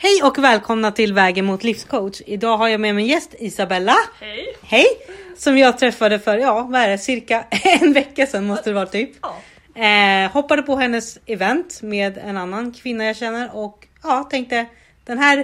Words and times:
Hej 0.00 0.22
och 0.22 0.38
välkomna 0.38 0.92
till 0.92 1.12
Vägen 1.14 1.44
mot 1.44 1.64
livscoach. 1.64 2.20
Idag 2.26 2.56
har 2.56 2.68
jag 2.68 2.80
med 2.80 2.94
mig 2.94 3.06
gäst 3.06 3.34
Isabella. 3.38 3.96
Hej! 4.20 4.56
Hej! 4.62 4.86
Som 5.36 5.58
jag 5.58 5.78
träffade 5.78 6.18
för, 6.18 6.38
ja 6.38 6.62
vad 6.62 6.80
är 6.80 6.88
det, 6.88 6.98
cirka 6.98 7.44
en 7.80 7.92
vecka 7.92 8.26
sedan 8.26 8.46
måste 8.46 8.70
det 8.70 8.74
vara 8.74 8.86
typ. 8.86 9.10
Ja, 9.22 9.36
Eh, 9.84 10.30
hoppade 10.30 10.62
på 10.62 10.76
hennes 10.76 11.18
event 11.26 11.82
med 11.82 12.18
en 12.18 12.36
annan 12.36 12.72
kvinna 12.72 13.04
jag 13.04 13.16
känner 13.16 13.56
och 13.56 13.86
ja, 14.02 14.24
tänkte 14.30 14.66
den 15.04 15.18
här, 15.18 15.36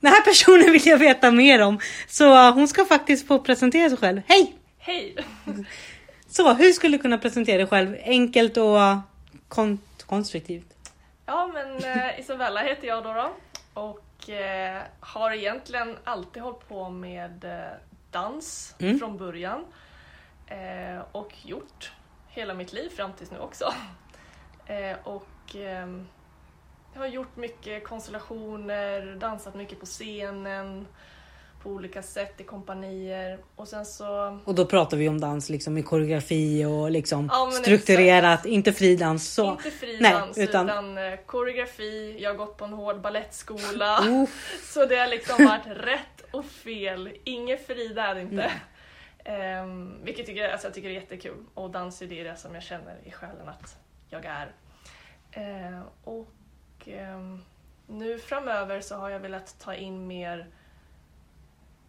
den 0.00 0.12
här 0.12 0.22
personen 0.24 0.72
vill 0.72 0.86
jag 0.86 0.98
veta 0.98 1.30
mer 1.30 1.62
om. 1.62 1.80
Så 2.08 2.34
eh, 2.34 2.54
hon 2.54 2.68
ska 2.68 2.84
faktiskt 2.84 3.26
få 3.28 3.38
presentera 3.38 3.88
sig 3.88 3.98
själv. 3.98 4.20
Hej! 4.26 4.54
hej! 4.78 5.16
Så 6.28 6.52
hur 6.52 6.72
skulle 6.72 6.96
du 6.96 7.02
kunna 7.02 7.18
presentera 7.18 7.58
dig 7.58 7.66
själv? 7.66 7.96
Enkelt 8.04 8.56
och 8.56 8.78
kon- 9.48 9.80
konstruktivt. 10.06 10.66
Ja 11.26 11.50
men 11.54 11.76
eh, 11.76 12.20
Isabella 12.20 12.60
heter 12.60 12.86
jag 12.88 13.04
då, 13.04 13.12
då 13.12 13.32
och 13.74 14.30
eh, 14.30 14.82
har 15.00 15.30
egentligen 15.30 15.98
alltid 16.04 16.42
hållit 16.42 16.68
på 16.68 16.90
med 16.90 17.44
eh, 17.44 17.78
dans 18.10 18.74
Mm. 18.78 18.98
från 18.98 19.16
början. 19.16 19.64
Eh, 20.46 21.02
och 21.12 21.32
gjort 21.46 21.92
hela 22.28 22.54
mitt 22.54 22.72
liv 22.72 22.88
fram 22.88 23.12
tills 23.12 23.30
nu 23.30 23.38
också. 23.38 23.64
Eh, 24.66 24.96
och 25.04 25.56
ehm, 25.56 26.06
jag 26.92 27.00
har 27.00 27.06
gjort 27.06 27.36
mycket 27.36 27.84
konstellationer, 27.84 29.16
dansat 29.16 29.54
mycket 29.54 29.80
på 29.80 29.86
scenen 29.86 30.86
på 31.64 31.70
olika 31.70 32.02
sätt 32.02 32.40
i 32.40 32.44
kompanier 32.44 33.38
och 33.56 33.68
sen 33.68 33.86
så 33.86 34.38
Och 34.44 34.54
då 34.54 34.66
pratar 34.66 34.96
vi 34.96 35.08
om 35.08 35.20
dans 35.20 35.50
liksom 35.50 35.78
i 35.78 35.82
koreografi 35.82 36.64
och 36.64 36.90
liksom 36.90 37.28
Ja, 37.32 37.50
strukturerat, 37.50 38.46
inte 38.46 38.72
fridans. 38.72 39.34
Så. 39.34 39.50
Inte 39.50 39.70
fridans 39.70 40.36
Nej, 40.36 40.44
utan- 40.48 40.68
utan, 40.68 40.98
eh, 40.98 41.18
koreografi, 41.26 42.16
jag 42.20 42.30
har 42.30 42.36
gått 42.36 42.56
på 42.56 42.64
en 42.64 42.72
hård 42.72 43.00
ballettskola. 43.00 43.98
Oh, 44.00 44.28
Så 44.62 44.86
det 44.86 44.96
har 44.96 45.06
liksom 45.06 45.44
varit 45.46 45.66
rätt 45.66 46.24
och 46.30 46.44
fel. 46.44 47.10
Inget 47.24 47.66
Frida 47.66 48.02
är 48.02 48.14
det 48.14 48.20
inte. 48.20 48.52
Ehm, 49.24 50.04
vilket 50.04 50.26
tycker, 50.26 50.48
alltså 50.48 50.66
jag 50.66 50.74
tycker 50.74 50.88
är 50.88 50.92
jättekul. 50.92 51.44
Och 51.54 51.70
dans 51.70 52.02
är 52.02 52.06
det, 52.06 52.38
som 52.38 52.54
jag 52.54 52.62
känner 52.62 52.96
i 53.04 53.10
själen 53.10 53.48
att 53.48 53.76
jag 54.10 54.24
är. 54.24 54.52
Ehm, 55.32 55.82
och 56.04 56.32
ehm, 56.86 57.42
nu 57.86 58.18
framöver 58.18 58.80
så 58.80 58.94
har 58.94 59.10
jag 59.10 59.20
velat 59.20 59.56
ta 59.58 59.74
in 59.74 60.06
mer 60.06 60.46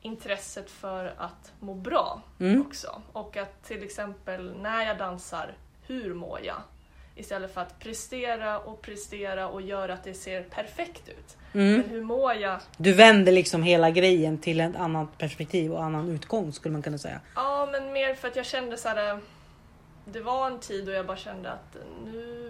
intresset 0.06 0.72
för 0.72 1.14
att 1.18 1.52
må 1.60 1.74
bra 1.74 2.22
Mm. 2.40 2.62
också. 2.62 3.02
Och 3.12 3.38
att 3.38 3.64
till 3.64 3.84
exempel 3.84 4.54
när 4.62 4.86
jag 4.86 4.98
dansar, 4.98 5.54
hur 5.88 6.14
mår 6.14 6.40
jag? 6.44 6.62
Istället 7.16 7.54
för 7.54 7.62
att 7.62 7.80
prestera 7.80 8.60
och 8.60 8.82
prestera 8.82 9.48
och 9.50 9.62
göra 9.62 9.94
att 9.94 10.04
det 10.04 10.14
ser 10.14 10.44
perfekt 10.44 11.10
ut. 11.10 11.38
mm. 11.54 11.72
Men 11.82 11.90
hur 11.90 12.02
mår 12.04 12.34
jag? 12.34 12.60
Du 12.78 12.94
vänder 12.94 13.32
liksom 13.32 13.64
hela 13.64 13.90
grejen 13.92 14.38
till 14.38 14.62
ett 14.62 14.76
annat 14.76 15.18
perspektiv 15.18 15.74
och 15.74 15.84
annan 15.84 16.10
utgång 16.10 16.54
skulle 16.54 16.74
man 16.74 16.82
kunna 16.82 16.98
säga. 16.98 17.20
Ja, 17.36 17.68
men 17.72 17.94
mer 17.94 18.16
för 18.16 18.28
att 18.28 18.36
jag 18.36 18.46
kände 18.46 18.78
så 18.78 18.90
här. 18.90 19.20
Det 20.06 20.20
var 20.22 20.48
en 20.48 20.60
tid 20.60 20.86
då 20.86 20.92
jag 20.92 21.06
bara 21.06 21.18
kände 21.18 21.52
att 21.52 21.76
nu, 22.06 22.45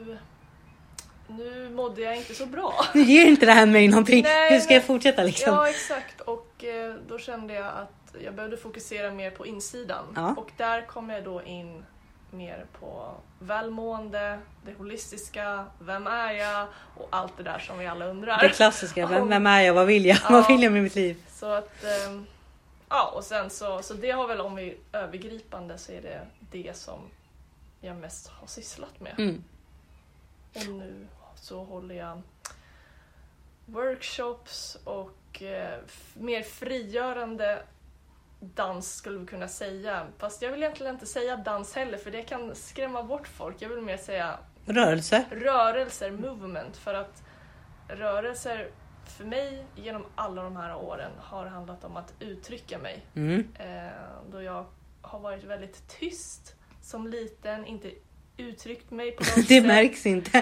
nu 1.27 1.69
mådde 1.69 2.01
jag 2.01 2.17
inte 2.17 2.33
så 2.35 2.45
bra. 2.45 2.85
Nu 2.93 3.01
ger 3.01 3.25
inte 3.25 3.45
det 3.45 3.51
här 3.51 3.65
mig 3.65 3.87
någonting. 3.87 4.23
Nej, 4.23 4.53
Hur 4.53 4.59
ska 4.59 4.73
jag 4.73 4.83
fortsätta 4.83 5.23
liksom? 5.23 5.53
Ja, 5.53 5.69
exakt. 5.69 6.21
Och 6.21 6.63
eh, 6.63 6.95
då 7.07 7.19
kände 7.19 7.53
jag 7.53 7.65
att 7.65 8.15
jag 8.23 8.33
behövde 8.35 8.57
fokusera 8.57 9.11
mer 9.11 9.31
på 9.31 9.45
insidan. 9.45 10.05
Ja. 10.15 10.33
Och 10.37 10.51
där 10.57 10.85
kom 10.85 11.09
jag 11.09 11.23
då 11.23 11.43
in 11.43 11.85
mer 12.31 12.65
på 12.79 13.11
välmående, 13.39 14.39
det 14.65 14.73
holistiska, 14.77 15.65
vem 15.79 16.07
är 16.07 16.31
jag 16.31 16.67
och 16.97 17.07
allt 17.09 17.37
det 17.37 17.43
där 17.43 17.59
som 17.59 17.79
vi 17.79 17.87
alla 17.87 18.05
undrar. 18.05 18.39
Det 18.39 18.49
klassiska, 18.49 19.07
vem, 19.07 19.29
vem 19.29 19.47
är 19.47 19.61
jag, 19.61 19.73
vad 19.73 19.85
vill 19.85 20.05
jag, 20.05 20.17
Ja. 20.17 20.27
vad 20.29 20.47
vill 20.47 20.63
jag 20.63 20.71
med 20.73 20.83
mitt 20.83 20.95
liv? 20.95 21.23
Så 21.29 21.45
att, 21.45 21.83
ehm, 21.83 22.25
ja 22.89 23.11
och 23.15 23.23
sen 23.23 23.49
så, 23.49 23.81
så 23.81 23.93
det 23.93 24.11
har 24.11 24.27
väl 24.27 24.41
om 24.41 24.55
vi 24.55 24.77
övergripande 24.93 25.77
så 25.77 25.91
är 25.91 26.01
det 26.01 26.21
det 26.51 26.77
som 26.77 26.99
jag 27.81 27.95
mest 27.95 28.27
har 28.27 28.47
sysslat 28.47 28.99
med. 28.99 29.13
Mm. 29.17 29.43
Och 30.55 30.67
nu 30.67 31.07
så 31.45 31.63
håller 31.63 31.95
jag 31.95 32.21
workshops 33.65 34.77
och 34.83 35.43
eh, 35.43 35.79
mer 36.13 36.43
frigörande 36.43 37.63
dans 38.39 38.95
skulle 38.95 39.19
vi 39.19 39.25
kunna 39.25 39.47
säga. 39.47 40.07
Fast 40.17 40.41
jag 40.41 40.51
vill 40.51 40.63
egentligen 40.63 40.93
inte 40.93 41.05
säga 41.05 41.37
dans 41.37 41.75
heller 41.75 41.97
för 41.97 42.11
det 42.11 42.21
kan 42.21 42.55
skrämma 42.55 43.03
bort 43.03 43.27
folk. 43.27 43.61
Jag 43.61 43.69
vill 43.69 43.81
mer 43.81 43.97
säga 43.97 44.39
Rörelse. 44.65 45.25
rörelser, 45.31 46.11
movement. 46.11 46.77
För 46.77 46.93
att 46.93 47.23
rörelser 47.87 48.69
för 49.05 49.25
mig 49.25 49.65
genom 49.75 50.05
alla 50.15 50.43
de 50.43 50.55
här 50.55 50.75
åren 50.75 51.11
har 51.17 51.45
handlat 51.45 51.83
om 51.83 51.97
att 51.97 52.13
uttrycka 52.19 52.79
mig. 52.79 53.05
Mm. 53.15 53.47
Eh, 53.59 53.91
då 54.31 54.41
jag 54.41 54.65
har 55.01 55.19
varit 55.19 55.43
väldigt 55.43 55.87
tyst 55.99 56.55
som 56.81 57.07
liten, 57.07 57.65
inte 57.65 57.91
uttryckt 58.37 58.91
mig 58.91 59.11
på 59.11 59.23
något 59.23 59.35
Det 59.35 59.43
sätt. 59.55 59.65
märks 59.65 60.05
inte 60.05 60.41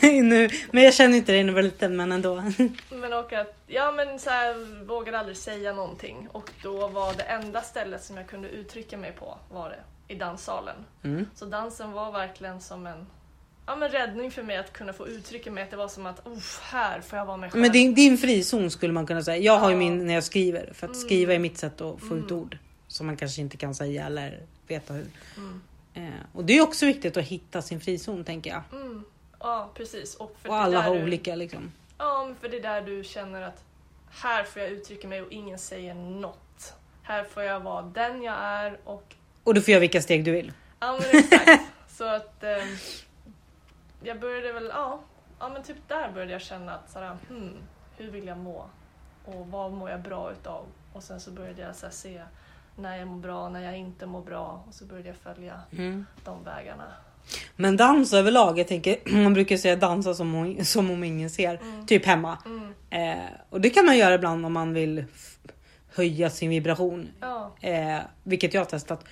Nej. 0.00 0.22
nu. 0.22 0.48
Men 0.70 0.84
jag 0.84 0.94
känner 0.94 1.16
inte 1.16 1.32
det 1.32 1.38
när 1.42 1.48
jag 1.48 1.54
var 1.54 1.62
liten 1.62 1.96
men 1.96 2.12
ändå. 2.12 2.34
Men 2.90 3.12
och 3.12 3.32
att, 3.32 3.56
ja 3.66 3.92
men 3.92 4.18
så 4.18 4.30
här, 4.30 4.84
vågade 4.84 5.18
aldrig 5.18 5.36
säga 5.36 5.72
någonting. 5.72 6.28
Och 6.32 6.50
då 6.62 6.88
var 6.88 7.14
det 7.14 7.22
enda 7.22 7.62
stället 7.62 8.04
som 8.04 8.16
jag 8.16 8.26
kunde 8.26 8.48
uttrycka 8.48 8.96
mig 8.96 9.12
på 9.12 9.38
var 9.52 9.70
det 9.70 10.14
i 10.14 10.16
danssalen. 10.16 10.76
Mm. 11.02 11.26
Så 11.34 11.44
dansen 11.44 11.92
var 11.92 12.12
verkligen 12.12 12.60
som 12.60 12.86
en 12.86 13.06
ja, 13.66 13.76
men 13.76 13.88
räddning 13.88 14.30
för 14.30 14.42
mig 14.42 14.56
att 14.56 14.72
kunna 14.72 14.92
få 14.92 15.08
uttrycka 15.08 15.50
mig. 15.50 15.64
Att 15.64 15.70
det 15.70 15.76
var 15.76 15.88
som 15.88 16.06
att, 16.06 16.26
"Uff, 16.26 16.60
här 16.62 17.00
får 17.00 17.18
jag 17.18 17.26
vara 17.26 17.36
mig 17.36 17.50
själv. 17.50 17.62
Men 17.62 17.72
din, 17.72 17.94
din 17.94 18.18
frizon 18.18 18.70
skulle 18.70 18.92
man 18.92 19.06
kunna 19.06 19.22
säga. 19.22 19.36
Jag 19.38 19.58
har 19.58 19.70
ju 19.70 19.76
min 19.76 20.06
när 20.06 20.14
jag 20.14 20.24
skriver. 20.24 20.70
För 20.74 20.86
att 20.86 20.94
Mm. 20.94 21.06
skriva 21.06 21.34
är 21.34 21.38
mitt 21.38 21.58
sätt 21.58 21.80
att 21.80 22.00
få 22.00 22.16
ut 22.16 22.30
Mm. 22.30 22.42
ord. 22.42 22.58
Som 22.88 23.06
man 23.06 23.16
kanske 23.16 23.40
inte 23.40 23.56
kan 23.56 23.74
säga 23.74 24.06
eller 24.06 24.40
veta 24.68 24.92
hur. 24.94 25.06
Mm. 25.36 25.62
Eh, 25.94 26.02
och 26.32 26.44
det 26.44 26.58
är 26.58 26.62
också 26.62 26.86
viktigt 26.86 27.16
att 27.16 27.24
hitta 27.24 27.62
sin 27.62 27.80
frizon 27.80 28.24
tänker 28.24 28.50
jag. 28.50 28.62
Mm. 28.72 29.04
Ja, 29.40 29.70
precis. 29.74 30.14
Och, 30.14 30.36
för 30.42 30.48
Och 30.48 30.56
alla 30.56 30.82
har 30.82 30.94
du, 30.94 31.02
olika 31.02 31.34
liksom. 31.34 31.72
Ja, 31.98 32.24
men 32.26 32.36
för 32.36 32.48
det 32.48 32.56
är 32.56 32.62
där 32.62 32.82
du 32.82 33.04
känner 33.04 33.42
att 33.42 33.64
här 34.10 34.44
får 34.44 34.62
jag 34.62 34.70
uttrycka 34.70 35.08
mig 35.08 35.22
och 35.22 35.32
ingen 35.32 35.58
säger 35.58 35.94
något. 35.94 36.74
Här 37.02 37.24
får 37.24 37.42
jag 37.42 37.60
vara 37.60 37.82
den 37.82 38.22
jag 38.22 38.34
är 38.38 38.78
och 38.84 39.14
Och 39.44 39.54
du 39.54 39.62
får 39.62 39.72
göra 39.72 39.80
vilka 39.80 40.02
steg 40.02 40.24
du 40.24 40.30
vill. 40.30 40.52
Ja 40.80 40.98
men 41.00 41.20
exakt. 41.20 41.62
Så 41.88 42.04
att 42.04 42.44
ehm, 42.44 42.76
jag 44.02 44.20
började 44.20 44.52
väl, 44.52 44.70
ja, 44.74 45.00
ja 45.38 45.48
men 45.48 45.62
typ 45.62 45.76
där 45.88 46.10
började 46.12 46.32
jag 46.32 46.42
känna 46.42 46.74
att 46.74 46.90
såhär, 46.90 47.16
hmm, 47.28 47.56
hur 47.96 48.10
vill 48.10 48.26
jag 48.26 48.38
må? 48.38 48.66
Och 49.24 49.46
vad 49.46 49.72
mår 49.72 49.90
jag 49.90 50.00
bra 50.00 50.32
utav? 50.32 50.66
Och 50.92 51.02
sen 51.02 51.20
så 51.20 51.30
började 51.30 51.62
jag 51.62 51.76
så 51.76 51.86
se 51.90 52.22
när 52.76 52.96
jag 52.98 53.08
mår 53.08 53.20
bra, 53.20 53.48
när 53.48 53.60
jag 53.64 53.78
inte 53.78 54.06
mår 54.06 54.22
bra 54.22 54.64
och 54.68 54.74
så 54.74 54.84
började 54.84 55.08
jag 55.08 55.16
följa 55.16 55.60
Mm. 55.72 56.06
de 56.24 56.44
vägarna. 56.44 56.84
Men 57.56 57.76
dans 57.76 58.12
överlag, 58.12 58.58
jag 58.58 58.68
tänker 58.68 58.96
man 59.22 59.34
brukar 59.34 59.56
säga 59.56 59.76
dansa 59.76 60.14
som 60.14 60.34
om, 60.34 60.56
som 60.64 60.90
om 60.90 61.04
ingen 61.04 61.30
ser. 61.30 61.54
Mm. 61.62 61.86
Typ 61.86 62.06
hemma. 62.06 62.38
Mm. 62.46 62.74
Eh, 63.18 63.24
och 63.50 63.60
det 63.60 63.70
kan 63.70 63.86
man 63.86 63.98
göra 63.98 64.14
ibland 64.14 64.46
om 64.46 64.52
man 64.52 64.72
vill 64.74 65.04
höja 65.94 66.30
sin 66.30 66.50
vibration. 66.50 67.08
Ja, 67.20 67.52
Eh, 67.60 67.98
vilket 68.22 68.54
jag 68.54 68.60
har 68.60 68.66
testat. 68.66 69.04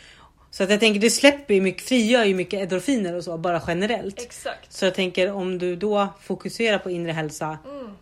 Så 0.51 0.65
att 0.65 0.71
jag 0.71 0.81
tänker 0.81 1.01
det 1.01 1.11
släpper 1.11 1.55
ju 1.55 1.61
mycket, 1.61 1.83
frigör 1.89 2.25
ju 2.25 2.35
mycket 2.35 2.61
endorfiner 2.61 3.15
och 3.15 3.25
så 3.25 3.39
bara 3.39 3.63
generellt. 3.67 4.21
exakt. 4.23 4.73
Så 4.73 4.85
jag 4.85 4.95
tänker 4.95 5.33
om 5.33 5.59
du 5.59 5.77
då 5.77 6.09
fokuserar 6.21 6.79
på 6.79 6.91
inre 6.91 7.13
hälsa 7.13 7.59
Mm. 7.65 7.93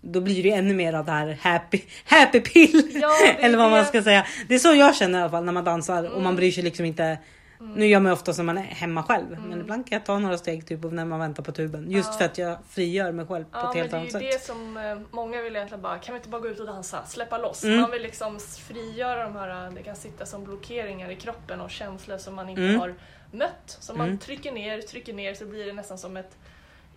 Då 0.00 0.20
blir 0.20 0.42
det 0.42 0.50
ännu 0.52 0.74
mer 0.74 0.92
av 0.92 1.04
det 1.04 1.12
här 1.12 1.38
happy, 1.42 1.80
happy 2.04 2.40
pill. 2.40 2.90
Ja, 3.02 3.08
det 3.08 3.30
är 3.30 3.36
Eller 3.44 3.58
vad 3.58 3.70
man 3.70 3.78
det. 3.78 3.84
ska 3.84 4.02
säga. 4.02 4.26
Det 4.48 4.54
är 4.54 4.58
så 4.58 4.74
jag 4.74 4.96
känner 4.96 5.18
i 5.18 5.22
alla 5.22 5.30
fall 5.30 5.44
när 5.44 5.52
man 5.52 5.64
dansar 5.64 6.04
och 6.04 6.12
man 6.12 6.20
Mm. 6.22 6.36
bryr 6.36 6.50
sig 6.52 6.62
liksom 6.64 6.84
inte. 6.84 7.18
Mm. 7.60 7.72
Nu 7.74 7.86
gör 7.86 8.00
man 8.00 8.10
ju 8.10 8.14
ofta 8.14 8.32
när 8.32 8.44
man 8.44 8.58
är 8.58 8.62
hemma 8.62 9.02
själv. 9.02 9.30
Men 9.30 9.44
Mm. 9.44 9.60
ibland 9.60 9.86
kan 9.88 9.96
jag 9.96 10.06
ta 10.06 10.18
några 10.18 10.38
steg 10.38 10.66
typ 10.66 10.82
när 10.92 11.04
man 11.04 11.20
väntar 11.20 11.42
på 11.42 11.52
tuben. 11.52 11.90
Just 11.90 12.08
Ja. 12.12 12.18
för 12.18 12.24
att 12.24 12.38
jag 12.38 12.58
frigör 12.70 13.12
mig 13.12 13.26
själv 13.26 13.44
på 13.44 13.50
Ja 13.52 13.60
ett 13.60 13.66
men 13.68 13.76
helt 13.76 13.90
det 13.90 13.96
är 13.96 14.00
annat 14.00 14.12
sätt. 14.12 14.22
det 14.32 14.42
som 14.44 14.76
eh, 14.76 14.98
många 15.10 15.42
vill 15.42 15.56
egentligen 15.56 15.82
bara, 15.82 15.98
kan 15.98 16.14
vi 16.14 16.16
inte 16.18 16.28
bara 16.28 16.40
gå 16.40 16.48
ut 16.48 16.60
och 16.60 16.66
dansa, 16.66 17.06
släppa 17.06 17.38
loss? 17.38 17.64
Mm. 17.64 17.80
Man 17.80 17.90
vill 17.90 18.02
liksom 18.02 18.38
frigöra 18.68 19.24
de 19.24 19.36
här, 19.36 19.70
det 19.70 19.82
kan 19.82 19.96
sitta 19.96 20.26
som 20.26 20.44
blockeringar 20.44 21.10
i 21.10 21.16
kroppen 21.16 21.60
och 21.60 21.70
känslor 21.70 22.18
som 22.18 22.34
man 22.34 22.48
inte 22.48 22.62
Mm. 22.62 22.80
har 22.80 22.94
mött. 23.30 23.76
Som 23.80 23.98
man 23.98 24.06
Mm. 24.06 24.18
trycker 24.18 24.52
ner, 24.52 24.80
trycker 24.80 25.12
ner 25.12 25.34
så 25.34 25.44
blir 25.46 25.66
det 25.66 25.72
nästan 25.72 25.98
som 25.98 26.16
ett 26.16 26.36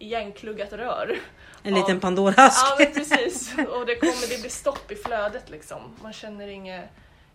igenkluggat 0.02 0.74
rör. 0.74 1.20
En 1.64 1.74
liten 1.74 2.00
Pandorask. 2.00 2.66
Ja 2.66 2.76
men 2.80 2.94
precis, 2.94 3.56
och 3.58 3.86
det, 3.86 3.96
kommer, 3.96 4.30
det 4.30 4.42
blir 4.42 4.50
stopp 4.50 4.92
i 4.92 4.96
flödet 4.96 5.50
liksom. 5.50 5.82
Man 6.02 6.14
känner 6.14 6.48
inget, 6.48 6.86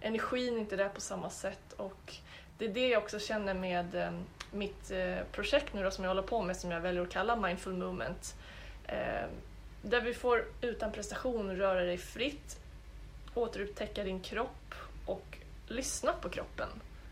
energin 0.00 0.58
inte 0.58 0.76
där 0.76 0.88
på 0.88 1.00
samma 1.00 1.30
sätt 1.30 1.72
och 1.76 2.14
det 2.58 2.64
är 2.64 2.68
det 2.68 2.88
jag 2.88 3.02
också 3.02 3.18
känner 3.18 3.54
med 3.54 3.94
eh, 3.94 4.10
mitt 4.52 4.90
eh, 4.90 5.16
projekt 5.32 5.74
nu 5.74 5.82
då 5.84 5.90
som 5.90 6.04
jag 6.04 6.10
håller 6.10 6.22
på 6.22 6.42
med 6.42 6.56
som 6.56 6.70
jag 6.70 6.80
väljer 6.80 7.02
att 7.02 7.10
kalla 7.10 7.36
Mindful 7.36 7.72
Movement. 7.74 8.34
Eh, 8.86 9.26
där 9.82 10.00
vi 10.00 10.14
får 10.14 10.44
utan 10.60 10.92
prestation 10.92 11.56
röra 11.56 11.80
dig 11.80 11.98
fritt, 11.98 12.56
återupptäcka 13.34 14.04
din 14.04 14.20
kropp 14.20 14.74
och 15.06 15.38
lyssna 15.68 16.12
på 16.12 16.28
kroppen. 16.28 16.68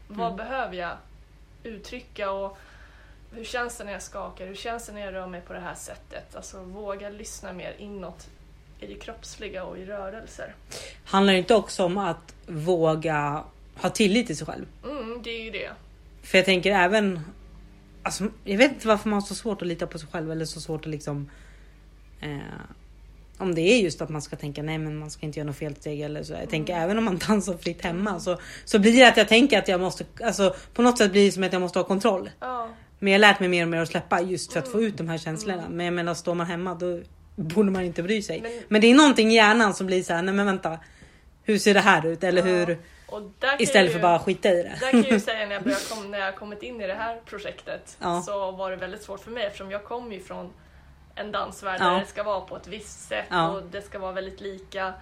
Vad 0.08 0.26
Mm. 0.32 0.36
behöver 0.36 0.74
jag 0.76 0.96
uttrycka 1.62 2.30
och 2.30 2.58
hur 3.34 3.44
känns 3.44 3.76
det 3.76 3.84
när 3.84 3.92
jag 3.92 4.02
skakar? 4.02 4.46
Hur 4.46 4.54
känns 4.54 4.86
det 4.86 4.92
när 4.92 5.00
jag 5.00 5.14
rör 5.14 5.26
mig 5.26 5.40
på 5.40 5.52
det 5.52 5.60
här 5.60 5.75
sättet? 5.75 6.36
Alltså 6.36 6.62
våga 6.62 7.10
lyssna 7.10 7.52
mer 7.52 7.75
inåt 7.78 8.28
i 8.81 8.86
det 8.86 8.94
kroppsliga 8.94 9.64
och 9.64 9.78
i 9.78 9.84
rörelser. 9.84 10.54
Handlar 11.04 11.32
det 11.32 11.38
inte 11.38 11.54
också 11.54 11.84
om 11.84 11.98
att 11.98 12.34
våga 12.46 13.44
ha 13.76 13.90
tillit 13.90 14.26
till 14.26 14.36
sig 14.36 14.46
själv? 14.46 14.66
Mm, 14.84 15.22
det 15.22 15.31
är 15.31 15.44
ju 15.44 15.50
det. 15.50 15.70
För 16.22 16.38
jag 16.38 16.44
tänker 16.44 16.72
även... 16.72 17.20
Alltså, 18.02 18.28
jag 18.44 18.58
vet 18.58 18.72
inte 18.72 18.88
varför 18.88 19.08
man 19.08 19.20
har 19.20 19.26
så 19.26 19.34
svårt 19.34 19.62
att 19.62 19.69
lita 19.69 19.86
på 19.86 19.98
sig 19.98 20.08
själv 20.12 20.32
eller 20.32 20.44
så 20.44 20.60
svårt 20.60 20.81
att 20.81 20.90
liksom... 20.90 21.31
Eh, 22.20 22.38
om 23.38 23.54
det 23.54 23.60
är 23.60 23.81
just 23.81 24.02
att 24.02 24.08
man 24.08 24.22
ska 24.22 24.36
tänka 24.36 24.62
nej 24.62 24.78
men 24.78 24.96
man 24.96 25.10
ska 25.10 25.26
inte 25.26 25.38
göra 25.38 25.46
något 25.46 25.56
felsteg 25.56 26.00
eller 26.00 26.22
så. 26.22 26.32
Jag 26.32 26.50
tänker 26.50 26.76
även 26.76 26.98
om 26.98 27.04
man 27.04 27.19
dansar 27.19 27.56
fritt 27.56 27.82
hemma 27.82 28.20
så, 28.20 28.38
så 28.64 28.78
blir 28.78 28.92
det 28.92 29.08
att 29.08 29.16
jag 29.16 29.28
tänker 29.28 29.58
att 29.58 29.69
jag 29.69 29.81
måste, 29.81 30.04
alltså 30.25 30.54
på 30.75 30.82
något 30.82 30.98
sätt 30.98 31.12
blir 31.12 31.26
det 31.26 31.32
som 31.32 31.42
att 31.42 31.52
jag 31.52 31.62
måste 31.62 31.78
ha 31.78 31.84
kontroll. 31.84 32.31
Ja, 32.40 32.69
Men 33.04 33.12
jag 33.12 33.18
har 33.20 33.20
lärt 33.20 33.40
mig 33.40 33.48
mer 33.48 33.62
och 33.62 33.68
mer 33.68 33.80
att 33.80 33.88
släppa 33.88 34.20
just 34.20 34.52
för 34.52 34.60
att 34.60 34.68
få 34.68 34.82
ut 34.82 34.96
de 34.98 35.08
här 35.08 35.18
känslorna. 35.18 35.64
Men 35.70 35.86
jag 35.86 35.92
menar 35.94 36.14
står 36.14 36.34
man 36.34 36.46
hemma 36.46 36.74
då 36.74 37.00
borde 37.36 37.70
man 37.70 37.82
inte 37.84 38.02
bry 38.02 38.22
sig. 38.22 38.40
Men- 38.40 38.62
Men, 38.68 38.80
det 38.80 38.86
är 38.90 38.94
någonting 38.94 39.30
i 39.32 39.34
hjärnan 39.34 39.74
som 39.74 39.86
blir 39.86 40.02
så 40.02 40.14
här, 40.14 40.22
nej 40.22 40.34
men 40.34 40.46
vänta. 40.46 40.78
Hur 41.42 41.58
ser 41.58 41.74
det 41.74 41.80
här 41.80 42.06
ut? 42.06 42.24
Eller 42.24 42.42
hur? 42.42 42.78
Istället 43.58 43.74
jag 43.74 43.86
för 43.92 43.98
ju- 43.98 44.02
bara 44.02 44.18
skita 44.18 44.48
i 44.50 44.56
det. 44.62 44.76
Där 44.80 44.90
kan 44.90 45.02
jag 45.02 45.12
ju 45.12 45.20
säga 45.30 45.46
när 45.46 45.54
jag, 45.54 45.62
började 45.62 45.82
kom, 45.94 46.10
när 46.10 46.18
jag 46.18 46.36
kommit 46.36 46.62
in 46.62 46.80
i 46.80 46.86
det 46.86 46.94
här 46.94 47.20
projektet 47.24 47.96
Ja. 48.00 48.22
så 48.22 48.50
var 48.50 48.70
det 48.70 48.76
väldigt 48.76 49.02
svårt 49.02 49.20
för 49.20 49.30
mig 49.30 49.44
eftersom 49.46 49.70
jag 49.70 49.84
kommer 49.84 50.14
ju 50.16 50.20
från 50.20 50.50
en 51.14 51.32
dansvärld 51.32 51.80
Ja. 51.80 51.90
där 51.90 52.00
det 52.00 52.06
ska 52.06 52.22
vara 52.22 52.40
på 52.40 52.56
ett 52.56 52.66
visst 52.66 53.08
sätt 53.08 53.26
Ja. 53.30 53.48
och 53.50 53.62
det 53.70 53.82
ska 53.82 53.98
vara 53.98 54.12
väldigt 54.12 54.40
lika. 54.40 54.92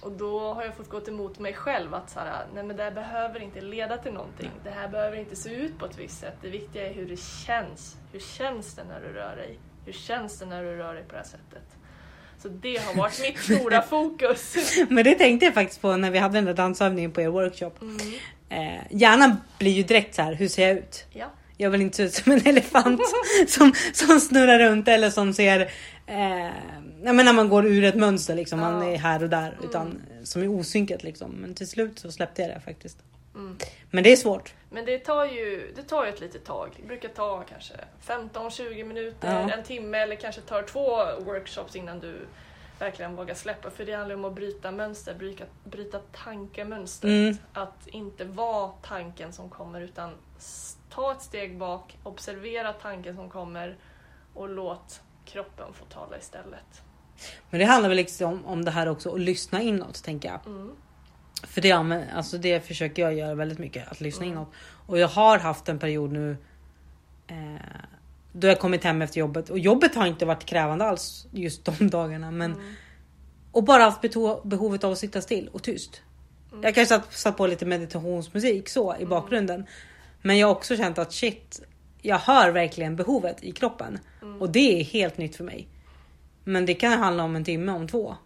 Och 0.00 0.12
då 0.12 0.54
har 0.54 0.64
jag 0.64 0.76
fått 0.76 0.88
gå 0.88 1.00
emot 1.08 1.38
mig 1.38 1.54
själv 1.54 1.94
att 1.94 2.10
så 2.10 2.20
här, 2.20 2.46
nej 2.54 2.64
men 2.64 2.76
det 2.76 2.82
här 2.82 2.90
behöver 2.90 3.42
inte 3.42 3.60
leda 3.60 3.98
till 3.98 4.12
någonting. 4.12 4.50
Det 4.64 4.70
här 4.70 4.88
behöver 4.88 5.16
inte 5.16 5.36
se 5.36 5.50
ut 5.50 5.78
på 5.78 5.86
ett 5.86 5.98
visst 5.98 6.20
sätt. 6.20 6.34
Det 6.42 6.48
viktiga 6.48 6.90
är 6.90 6.94
hur 6.94 7.08
det 7.08 7.20
känns. 7.20 7.96
Hur 8.12 8.20
känns 8.20 8.74
det 8.74 8.84
när 8.84 9.00
du 9.00 9.08
rör 9.08 9.36
dig? 9.36 9.58
Hur 9.84 9.92
känns 9.92 10.38
det 10.38 10.46
när 10.46 10.62
du 10.62 10.76
rör 10.76 10.94
dig 10.94 11.02
på 11.04 11.12
det 11.12 11.18
här 11.18 11.24
sättet? 11.24 11.76
Så 12.38 12.48
det 12.48 12.76
har 12.76 12.94
varit 12.94 13.20
mitt 13.20 13.38
stora 13.58 13.82
fokus. 13.82 14.56
Men 14.88 15.04
det 15.04 15.14
tänkte 15.14 15.46
jag 15.46 15.54
faktiskt 15.54 15.82
på 15.82 15.96
när 15.96 16.10
vi 16.10 16.18
hade 16.18 16.34
den 16.34 16.44
där 16.44 16.54
dansövningen 16.54 17.12
på 17.12 17.20
er 17.20 17.28
workshop. 17.28 17.72
Mm. 17.80 17.96
Eh, 18.48 18.82
hjärnan 18.90 19.36
blir 19.58 19.72
ju 19.72 19.82
direkt 19.82 20.14
så 20.14 20.22
här, 20.22 20.34
hur 20.34 20.48
ser 20.48 20.68
jag 20.68 20.76
ut? 20.76 21.06
Ja. 21.12 21.26
Jag 21.56 21.70
vill 21.70 21.80
inte 21.80 21.96
se 21.96 22.02
ut 22.02 22.14
som 22.14 22.32
en 22.32 22.46
elefant 22.46 23.00
som, 23.48 23.72
som 23.92 24.20
snurrar 24.20 24.58
runt 24.58 24.88
eller 24.88 25.10
som 25.10 25.32
ser 25.32 25.60
eh, 26.06 26.50
jag 27.04 27.14
menar, 27.14 27.24
när 27.24 27.32
man 27.32 27.48
går 27.48 27.66
ur 27.66 27.84
ett 27.84 27.94
mönster 27.94 28.34
liksom. 28.34 28.60
Man 28.60 28.82
är 28.82 28.96
här 28.96 29.22
och 29.22 29.28
där 29.28 29.58
utan 29.64 30.02
som 30.24 30.42
är 30.42 30.48
osynkat 30.48 31.02
liksom. 31.02 31.30
Men 31.30 31.54
till 31.54 31.68
slut 31.68 31.98
så 31.98 32.12
släppte 32.12 32.42
jag 32.42 32.50
det 32.50 32.60
faktiskt. 32.60 32.98
Mm. 33.34 33.56
Men 33.90 34.04
det 34.04 34.12
är 34.12 34.16
svårt. 34.16 34.54
Men 34.70 34.84
det 34.84 34.98
tar 34.98 35.24
ju 35.24 35.72
det 35.76 35.82
tar 35.82 36.04
ju 36.04 36.10
ett 36.12 36.20
litet 36.20 36.44
tag. 36.44 36.74
Det 36.80 36.86
brukar 36.86 37.08
ta 37.08 37.44
kanske 37.48 37.74
15-20 38.06 38.84
minuter, 38.84 39.40
Ja. 39.40 39.50
en 39.50 39.64
timme 39.64 39.98
eller 39.98 40.16
kanske 40.16 40.40
tar 40.40 40.62
två 40.62 40.96
workshops 41.24 41.76
innan 41.76 42.00
du 42.00 42.26
verkligen 42.78 43.16
vågar 43.16 43.34
släppa. 43.34 43.70
För 43.70 43.84
det 43.84 43.92
handlar 43.92 44.14
om 44.14 44.24
att 44.24 44.34
bryta 44.34 44.70
mönster, 44.70 45.14
bryta, 45.14 45.44
bryta 45.64 45.98
tankemönstret. 46.24 47.10
Mm. 47.10 47.36
Att 47.52 47.86
inte 47.86 48.24
vara 48.24 48.72
tanken 48.82 49.32
som 49.32 49.50
kommer 49.50 49.80
utan 49.80 50.10
ta 50.90 51.12
ett 51.12 51.22
steg 51.22 51.58
bak, 51.58 51.98
observera 52.02 52.72
tanken 52.72 53.16
som 53.16 53.30
kommer 53.30 53.76
och 54.34 54.48
låt 54.48 55.00
kroppen 55.24 55.72
få 55.72 55.84
tala 55.84 56.18
istället. 56.18 56.82
Men 57.50 57.60
det 57.60 57.66
handlar 57.66 57.88
väl 57.88 57.96
liksom 57.96 58.46
om, 58.46 58.64
det 58.64 58.70
här 58.70 58.88
också 58.88 59.14
att 59.14 59.20
lyssna 59.20 59.62
inåt 59.62 60.02
tänker 60.04 60.28
jag. 60.28 60.40
Mm. 60.46 60.70
För 61.42 61.60
det, 61.60 61.72
alltså 62.14 62.38
det 62.38 62.66
försöker 62.66 63.02
jag 63.02 63.14
göra 63.14 63.34
väldigt 63.34 63.58
mycket, 63.58 63.88
att 63.88 64.00
lyssna 64.00 64.24
Mm. 64.26 64.38
inåt. 64.38 64.48
Och 64.86 64.98
jag 64.98 65.08
har 65.08 65.38
haft 65.38 65.68
en 65.68 65.78
period 65.78 66.12
nu 66.12 66.36
eh, 67.26 67.36
då 68.32 68.46
jag 68.46 68.60
kommit 68.60 68.84
hem 68.84 69.02
efter 69.02 69.20
jobbet 69.20 69.50
och 69.50 69.58
jobbet 69.58 69.94
har 69.94 70.06
inte 70.06 70.24
varit 70.26 70.44
krävande 70.44 70.84
alls 70.84 71.26
just 71.30 71.64
de 71.64 71.90
dagarna. 71.90 72.30
Men, 72.30 72.52
Mm. 72.52 72.74
Och 73.52 73.64
bara 73.64 73.82
haft 73.82 74.00
behovet 74.44 74.84
av 74.84 74.92
att 74.92 74.98
sitta 74.98 75.20
still 75.20 75.48
och 75.52 75.62
tyst. 75.62 76.02
Mm. 76.52 76.64
Jag 76.64 76.74
kanske 76.74 76.94
satt, 76.94 77.12
satt 77.12 77.36
på 77.36 77.46
lite 77.46 77.66
meditationsmusik 77.66 78.68
så 78.68 78.96
i 78.96 79.06
bakgrunden. 79.06 79.66
Men 80.22 80.38
jag 80.38 80.46
har 80.46 80.54
också 80.54 80.76
känt 80.76 80.98
att 80.98 81.12
shit, 81.12 81.62
jag 82.02 82.18
hör 82.18 82.50
verkligen 82.50 82.96
behovet 82.96 83.44
i 83.44 83.52
kroppen. 83.52 83.98
Mm. 84.22 84.40
Och 84.40 84.50
det 84.50 84.80
är 84.80 84.84
helt 84.84 85.18
nytt 85.18 85.36
för 85.36 85.44
mig. 85.44 85.68
Men 86.48 86.66
det 86.66 86.74
kan 86.74 86.92
handla 86.92 87.24
om 87.24 87.36
en 87.36 87.44
timme, 87.44 87.72
om 87.72 87.88
två. 87.88 88.16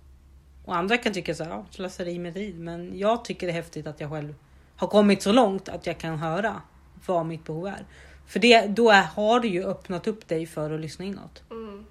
Och 0.65 0.77
andra 0.77 0.97
kan 0.97 1.13
tycka 1.13 1.35
så 1.35 1.45
här, 1.45 1.51
ja, 1.51 1.67
slöseri 1.71 2.19
med 2.19 2.35
tid. 2.35 2.59
Men 2.59 2.99
jag 2.99 3.25
tycker 3.25 3.47
det 3.47 3.53
är 3.53 3.55
häftigt 3.55 3.87
att 3.87 4.01
jag 4.01 4.11
själv 4.11 4.35
har 4.77 4.89
kommit 4.89 5.23
så 5.23 5.33
långt 5.33 5.69
att 5.69 5.87
jag 5.87 5.99
kan 5.99 6.19
höra 6.19 6.63
vad 7.07 7.27
mitt 7.27 7.45
behov 7.45 7.67
är. 7.67 7.85
För 8.27 8.41
det, 8.41 8.67
då 8.67 8.91
är, 8.91 9.03
har 9.03 9.41
du 9.41 9.49
ju 9.49 9.65
öppnat 9.65 10.07
upp 10.07 10.29
dig 10.29 10.47
för 10.47 10.71
att 10.71 10.81
lyssna 10.81 11.05
inåt. 11.05 11.43
Mm. 11.51 11.87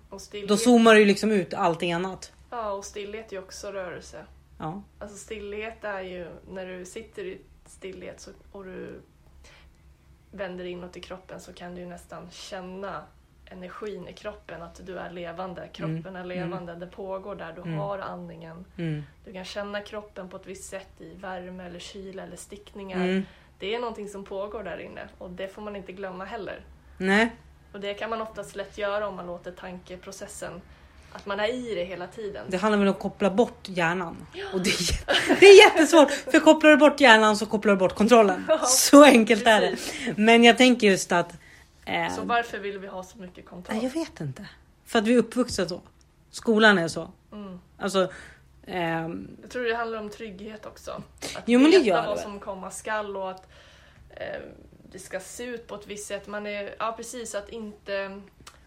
Då 0.48 0.58
zoomar 0.58 0.94
du 0.94 1.00
ju 1.00 1.06
liksom 1.06 1.31
ut 1.31 1.54
allting 1.54 1.94
annat. 1.94 2.31
ja, 2.50 2.72
och 2.72 2.86
stillhet 2.86 3.31
är 3.31 3.34
ju 3.34 3.40
också 3.40 3.72
rörelse. 3.72 4.26
Ja. 4.58 4.81
Alltså 5.00 5.18
stillhet 5.18 5.84
är 5.84 6.02
ju 6.02 6.28
när 6.52 6.66
du 6.66 6.86
sitter 6.86 7.26
i 7.26 7.42
stillhet 7.66 8.22
så, 8.22 8.31
och 8.52 8.66
du 8.66 9.02
vänder 10.31 10.66
inåt 10.66 10.98
i 10.98 11.02
kroppen 11.02 11.40
så 11.40 11.54
kan 11.54 11.76
du 11.76 11.81
ju 11.81 11.88
nästan 11.88 12.30
känna 12.31 13.04
energin 13.50 14.07
i 14.07 14.13
kroppen, 14.13 14.62
att 14.62 14.86
du 14.86 14.98
är 14.98 15.10
levande. 15.12 15.68
Kroppen 15.74 15.98
Mm, 16.07 16.16
är 16.16 16.25
levande, 16.25 16.75
det 16.75 16.88
pågår 16.88 17.36
där, 17.36 17.54
du 17.56 17.62
Mm. 17.62 17.78
har 17.78 18.00
andningen. 18.00 18.66
Mm. 18.78 19.04
Du 19.25 19.34
kan 19.34 19.46
känna 19.46 19.81
kroppen 19.81 20.30
på 20.30 20.38
ett 20.38 20.46
visst 20.48 20.69
sätt 20.69 20.90
i 21.00 21.13
värme 21.16 21.66
eller 21.66 21.80
kyla 21.80 22.24
eller 22.24 22.38
stickningar. 22.38 23.04
Mm. 23.04 23.25
Det 23.60 23.75
är 23.75 23.80
någonting 23.80 24.07
som 24.10 24.24
pågår 24.25 24.63
där 24.63 24.78
inne 24.78 25.07
och 25.18 25.30
det 25.30 25.48
får 25.48 25.62
man 25.62 25.75
inte 25.75 25.92
glömma 25.92 26.25
heller. 26.25 26.62
Nej, 26.98 27.30
Och 27.74 27.80
det 27.80 27.94
kan 27.94 28.10
man 28.10 28.22
oftast 28.22 28.56
lätt 28.56 28.78
göra 28.78 29.07
om 29.07 29.16
man 29.16 29.28
låter 29.28 29.52
tankeprocessen, 29.52 30.62
att 31.13 31.25
man 31.25 31.40
är 31.40 31.54
i 31.54 31.75
det 31.75 31.84
hela 31.84 32.07
tiden. 32.07 32.45
det 32.50 32.57
handlar 32.57 32.80
väl 32.80 32.88
om 32.88 32.94
att 32.94 33.00
koppla 33.00 33.30
bort 33.30 33.60
hjärnan. 33.69 34.25
Och 34.54 34.62
det 34.62 34.69
är, 34.69 35.06
det 35.40 35.45
är 35.45 35.57
jättesvårt. 35.66 36.12
För 36.12 36.40
kopplar 36.40 36.69
du 36.69 36.78
bort 36.78 37.00
hjärnan 37.00 37.38
så 37.38 37.45
kopplar 37.45 37.74
du 37.74 37.80
bort 37.80 37.95
kontrollen. 37.95 38.45
Ja, 38.48 38.57
Så 38.57 39.04
enkelt 39.04 39.48
är 39.48 39.62
det. 39.62 39.69
precis. 39.69 40.18
Men 40.18 40.44
jag 40.44 40.57
tänker 40.57 40.88
just 40.88 41.12
att... 41.12 41.34
Eh, 41.90 42.16
Så 42.16 42.22
varför 42.22 42.60
vill 42.60 42.80
vi 42.80 42.88
ha 42.88 43.04
så 43.04 43.18
mycket 43.18 43.46
kontroll? 43.46 43.84
jag 43.84 43.90
vet 43.90 44.22
inte. 44.22 44.50
För 44.86 45.00
att 45.00 45.08
vi 45.08 45.14
är 45.14 45.18
uppvuxna 45.18 45.66
så. 45.70 45.82
Skolan 46.30 46.78
är 46.78 46.88
så. 46.88 47.12
Mm. 47.32 47.60
Alltså... 47.78 48.12
ehm, 48.66 49.38
Jag 49.42 49.52
tror 49.52 49.64
det 49.64 49.76
handlar 49.76 50.00
om 50.00 50.10
trygghet 50.10 50.66
också. 50.66 50.92
Att 51.38 51.44
Jo, 51.46 51.60
men 51.60 51.72
det 51.72 51.80
veta 51.80 52.02
det 52.02 52.08
vad 52.08 52.16
väl. 52.16 52.24
som 52.24 52.40
komma 52.40 52.72
skall 52.72 53.18
och 53.18 53.32
att 53.32 53.50
eh, 54.10 54.42
det 54.92 55.00
ska 55.00 55.20
se 55.20 55.44
ut 55.44 55.68
på 55.68 55.76
ett 55.76 55.88
visst 55.88 56.08
sätt. 56.08 56.28
Man 56.28 56.48
är, 56.48 56.76
ja 56.80 56.94
precis, 56.98 57.36
att 57.36 57.50
inte... 57.50 58.22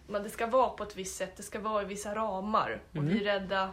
Men 0.07 0.23
det 0.23 0.31
ska 0.31 0.47
vara 0.47 0.69
på 0.69 0.83
ett 0.83 0.97
visst 0.97 1.17
sätt, 1.17 1.33
det 1.37 1.43
ska 1.43 1.61
vara 1.61 1.83
i 1.83 1.85
vissa 1.85 2.15
ramar. 2.15 2.81
Och 2.91 2.97
Mm. 2.97 3.09
vi 3.09 3.21
är 3.21 3.25
rädda, 3.41 3.71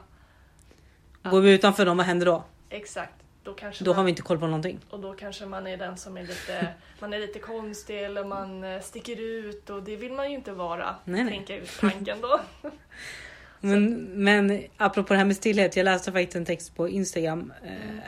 Går 1.24 1.42
vi 1.42 1.54
utanför 1.54 1.86
dem, 1.86 1.98
vad 1.98 2.06
händer 2.06 2.26
då? 2.26 2.44
exakt, 2.70 3.14
då 3.44 3.54
kanske 3.54 3.84
Då 3.84 3.92
man, 3.92 3.98
har 3.98 4.04
vi 4.04 4.10
inte 4.10 4.22
koll 4.22 4.40
på 4.40 4.46
någonting. 4.48 4.80
och 4.90 5.00
då 5.00 5.14
kanske 5.14 5.46
man 5.46 5.68
är 5.68 5.78
den 5.78 5.98
som 5.98 6.18
är 6.18 6.22
lite, 6.22 6.68
man 7.00 7.14
är 7.14 7.20
lite 7.20 7.40
konstig 7.40 8.04
eller 8.04 8.24
man 8.24 8.64
eh, 8.64 8.82
sticker 8.82 9.20
ut 9.22 9.70
och 9.70 9.84
det 9.84 9.96
vill 9.96 10.12
man 10.14 10.30
ju 10.30 10.36
inte 10.36 10.52
vara. 10.52 10.96
Nej, 11.04 11.24
nej. 11.24 11.34
Tänker 11.34 11.58
ut 11.58 11.70
tanken 11.80 12.18
då. 12.22 12.40
Men, 13.62 13.94
men 14.24 14.64
apropå 14.78 15.14
det 15.14 15.18
här 15.18 15.26
med 15.26 15.36
stillhet. 15.36 15.76
Jag 15.76 15.84
läste 15.84 16.12
faktiskt 16.12 16.36
en 16.36 16.46
text 16.46 16.76
på 16.76 16.90
Instagram. 16.90 17.54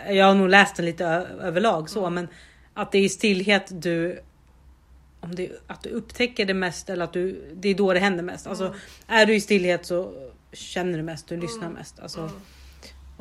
Eh, 0.06 0.12
Jag 0.14 0.26
har 0.26 0.36
nog 0.36 0.50
läst 0.50 0.76
den 0.76 0.86
lite 0.86 1.06
överlag 1.42 1.90
så, 1.90 2.00
Mm. 2.00 2.14
men 2.14 2.28
att 2.74 2.92
det 2.92 2.98
är 2.98 3.02
i 3.04 3.10
stillhet 3.10 3.82
du 3.82 4.20
om 5.20 5.36
det, 5.36 5.52
att 5.68 5.84
du 5.84 5.90
upptäcker 5.90 6.46
det 6.46 6.54
mest 6.54 6.90
eller 6.90 7.04
att 7.04 7.14
du, 7.14 7.52
det 7.54 7.70
är 7.70 7.76
då 7.76 7.94
det 7.94 8.00
händer 8.00 8.24
mest. 8.24 8.48
Alltså, 8.48 8.66
Mm. 8.66 8.78
är 9.08 9.26
du 9.26 9.36
i 9.36 9.42
stillhet 9.42 9.86
så 9.86 10.14
känner 10.54 10.98
du 10.98 11.04
mest, 11.04 11.28
du 11.28 11.38
lyssnar 11.38 11.64
Mm. 11.66 11.74
mest. 11.74 12.00
Alltså, 12.00 12.20
Mm. 12.20 12.34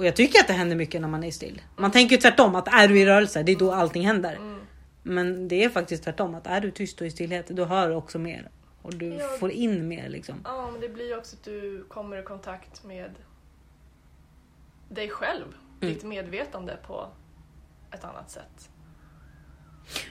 Och 0.01 0.07
jag 0.07 0.17
tycker 0.17 0.41
att 0.41 0.47
det 0.47 0.53
händer 0.53 0.77
mycket 0.77 1.01
när 1.01 1.09
man 1.09 1.25
är 1.25 1.31
still. 1.31 1.63
Man 1.77 1.91
tänker 1.91 2.17
ju 2.17 2.21
tvärtom 2.23 2.55
att 2.55 2.69
är 2.69 2.89
du 2.89 3.01
i 3.01 3.07
rörelse, 3.07 3.43
det 3.43 3.53
är 3.53 3.57
då 3.57 3.73
allting 3.73 4.07
händer. 4.07 4.35
Mm. 4.37 4.61
Men 5.03 5.49
det 5.49 5.65
är 5.65 5.69
faktiskt 5.69 6.05
tvärtom 6.05 6.35
att 6.35 6.47
är 6.47 6.61
du 6.61 6.71
tyst 6.71 7.01
och 7.01 7.07
i 7.07 7.11
stillhet, 7.11 7.49
då 7.49 7.65
hör 7.65 7.91
också 7.97 8.19
mer. 8.19 8.51
Och 8.83 8.95
du 8.95 9.07
Ja. 9.15 9.29
får 9.41 9.51
in 9.51 9.89
mer 9.89 10.09
liksom. 10.09 10.35
Ja, 10.45 10.69
men 10.73 10.81
det 10.81 10.89
blir 10.89 11.07
ju 11.09 11.17
också 11.17 11.37
att 11.37 11.45
du 11.45 11.85
kommer 11.89 12.19
i 12.19 12.23
kontakt 12.23 12.85
med 12.85 13.11
dig 14.89 15.09
själv, 15.09 15.45
Mm. 15.83 15.95
ditt 15.95 16.05
medvetande 16.05 16.77
på 16.87 17.07
ett 17.93 18.05
annat 18.05 18.31
sätt. 18.31 18.71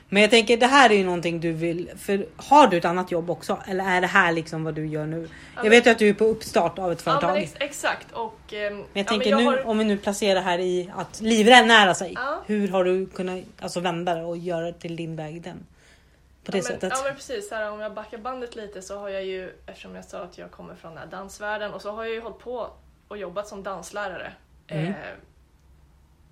Men 0.09 0.21
jag 0.21 0.31
tänker 0.31 0.57
det 0.57 0.67
här 0.67 0.89
är 0.89 0.93
ju 0.95 1.03
någonting 1.03 1.39
du 1.39 1.51
vill, 1.51 1.89
för 1.97 2.25
har 2.37 2.67
du 2.67 2.77
ett 2.77 2.85
annat 2.85 3.11
jobb 3.11 3.29
också? 3.29 3.57
Eller 3.67 3.85
är 3.85 4.01
det 4.01 4.07
här 4.07 4.31
liksom 4.31 4.63
vad 4.63 4.73
du 4.75 4.87
gör 4.87 5.05
nu? 5.05 5.21
Ja, 5.21 5.27
Jag 5.55 5.63
men- 5.63 5.69
vet 5.71 5.85
ju 5.85 5.89
att 5.91 5.99
du 5.99 6.09
är 6.09 6.13
på 6.13 6.25
uppstart 6.25 6.79
av 6.79 6.91
ett 6.91 7.01
Ja, 7.05 7.11
företag. 7.11 7.27
men 7.27 7.33
men 7.35 7.43
ex- 7.43 7.55
exakt. 7.59 8.11
Och, 8.11 8.53
ehm, 8.53 8.77
jag 8.77 8.85
ja, 8.93 9.03
tänker 9.03 9.35
men 9.35 9.45
nu, 9.45 9.49
har- 9.49 9.67
om 9.67 9.77
vi 9.77 9.83
nu 9.83 9.97
placerar 9.97 10.41
här 10.41 10.59
i 10.59 10.91
att 10.95 11.21
livrännära 11.21 11.93
sig. 11.93 12.13
Ja. 12.15 12.41
Hur 12.45 12.67
har 12.67 12.83
du 12.83 13.05
kunnat 13.05 13.39
alltså, 13.59 13.79
vända 13.79 14.15
det 14.15 14.23
och 14.23 14.37
göra 14.37 14.65
det 14.65 14.73
till 14.73 14.95
din 14.95 15.15
väg 15.15 15.41
den? 15.41 15.65
På 16.43 16.51
det 16.51 16.57
ja, 16.57 16.63
men, 16.63 16.73
sättet. 16.73 16.93
Ja 16.95 17.03
men 17.03 17.15
precis, 17.15 17.51
här, 17.51 17.71
om 17.71 17.79
jag 17.79 17.93
backar 17.93 18.17
bandet 18.17 18.55
lite 18.55 18.81
så 18.81 18.99
har 18.99 19.09
jag 19.09 19.25
ju, 19.25 19.53
eftersom 19.65 19.95
jag 19.95 20.05
sa 20.05 20.19
att 20.19 20.37
jag 20.37 20.51
kommer 20.51 20.75
från 20.75 20.91
den 20.91 20.99
här 21.03 21.07
dansvärlden, 21.07 21.73
och 21.73 21.81
så 21.81 21.91
har 21.91 22.03
jag 22.03 22.13
ju 22.13 22.21
hållit 22.21 22.39
på 22.39 22.69
och 23.07 23.17
jobbat 23.17 23.47
som 23.47 23.63
danslärare. 23.63 24.31
Mm. 24.67 24.85
Eh, 24.87 24.93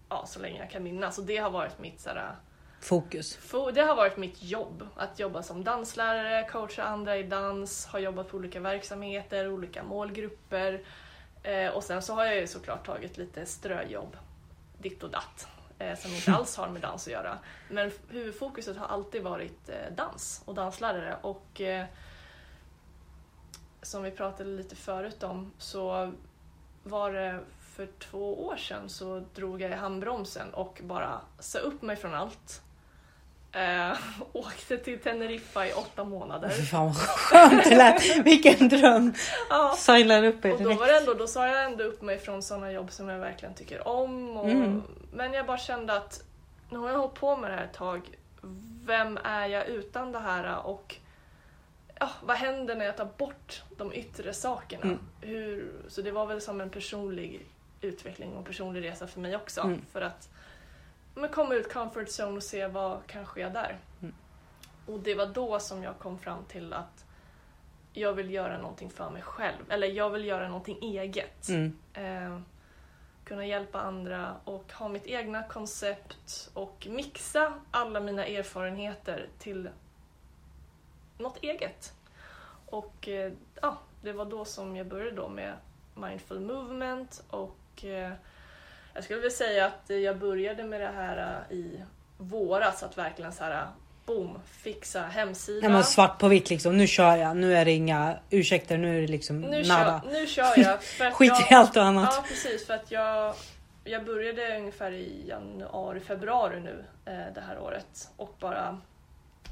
ja, 0.09 0.25
så 0.27 0.39
länge 0.39 0.59
jag 0.59 0.69
kan 0.71 0.83
minnas. 0.83 1.17
Och 1.17 1.23
det 1.23 1.37
har 1.37 1.49
varit 1.49 1.79
mitt 1.79 1.99
så 2.01 2.09
här, 2.09 2.31
Fokus. 2.79 3.38
Fo- 3.38 3.72
Det 3.72 3.81
har 3.81 3.96
varit 3.96 4.17
mitt 4.17 4.43
jobb, 4.43 4.88
att 4.96 5.19
jobba 5.19 5.43
som 5.43 5.63
danslärare, 5.63 6.50
coacha 6.50 6.84
andra 6.84 7.17
i 7.17 7.24
dans, 7.24 7.86
har 7.86 8.00
jobbat 8.00 8.27
på 8.29 8.38
olika 8.38 8.60
verksamheter, 8.60 9.50
olika 9.50 9.84
målgrupper. 9.84 10.81
Eh, 11.43 11.69
och 11.69 11.84
sen 11.84 12.01
så 12.01 12.13
har 12.13 12.25
jag 12.25 12.36
ju 12.36 12.48
såklart 12.48 12.86
tagit 12.86 13.17
lite 13.17 13.46
ströjobb, 13.46 14.17
ditt 14.77 15.03
och 15.03 15.10
datt, 15.10 15.48
eh, 15.79 15.98
som 16.00 16.12
inte 16.13 16.31
alls 16.36 16.57
har 16.57 16.69
med 16.69 16.81
dans 16.81 17.07
att 17.07 17.13
göra. 17.13 17.38
Men 17.69 17.91
huvudfokuset 18.10 18.77
har 18.77 18.88
alltid 18.88 19.24
varit 19.24 19.69
eh, 19.69 19.75
dans 19.96 20.41
och 20.46 20.55
danslärare. 20.55 21.17
Och 21.22 21.62
som 23.81 24.03
vi 24.03 24.12
pratade 24.12 24.50
lite 24.50 24.75
förut 24.75 25.24
om 25.24 25.51
så 25.57 26.13
var 26.84 27.12
det 27.13 27.39
för 27.60 27.88
två 28.00 28.46
år 28.46 28.57
sedan 28.57 28.89
så 28.89 29.24
drog 29.36 29.62
jag 29.62 29.72
i 29.72 29.74
handbromsen 29.74 30.53
och 30.53 30.81
bara 30.84 31.22
sa 31.39 31.60
upp 31.60 31.81
mig 31.81 31.96
från 31.96 32.13
allt. 32.13 32.62
Eh, 33.57 33.97
åkte 34.33 34.77
till 34.77 34.99
Teneriffa 34.99 35.67
i 35.67 35.73
åtta 35.73 36.03
månader. 36.03 36.49
Fy 36.49 36.61
fan 36.65 36.85
vad 36.85 36.95
skönt 36.95 37.63
det 37.63 37.75
lät. 37.75 38.17
Vilken 38.25 38.69
dröm. 38.69 39.13
Ja. 39.49 39.75
Signar 39.77 40.23
upp 40.23 40.45
er 40.45 40.51
Och 40.51 40.57
då 40.57 40.63
direkt. 40.63 40.79
var 40.79 40.87
det 40.87 40.97
ändå, 40.97 41.13
då 41.13 41.27
sa 41.27 41.47
jag 41.47 41.63
ändå 41.65 41.83
upp 41.83 42.01
mig 42.01 42.17
från 42.19 42.43
sådana 42.43 42.71
jobb 42.71 42.91
som 42.91 43.09
jag 43.09 43.19
verkligen 43.19 43.53
tycker 43.55 43.87
om. 43.87 44.37
Och, 44.37 44.49
Mm. 44.49 44.83
Men 45.13 45.33
jag 45.33 45.45
bara 45.45 45.57
kände 45.57 45.93
att 45.93 46.23
nu 46.69 46.77
har 46.77 46.89
jag 46.89 46.97
hållit 46.97 47.13
på 47.15 47.37
med 47.37 47.51
det 47.51 47.55
här 47.55 47.63
ett 47.63 47.73
tag. 47.73 48.01
Vem 48.85 49.19
är 49.23 49.47
jag 49.47 49.67
utan 49.67 50.11
det 50.11 50.19
här? 50.19 50.65
Och 50.65 50.95
ja, 51.99 52.09
vad 52.23 52.37
händer 52.37 52.75
när 52.75 52.85
jag 52.85 52.97
tar 52.97 53.09
bort 53.17 53.61
de 53.77 53.93
yttre 53.93 54.33
sakerna? 54.33 54.83
Mm. 54.83 54.99
Hur, 55.21 55.71
så 55.87 56.01
det 56.01 56.11
var 56.11 56.25
väl 56.25 56.41
som 56.41 56.61
en 56.61 56.69
personlig 56.69 57.45
utveckling 57.81 58.33
och 58.33 58.45
personlig 58.45 58.83
resa 58.83 59.07
för 59.07 59.19
mig 59.19 59.35
också. 59.35 59.61
Mm. 59.61 59.81
För 59.93 60.01
att 60.01 60.29
men 61.17 61.29
komma 61.29 61.55
ut 61.55 61.74
comfort 61.74 62.07
zone 62.07 62.38
och 62.38 62.43
se 62.43 62.67
vad 62.67 63.00
kanske 63.07 63.41
jag 63.41 63.53
där. 63.53 63.77
Mm. 64.01 64.15
Och 64.86 65.00
det 65.00 65.15
var 65.15 65.25
då 65.25 65.59
som 65.59 65.83
jag 65.83 66.00
kom 66.00 66.19
fram 66.19 66.43
till 66.43 66.74
att 66.74 67.05
jag 67.93 68.13
vill 68.13 68.31
göra 68.31 68.57
någonting 68.57 68.89
för 68.89 69.09
mig 69.09 69.21
själv. 69.21 69.71
Eller 69.71 69.88
jag 69.88 70.09
vill 70.09 70.25
göra 70.25 70.47
någonting 70.47 70.77
eget. 70.81 71.50
Mm. 71.50 71.77
Eh, 71.93 72.39
kunna 73.24 73.45
hjälpa 73.45 73.81
andra 73.81 74.36
och 74.43 74.74
ha 74.74 74.88
mitt 74.88 75.05
egna 75.05 75.43
koncept 75.43 76.50
och 76.53 76.88
mixa 76.89 77.53
alla 77.71 78.00
mina 78.00 78.25
erfarenheter 78.25 79.27
till 79.39 79.69
något 81.17 81.43
eget. 81.43 81.93
Och 82.65 83.07
eh, 83.07 83.33
ja, 83.62 83.77
det 84.01 84.13
var 84.13 84.25
då 84.25 84.45
som 84.45 84.75
jag 84.75 84.88
började 84.88 85.12
då 85.12 85.29
med 85.29 85.53
Mindful 85.95 86.39
Movement 86.39 87.24
och 87.29 87.86
eh, 87.86 88.13
jag 88.94 89.03
skulle 89.03 89.20
vilja 89.20 89.38
säga 89.38 89.65
att 89.65 89.89
jag 89.89 90.17
började 90.17 90.63
med 90.63 90.82
det 90.82 90.91
här 90.96 91.46
eh, 91.50 91.58
i 91.58 91.82
våras, 92.17 92.84
att 92.84 92.98
verkligen 92.98 93.34
så 93.34 93.44
här 93.44 93.67
boom, 94.06 94.39
fixa 94.46 95.01
hemsida. 95.01 95.67
Ja, 95.67 95.70
men 95.70 95.84
svart 95.84 96.20
på 96.20 96.27
vitt 96.27 96.50
liksom. 96.50 96.77
Nu 96.77 96.88
kör 96.88 97.15
jag. 97.15 97.38
Nu 97.38 97.56
är 97.56 97.65
det 97.65 97.72
inga 97.72 98.20
ursäkter. 98.29 98.77
Nu 98.77 98.98
är 98.98 99.01
det 99.01 99.08
liksom 99.08 99.41
nu, 99.41 99.63
nada. 99.63 100.01
kör, 100.03 100.12
nu 100.12 100.27
kör 100.27 100.60
jag. 100.60 100.79
Skit 101.13 101.34
jag, 101.39 101.51
i 101.51 101.53
allt 101.53 101.77
och 101.77 101.84
annat. 101.84 102.13
Ja, 102.15 102.24
precis. 102.27 102.67
För 102.67 102.74
att 102.74 102.91
jag, 102.91 103.36
jag 103.84 104.06
började 104.06 104.58
ungefär 104.58 104.91
i 104.91 105.27
januari, 105.27 106.00
februari 106.00 106.60
nu 106.60 106.86
eh, 107.06 107.34
det 107.36 107.41
här 107.41 107.60
året 107.60 108.10
och 108.17 108.36
bara 108.39 108.82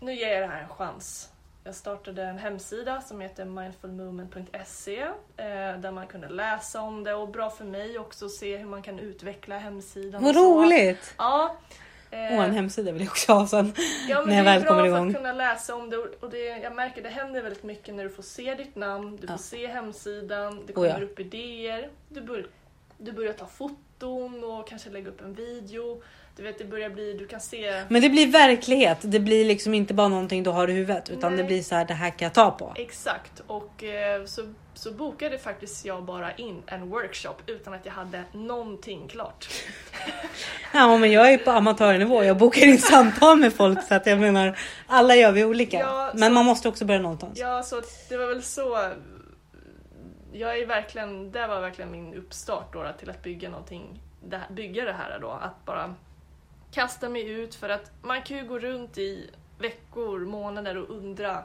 nu 0.01 0.15
ger 0.15 0.33
jag 0.33 0.41
det 0.41 0.53
här 0.53 0.61
en 0.61 0.69
chans. 0.69 1.29
Jag 1.67 1.75
startade 1.75 2.23
en 2.23 2.37
hemsida 2.37 3.01
som 3.01 3.21
heter 3.21 3.45
mindfulmovement.se 3.45 4.99
eh, 5.37 5.79
där 5.79 5.91
man 5.91 6.07
kunde 6.07 6.29
läsa 6.29 6.81
om 6.81 7.03
det 7.03 7.13
och 7.13 7.29
bra 7.29 7.49
för 7.49 7.65
mig 7.65 7.99
också 7.99 8.25
att 8.25 8.31
se 8.31 8.57
hur 8.57 8.65
man 8.65 8.81
kan 8.81 8.99
utveckla 8.99 9.57
hemsidan. 9.57 10.23
Vad 10.23 10.37
och 10.37 10.43
roligt! 10.43 11.15
Ja. 11.17 11.55
Åh, 11.61 11.77
Eh, 12.11 12.39
en 12.39 12.51
hemsida 12.53 12.91
vill 12.91 13.01
jag 13.01 13.09
också 13.11 13.33
ha 13.33 13.47
sen. 13.47 13.73
Ja, 14.09 14.19
men 14.19 14.29
när 14.29 14.35
jag 14.35 14.45
det 14.45 14.49
är 14.49 14.53
väl 14.53 14.61
bra 14.61 14.69
kommer 14.69 14.81
för 14.81 14.87
igång. 14.87 15.09
att 15.09 15.15
kunna 15.15 15.33
läsa 15.33 15.75
om 15.75 15.89
det 15.89 15.97
och 15.97 16.29
det, 16.29 16.45
jag 16.45 16.75
märker 16.75 17.01
det 17.03 17.09
händer 17.09 17.41
väldigt 17.41 17.63
mycket 17.63 17.95
när 17.95 18.03
du 18.03 18.09
får 18.09 18.23
se 18.23 18.55
ditt 18.55 18.75
namn, 18.75 19.15
du 19.21 19.27
Ja. 19.27 19.37
får 19.37 19.43
se 19.43 19.67
hemsidan, 19.67 20.63
det 20.65 20.73
Oh, 20.73 20.75
kommer 20.75 20.87
ja. 20.99 21.05
upp 21.05 21.19
idéer, 21.19 21.89
du, 22.09 22.21
bör, 22.21 22.47
du 22.97 23.11
börjar 23.11 23.33
ta 23.33 23.45
foton 23.45 24.43
och 24.43 24.67
kanske 24.67 24.89
lägga 24.89 25.09
upp 25.09 25.21
en 25.21 25.33
video. 25.33 26.01
Du 26.37 26.43
vet, 26.43 26.57
det 26.57 26.65
börjar 26.65 26.89
bli, 26.89 27.13
du 27.13 27.27
kan 27.27 27.39
se 27.41 27.83
Men 27.89 28.01
det 28.01 28.09
blir 28.09 28.27
verklighet. 28.31 28.97
Det 29.01 29.19
blir 29.19 29.45
liksom 29.45 29.73
inte 29.73 29.93
bara 29.93 30.07
någonting 30.07 30.43
du 30.43 30.49
har 30.49 30.67
i 30.67 30.73
huvudet 30.73 31.09
utan 31.09 31.31
Nej. 31.31 31.41
det 31.41 31.47
blir 31.47 31.61
så 31.63 31.75
här. 31.75 31.85
Det 31.85 31.93
här 31.93 32.09
kan 32.09 32.25
jag 32.25 32.33
ta 32.33 32.51
på. 32.51 32.73
exakt 32.75 33.41
och 33.47 33.83
eh, 33.83 34.25
så, 34.25 34.41
så 34.73 34.91
bokade 34.91 35.37
faktiskt 35.37 35.85
jag 35.85 36.03
bara 36.03 36.33
in 36.35 36.63
en 36.65 36.89
workshop 36.89 37.35
utan 37.45 37.73
att 37.73 37.85
jag 37.85 37.93
hade 37.93 38.23
någonting 38.33 39.07
klart. 39.07 39.47
Ja, 40.73 40.97
men 40.97 41.11
jag 41.11 41.33
är 41.33 41.37
på 41.37 41.51
amatörnivå. 41.51 42.23
Jag 42.23 42.37
bokar 42.37 42.61
in 42.65 42.77
samtal 42.77 43.37
med 43.39 43.53
folk 43.53 43.83
så 43.87 43.95
att 43.95 44.05
jag 44.05 44.19
menar 44.19 44.59
alla 44.87 45.15
gör 45.15 45.31
vi 45.31 45.45
olika. 45.45 45.79
Ja, 45.79 46.11
men 46.13 46.29
så- 46.29 46.33
man 46.33 46.45
måste 46.45 46.67
också 46.69 46.85
börja 46.85 47.01
någonstans. 47.01 47.39
Ja, 47.39 47.63
så 47.63 47.81
det 48.09 48.17
var 48.17 48.27
väl 48.27 48.43
så. 48.43 48.91
Jag 50.33 50.59
är 50.59 50.65
verkligen, 50.65 51.31
det 51.31 51.47
var 51.47 51.61
verkligen 51.61 51.91
min 51.91 52.13
uppstart 52.13 52.73
då, 52.73 52.85
till 52.99 53.09
att 53.09 53.23
bygga 53.23 53.49
någonting, 53.49 53.99
det 54.25 54.37
här- 54.37 54.49
bygga 54.49 54.85
det 54.85 54.93
här 54.93 55.19
då. 55.21 55.29
Att 55.29 55.65
bara 55.65 55.95
kasta 56.75 57.09
mig 57.09 57.29
ut 57.29 57.55
för 57.55 57.69
att 57.69 57.91
man 58.01 58.21
kan 58.21 58.37
ju 58.37 58.43
gå 58.43 58.59
runt 58.59 58.97
i 58.97 59.29
veckor, 59.59 60.19
månader 60.19 60.77
och 60.77 60.89
undra 60.89 61.43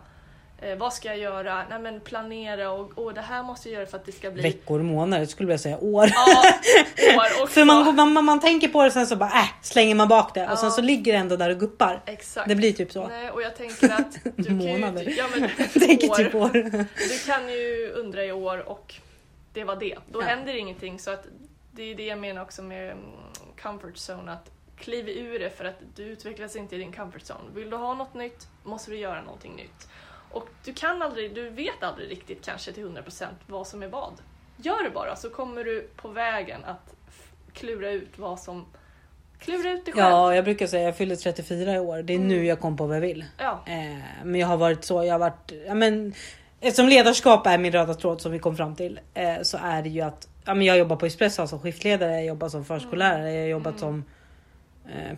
eh, 0.58 0.78
vad 0.78 0.92
ska 0.92 1.08
jag 1.08 1.18
göra? 1.18 1.64
Nej 1.70 1.78
men 1.78 2.00
planera 2.00 2.70
och, 2.70 2.98
och 2.98 3.14
det 3.14 3.20
här 3.20 3.42
måste 3.42 3.68
jag 3.68 3.74
göra 3.78 3.86
för 3.90 3.96
att 3.96 4.06
det 4.06 4.12
ska 4.12 4.30
bli... 4.30 4.42
Veckor, 4.42 4.82
månader 4.82 5.26
skulle 5.26 5.50
jag 5.50 5.60
säga. 5.60 5.78
År. 5.78 6.08
Ja, 6.14 7.16
år 7.16 7.42
också. 7.42 7.54
För 7.54 7.64
man, 7.64 8.12
man, 8.12 8.24
man, 8.24 8.40
tänker 8.40 8.68
på 8.68 8.84
det 8.84 8.90
sen 8.90 9.06
så 9.06 9.16
bara 9.16 9.30
äh, 9.30 9.48
slänger 9.62 9.94
man 9.94 10.08
bak 10.08 10.34
det 10.34 10.48
och 10.48 10.58
sen 10.58 10.68
Ja. 10.68 10.74
så 10.74 10.82
ligger 10.82 11.12
det 11.12 11.18
ändå 11.18 11.36
där 11.36 11.50
och 11.50 11.60
guppar. 11.60 12.02
Exakt. 12.06 12.48
Det 12.48 12.54
blir 12.54 12.72
typ 12.72 12.92
så. 12.92 13.08
Nej, 13.08 13.30
och 13.30 13.42
jag 13.42 13.56
tänker 13.56 13.92
att 13.92 14.18
du 14.36 14.42
ju... 14.52 14.78
Månader. 14.78 15.14
Ja, 15.18 15.26
men, 15.38 15.50
tänker 15.86 16.10
år. 16.10 16.14
typ 16.14 16.34
år. 16.34 16.52
Du 17.08 17.18
kan 17.26 17.48
ju 17.52 17.92
undra 17.96 18.24
i 18.24 18.32
år 18.32 18.68
och 18.68 18.94
det 19.52 19.64
var 19.64 19.76
det. 19.76 19.98
Då 20.12 20.22
Ja. 20.22 20.26
händer 20.26 20.54
ingenting. 20.54 20.98
Så 20.98 21.10
att 21.10 21.26
det 21.72 21.82
är 21.82 21.94
det 21.94 22.06
jag 22.06 22.18
menar 22.18 22.42
också 22.42 22.62
med 22.62 22.90
mm, 22.90 22.98
comfort 23.62 23.94
zone. 23.96 24.32
Att 24.32 24.50
kliv 24.80 25.08
ur 25.08 25.38
det 25.38 25.50
för 25.50 25.64
att 25.64 25.74
du 25.96 26.02
utvecklas 26.02 26.56
inte 26.56 26.76
i 26.76 26.78
din 26.78 26.92
comfort 26.92 27.22
zone. 27.22 27.50
Vill 27.54 27.70
du 27.70 27.76
ha 27.76 27.94
något 27.94 28.14
nytt 28.14 28.48
måste 28.62 28.90
du 28.90 28.96
göra 28.96 29.22
någonting 29.22 29.56
nytt. 29.56 29.88
Och 30.30 30.48
du 30.64 30.74
kan 30.74 31.02
aldrig, 31.02 31.34
du 31.34 31.50
vet 31.50 31.82
aldrig 31.82 32.10
riktigt 32.10 32.44
kanske 32.44 32.72
till 32.72 32.84
100% 32.84 33.26
vad 33.46 33.66
som 33.66 33.82
är 33.82 33.88
vad. 33.88 34.12
Gör 34.56 34.84
det 34.84 34.90
bara 34.90 35.16
så 35.16 35.30
kommer 35.30 35.64
du 35.64 35.88
på 35.96 36.08
vägen 36.08 36.64
att 36.64 36.94
klura 37.52 37.90
ut 37.90 38.18
vad 38.18 38.40
som... 38.40 38.66
Klura 39.38 39.70
ut 39.70 39.84
dig 39.84 39.94
själv. 39.94 40.06
Ja, 40.06 40.34
jag 40.34 40.44
brukar 40.44 40.66
säga 40.66 40.82
jag 40.84 40.96
fyller 40.96 41.16
34 41.16 41.74
i 41.74 41.78
år. 41.78 42.02
Det 42.02 42.12
är 42.12 42.16
Mm. 42.16 42.28
nu 42.28 42.46
jag 42.46 42.60
kom 42.60 42.76
på 42.76 42.86
vad 42.86 42.96
jag 42.96 43.00
vill. 43.00 43.24
Ja. 43.38 43.62
Eh, 43.66 43.98
men 44.24 44.40
jag 44.40 44.46
har 44.48 44.56
varit 44.56 44.84
så, 44.84 45.04
jag 45.04 45.14
har 45.14 45.18
varit, 45.18 45.52
ja 45.66 45.74
men 45.74 46.14
eftersom 46.60 46.88
ledarskap 46.88 47.46
är 47.46 47.58
min 47.58 47.72
röda 47.72 47.94
tråd 47.94 48.20
som 48.20 48.32
vi 48.32 48.38
kom 48.38 48.56
fram 48.56 48.76
till 48.76 49.00
eh, 49.14 49.42
så 49.42 49.58
är 49.62 49.82
det 49.82 49.88
ju 49.88 50.00
att 50.00 50.28
ja, 50.44 50.54
men 50.54 50.66
jag 50.66 50.78
jobbar 50.78 50.96
på 50.96 51.06
Espresso 51.06 51.46
som 51.46 51.60
skiftledare, 51.60 52.12
jag 52.12 52.24
jobbar 52.24 52.48
som 52.48 52.64
förskollärare, 52.64 53.32
jag 53.32 53.40
har 53.42 53.48
jobbat 53.48 53.78
som 53.78 53.98
eh, 53.98 54.04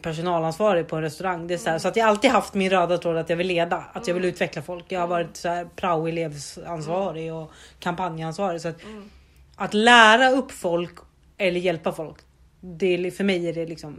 personalansvarig 0.02 0.88
på 0.88 0.96
en 0.96 1.02
restaurang. 1.02 1.46
Det 1.46 1.54
är 1.54 1.58
så, 1.58 1.70
här, 1.70 1.78
så 1.78 1.88
att 1.88 1.96
jag 1.96 2.08
alltid 2.08 2.30
haft 2.30 2.54
min 2.54 2.70
röda 2.70 2.98
tråd 2.98 3.16
att 3.16 3.30
jag 3.30 3.36
vill 3.36 3.46
leda, 3.46 3.84
att 3.92 4.06
jag 4.06 4.14
vill 4.14 4.24
utveckla 4.24 4.62
folk. 4.62 4.84
Jag 4.88 5.00
har 5.00 5.06
varit 5.06 5.36
så 5.36 5.48
här 5.48 5.64
prao-elevsansvarig 5.76 7.32
och 7.34 7.52
kampanjansvarig. 7.78 8.60
Så 8.60 8.68
att, 8.68 8.82
Mm. 8.84 9.10
att 9.56 9.74
lära 9.74 10.30
upp 10.30 10.52
folk 10.52 10.98
eller 11.38 11.60
hjälpa 11.60 11.92
folk. 11.92 12.16
Det 12.60 12.86
är, 12.86 13.10
för 13.10 13.24
mig 13.24 13.48
är 13.48 13.52
det 13.52 13.66
liksom. 13.66 13.96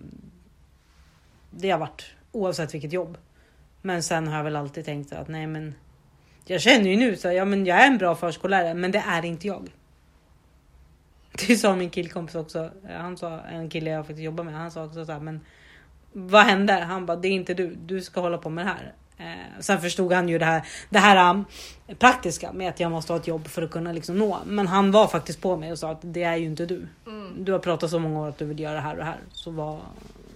Det 1.52 1.70
har 1.70 1.80
varit 1.80 2.04
oavsett 2.32 2.74
vilket 2.74 2.94
jobb. 2.94 3.18
Men 3.82 4.04
sen 4.04 4.28
har 4.28 4.38
jag 4.38 4.44
väl 4.44 4.56
alltid 4.56 4.86
tänkt 4.86 5.14
att 5.14 5.28
nej 5.28 5.48
men. 5.48 5.76
Jag 6.46 6.62
känner 6.62 6.90
ju 6.90 6.96
nu 6.96 7.16
så 7.16 7.32
ja 7.32 7.46
men 7.46 7.66
jag 7.66 7.78
är 7.84 7.88
en 7.88 7.98
bra 7.98 8.16
förskollärare 8.16 8.74
men 8.74 8.92
det 8.92 9.04
är 9.08 9.26
inte 9.26 9.48
jag. 9.48 9.70
Det 11.48 11.58
sa 11.58 11.76
min 11.76 11.90
killkompis 11.90 12.36
också. 12.36 12.70
Han 12.98 13.18
sa 13.18 13.40
en 13.40 13.70
kille 13.70 13.90
jag 13.90 14.06
faktiskt 14.06 14.24
jobbar 14.26 14.44
med. 14.44 14.54
Han 14.54 14.72
sa 14.72 14.84
också 14.86 15.06
så 15.06 15.12
här, 15.12 15.20
men 15.20 15.42
vad 16.14 16.44
hände? 16.46 16.74
Han 16.74 17.06
bara 17.06 17.18
det 17.18 17.28
är 17.28 17.32
inte 17.32 17.54
du. 17.54 17.76
Du 17.76 18.02
ska 18.02 18.22
hålla 18.22 18.38
på 18.38 18.50
med 18.50 18.66
det 18.66 18.70
här. 18.70 18.94
Eh, 19.18 19.60
sen 19.60 19.82
förstod 19.82 20.14
han 20.14 20.30
ju 20.30 20.38
det 20.38 20.46
här, 20.46 20.62
det 20.90 21.00
här 21.00 21.30
um, 21.30 21.46
praktiska 22.00 22.54
med 22.54 22.70
att 22.70 22.80
jag 22.80 22.92
måste 22.92 23.14
ha 23.14 23.20
ett 23.20 23.28
jobb 23.28 23.48
för 23.48 23.62
att 23.62 23.72
kunna 23.72 23.92
liksom 23.92 24.18
nå. 24.18 24.40
Men 24.46 24.68
han 24.68 24.92
var 24.92 25.08
faktiskt 25.08 25.42
på 25.42 25.58
mig 25.58 25.72
och 25.72 25.80
sa 25.80 25.90
att 25.92 26.00
det 26.02 26.24
är 26.24 26.36
ju 26.36 26.46
inte 26.46 26.66
du. 26.66 26.88
Mm. 27.08 27.44
Du 27.44 27.52
har 27.52 27.60
pratat 27.60 27.90
så 27.90 28.00
många 28.00 28.20
år 28.20 28.28
att 28.30 28.38
du 28.38 28.46
vill 28.46 28.60
göra 28.60 28.74
det 28.74 28.80
här 28.80 28.92
och 28.92 28.98
det 28.98 29.04
här. 29.04 29.20
Så 29.32 29.52
vad, 29.52 29.80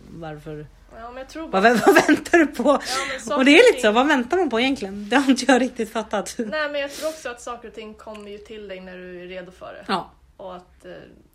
varför? 0.10 0.68
ja, 1.00 1.10
men 1.10 1.18
jag 1.18 1.30
tror 1.30 1.48
Vad, 1.48 1.64
bara... 1.64 1.74
vä- 1.74 1.82
vad 1.86 1.96
väntar 2.08 2.38
du 2.38 2.48
på? 2.48 2.80
Ja, 3.30 3.36
Och 3.36 3.46
det 3.46 3.52
är 3.60 3.74
lite 3.74 3.82
så, 3.88 3.92
vad 3.92 4.08
väntar 4.08 4.38
man 4.38 4.50
på 4.50 4.60
egentligen? 4.60 5.10
Det 5.10 5.16
har 5.16 5.30
inte 5.30 5.46
jag 5.52 5.62
riktigt 5.62 5.92
fattat. 5.92 6.36
Nej, 6.38 6.70
men 6.72 6.82
jag 6.82 6.92
tror 6.92 7.10
också 7.10 7.30
att 7.30 7.42
saker 7.42 7.68
och 7.68 7.74
ting 7.74 7.94
kommer 7.94 8.30
ju 8.32 8.38
till 8.38 8.68
dig 8.68 8.80
när 8.82 8.98
du 8.98 9.24
är 9.24 9.28
redo 9.28 9.52
för 9.52 9.74
det. 9.74 9.86
Ja, 9.88 10.12
Och 10.38 10.56
att 10.56 10.86
eh, 10.86 10.92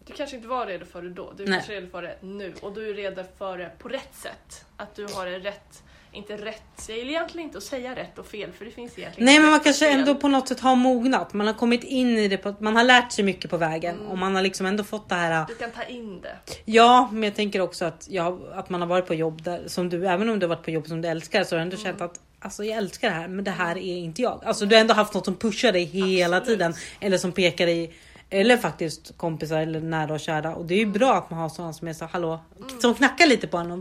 du 0.06 0.12
kanske 0.12 0.36
inte 0.36 0.48
var 0.48 0.66
redo 0.66 0.86
för 0.86 1.02
det 1.02 1.10
då, 1.10 1.32
du 1.36 1.42
är 1.42 1.48
Nej. 1.48 1.58
kanske 1.58 1.72
redo 1.72 1.90
för 1.90 2.02
det 2.02 2.16
nu. 2.20 2.54
Och 2.62 2.72
du 2.72 2.90
är 2.90 2.94
redo 2.94 3.22
för 3.38 3.58
det 3.58 3.70
på 3.78 3.88
rätt 3.88 4.14
sätt. 4.14 4.64
Att 4.76 4.94
du 4.94 5.06
har 5.14 5.26
det 5.26 5.38
rätt, 5.38 5.82
inte 6.12 6.36
rätt, 6.36 6.62
jag 6.88 6.98
gillar 6.98 7.10
egentligen 7.10 7.46
inte 7.48 7.58
att 7.58 7.64
säga 7.64 7.96
rätt 7.96 8.18
och 8.18 8.26
fel 8.26 8.52
för 8.52 8.64
det 8.64 8.70
finns 8.70 8.98
egentligen 8.98 9.26
Nej 9.26 9.40
men 9.40 9.50
man 9.50 9.60
kanske 9.60 9.86
fel. 9.86 9.98
ändå 10.00 10.14
på 10.14 10.28
något 10.28 10.48
sätt 10.48 10.60
har 10.60 10.76
mognat. 10.76 11.32
Man 11.32 11.46
har 11.46 11.54
kommit 11.54 11.84
in 11.84 12.18
i 12.18 12.28
det, 12.28 12.36
på, 12.36 12.54
man 12.58 12.76
har 12.76 12.84
lärt 12.84 13.12
sig 13.12 13.24
mycket 13.24 13.50
på 13.50 13.56
vägen 13.56 13.94
Mm. 13.96 14.06
och 14.10 14.18
man 14.18 14.34
har 14.34 14.42
liksom 14.42 14.66
ändå 14.66 14.84
fått 14.84 15.08
det 15.08 15.14
här. 15.14 15.44
Du 15.48 15.54
kan 15.54 15.70
ta 15.70 15.82
in 15.82 16.20
det. 16.20 16.36
Ja, 16.64 17.08
men 17.12 17.22
jag 17.22 17.34
tänker 17.34 17.60
också 17.60 17.84
att, 17.84 18.06
jag, 18.10 18.40
att 18.52 18.70
man 18.70 18.80
har 18.80 18.88
varit 18.88 19.06
på 19.06 19.14
jobb 19.14 19.42
där 19.42 19.62
som 19.66 19.88
du, 19.88 20.06
även 20.08 20.28
om 20.28 20.38
du 20.38 20.46
har 20.46 20.54
varit 20.56 20.64
på 20.64 20.70
jobb 20.70 20.86
som 20.86 21.02
du 21.02 21.08
älskar 21.08 21.44
så 21.44 21.54
har 21.54 21.58
du 21.58 21.62
ändå 21.62 21.76
känt 21.76 22.00
att 22.00 22.20
alltså 22.40 22.64
jag 22.64 22.76
älskar 22.78 23.08
det 23.08 23.14
här, 23.14 23.28
men 23.28 23.44
det 23.44 23.50
här 23.50 23.76
är 23.78 23.96
inte 23.96 24.22
jag. 24.22 24.42
Alltså 24.44 24.66
du 24.66 24.74
har 24.74 24.80
ändå 24.80 24.94
haft 24.94 25.14
något 25.14 25.24
som 25.24 25.36
pushar 25.36 25.72
dig 25.72 25.84
hela 25.84 26.36
Absolut. 26.36 26.58
tiden 26.58 26.74
eller 27.00 27.18
som 27.18 27.32
pekar 27.32 27.66
dig 27.66 27.92
Eller 28.32 28.56
faktiskt 28.56 29.16
kompisar 29.16 29.60
eller 29.60 29.80
nära 29.80 30.12
och 30.14 30.20
kära. 30.20 30.54
Och 30.54 30.64
det 30.64 30.74
är 30.74 30.78
ju 30.78 30.86
bra 30.86 31.14
att 31.14 31.30
man 31.30 31.38
har 31.40 31.48
sådana 31.48 31.72
som 31.72 31.88
är 31.88 31.92
så 31.92 32.04
hallå, 32.04 32.40
som 32.80 32.94
knackar 32.94 33.26
lite 33.26 33.46
på 33.46 33.56
en 33.56 33.70
och 33.70 33.78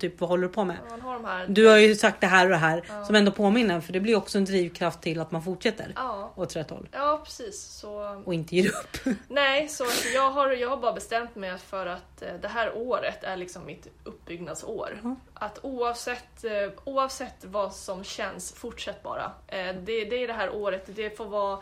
typ 0.00 0.20
vad 0.20 0.30
håller 0.30 0.42
du 0.42 0.52
på 0.52 0.64
med? 0.64 0.76
Har. 1.02 1.46
Du 1.48 1.66
har 1.66 1.76
ju 1.76 1.94
sagt 1.94 2.20
det 2.20 2.26
här 2.26 2.44
och 2.44 2.50
det 2.50 2.56
här 2.56 3.04
som 3.06 3.14
ändå 3.14 3.32
påminner 3.32 3.80
för 3.80 3.92
det 3.92 4.00
blir 4.00 4.16
också 4.16 4.38
en 4.38 4.44
drivkraft 4.44 5.00
till 5.00 5.20
att 5.20 5.30
man 5.30 5.42
fortsätter 5.42 5.92
Ja, 5.96 6.32
åt 6.36 6.56
rätt 6.56 6.70
håll 6.70 6.88
ja 6.92 7.20
precis. 7.24 7.62
Så... 7.62 8.22
och 8.24 8.34
inte 8.34 8.56
ger 8.56 8.68
upp. 8.68 9.16
Nej, 9.28 9.68
så 9.68 9.84
jag 10.14 10.30
har, 10.30 10.50
jag 10.50 10.68
har 10.68 10.76
bara 10.76 10.92
bestämt 10.92 11.36
mig 11.36 11.58
för 11.58 11.86
att 11.86 12.22
eh, 12.22 12.28
det 12.42 12.48
här 12.48 12.76
året 12.76 13.24
är 13.24 13.36
liksom 13.36 13.66
mitt 13.66 13.86
uppbyggnadsår. 14.04 15.00
Ja. 15.02 15.16
Att 15.34 15.58
oavsett, 15.62 16.44
eh, 16.44 16.72
oavsett 16.84 17.44
vad 17.44 17.74
som 17.74 18.04
känns, 18.04 18.52
fortsätt 18.52 19.02
bara. 19.02 19.32
Eh, 19.46 19.74
Det, 19.74 20.04
det 20.04 20.22
är 20.22 20.26
det 20.26 20.32
här 20.32 20.54
året, 20.54 20.84
det 20.86 21.16
får 21.16 21.26
vara... 21.26 21.58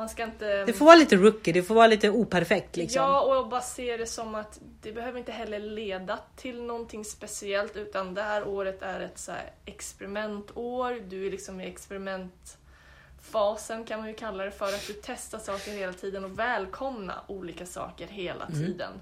Man 0.00 0.08
ska 0.08 0.24
inte... 0.24 0.64
Det 0.64 0.72
får 0.72 0.86
vara 0.86 0.96
lite 0.96 1.16
rookie, 1.16 1.52
det 1.52 1.62
får 1.62 1.74
vara 1.74 1.86
lite 1.86 2.10
operfekt 2.10 2.76
liksom. 2.76 3.02
Ja, 3.02 3.20
och 3.20 3.48
bara 3.48 3.60
se 3.60 3.96
det 3.96 4.06
som 4.06 4.34
att 4.34 4.60
det 4.82 4.92
behöver 4.92 5.18
inte 5.18 5.32
heller 5.32 5.60
leda 5.60 6.18
till 6.36 6.62
någonting 6.62 7.04
speciellt 7.04 7.76
utan 7.76 8.14
det 8.14 8.22
här 8.22 8.48
året 8.48 8.82
är 8.82 9.00
ett 9.00 9.18
så 9.18 9.32
experimentår. 9.64 11.00
Du 11.08 11.26
är 11.26 11.30
liksom 11.30 11.60
i 11.60 11.66
experimentfasen 11.66 13.84
kan 13.84 14.00
man 14.00 14.08
ju 14.08 14.14
kalla 14.14 14.44
det 14.44 14.50
för. 14.50 14.66
Att 14.66 14.86
du 14.86 14.92
testar 15.02 15.38
saker 15.38 15.72
hela 15.72 15.92
tiden 15.92 16.24
och 16.24 16.38
välkomna 16.38 17.14
olika 17.26 17.66
saker 17.66 18.06
hela 18.06 18.46
tiden. 18.46 18.92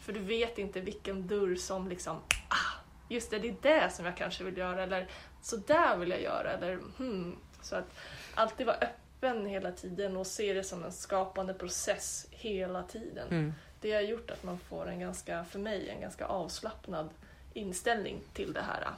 För 0.00 0.12
du 0.12 0.20
vet 0.20 0.58
inte 0.58 0.80
vilken 0.80 1.26
dörr 1.26 1.54
som 1.54 1.88
liksom, 1.88 2.16
ah, 2.48 2.78
just 3.08 3.30
det, 3.30 3.38
det 3.38 3.48
är 3.48 3.56
det 3.62 3.90
som 3.90 4.04
jag 4.04 4.16
kanske 4.16 4.44
vill 4.44 4.56
göra 4.56 4.82
eller 4.82 5.08
så 5.42 5.56
där 5.56 5.96
vill 5.96 6.10
jag 6.10 6.22
göra 6.22 6.52
eller 6.52 6.78
hmm. 6.98 7.36
Så 7.62 7.76
att 7.76 7.94
alltid 8.34 8.66
vara 8.66 8.76
öppen 8.76 9.01
hela 9.30 9.72
tiden 9.72 10.16
och 10.16 10.26
se 10.26 10.52
det 10.52 10.64
som 10.64 10.84
en 10.84 10.92
skapande 10.92 11.54
process 11.54 12.26
hela 12.30 12.82
tiden. 12.82 13.28
Mm. 13.30 13.52
Det 13.80 13.92
har 13.92 14.00
gjort 14.00 14.30
att 14.30 14.42
man 14.42 14.58
får 14.58 14.88
en 14.88 15.00
ganska, 15.00 15.44
för 15.44 15.58
mig, 15.58 15.88
en 15.88 16.00
ganska 16.00 16.26
avslappnad 16.26 17.08
inställning 17.52 18.20
till 18.32 18.52
det 18.52 18.60
här. 18.62 18.88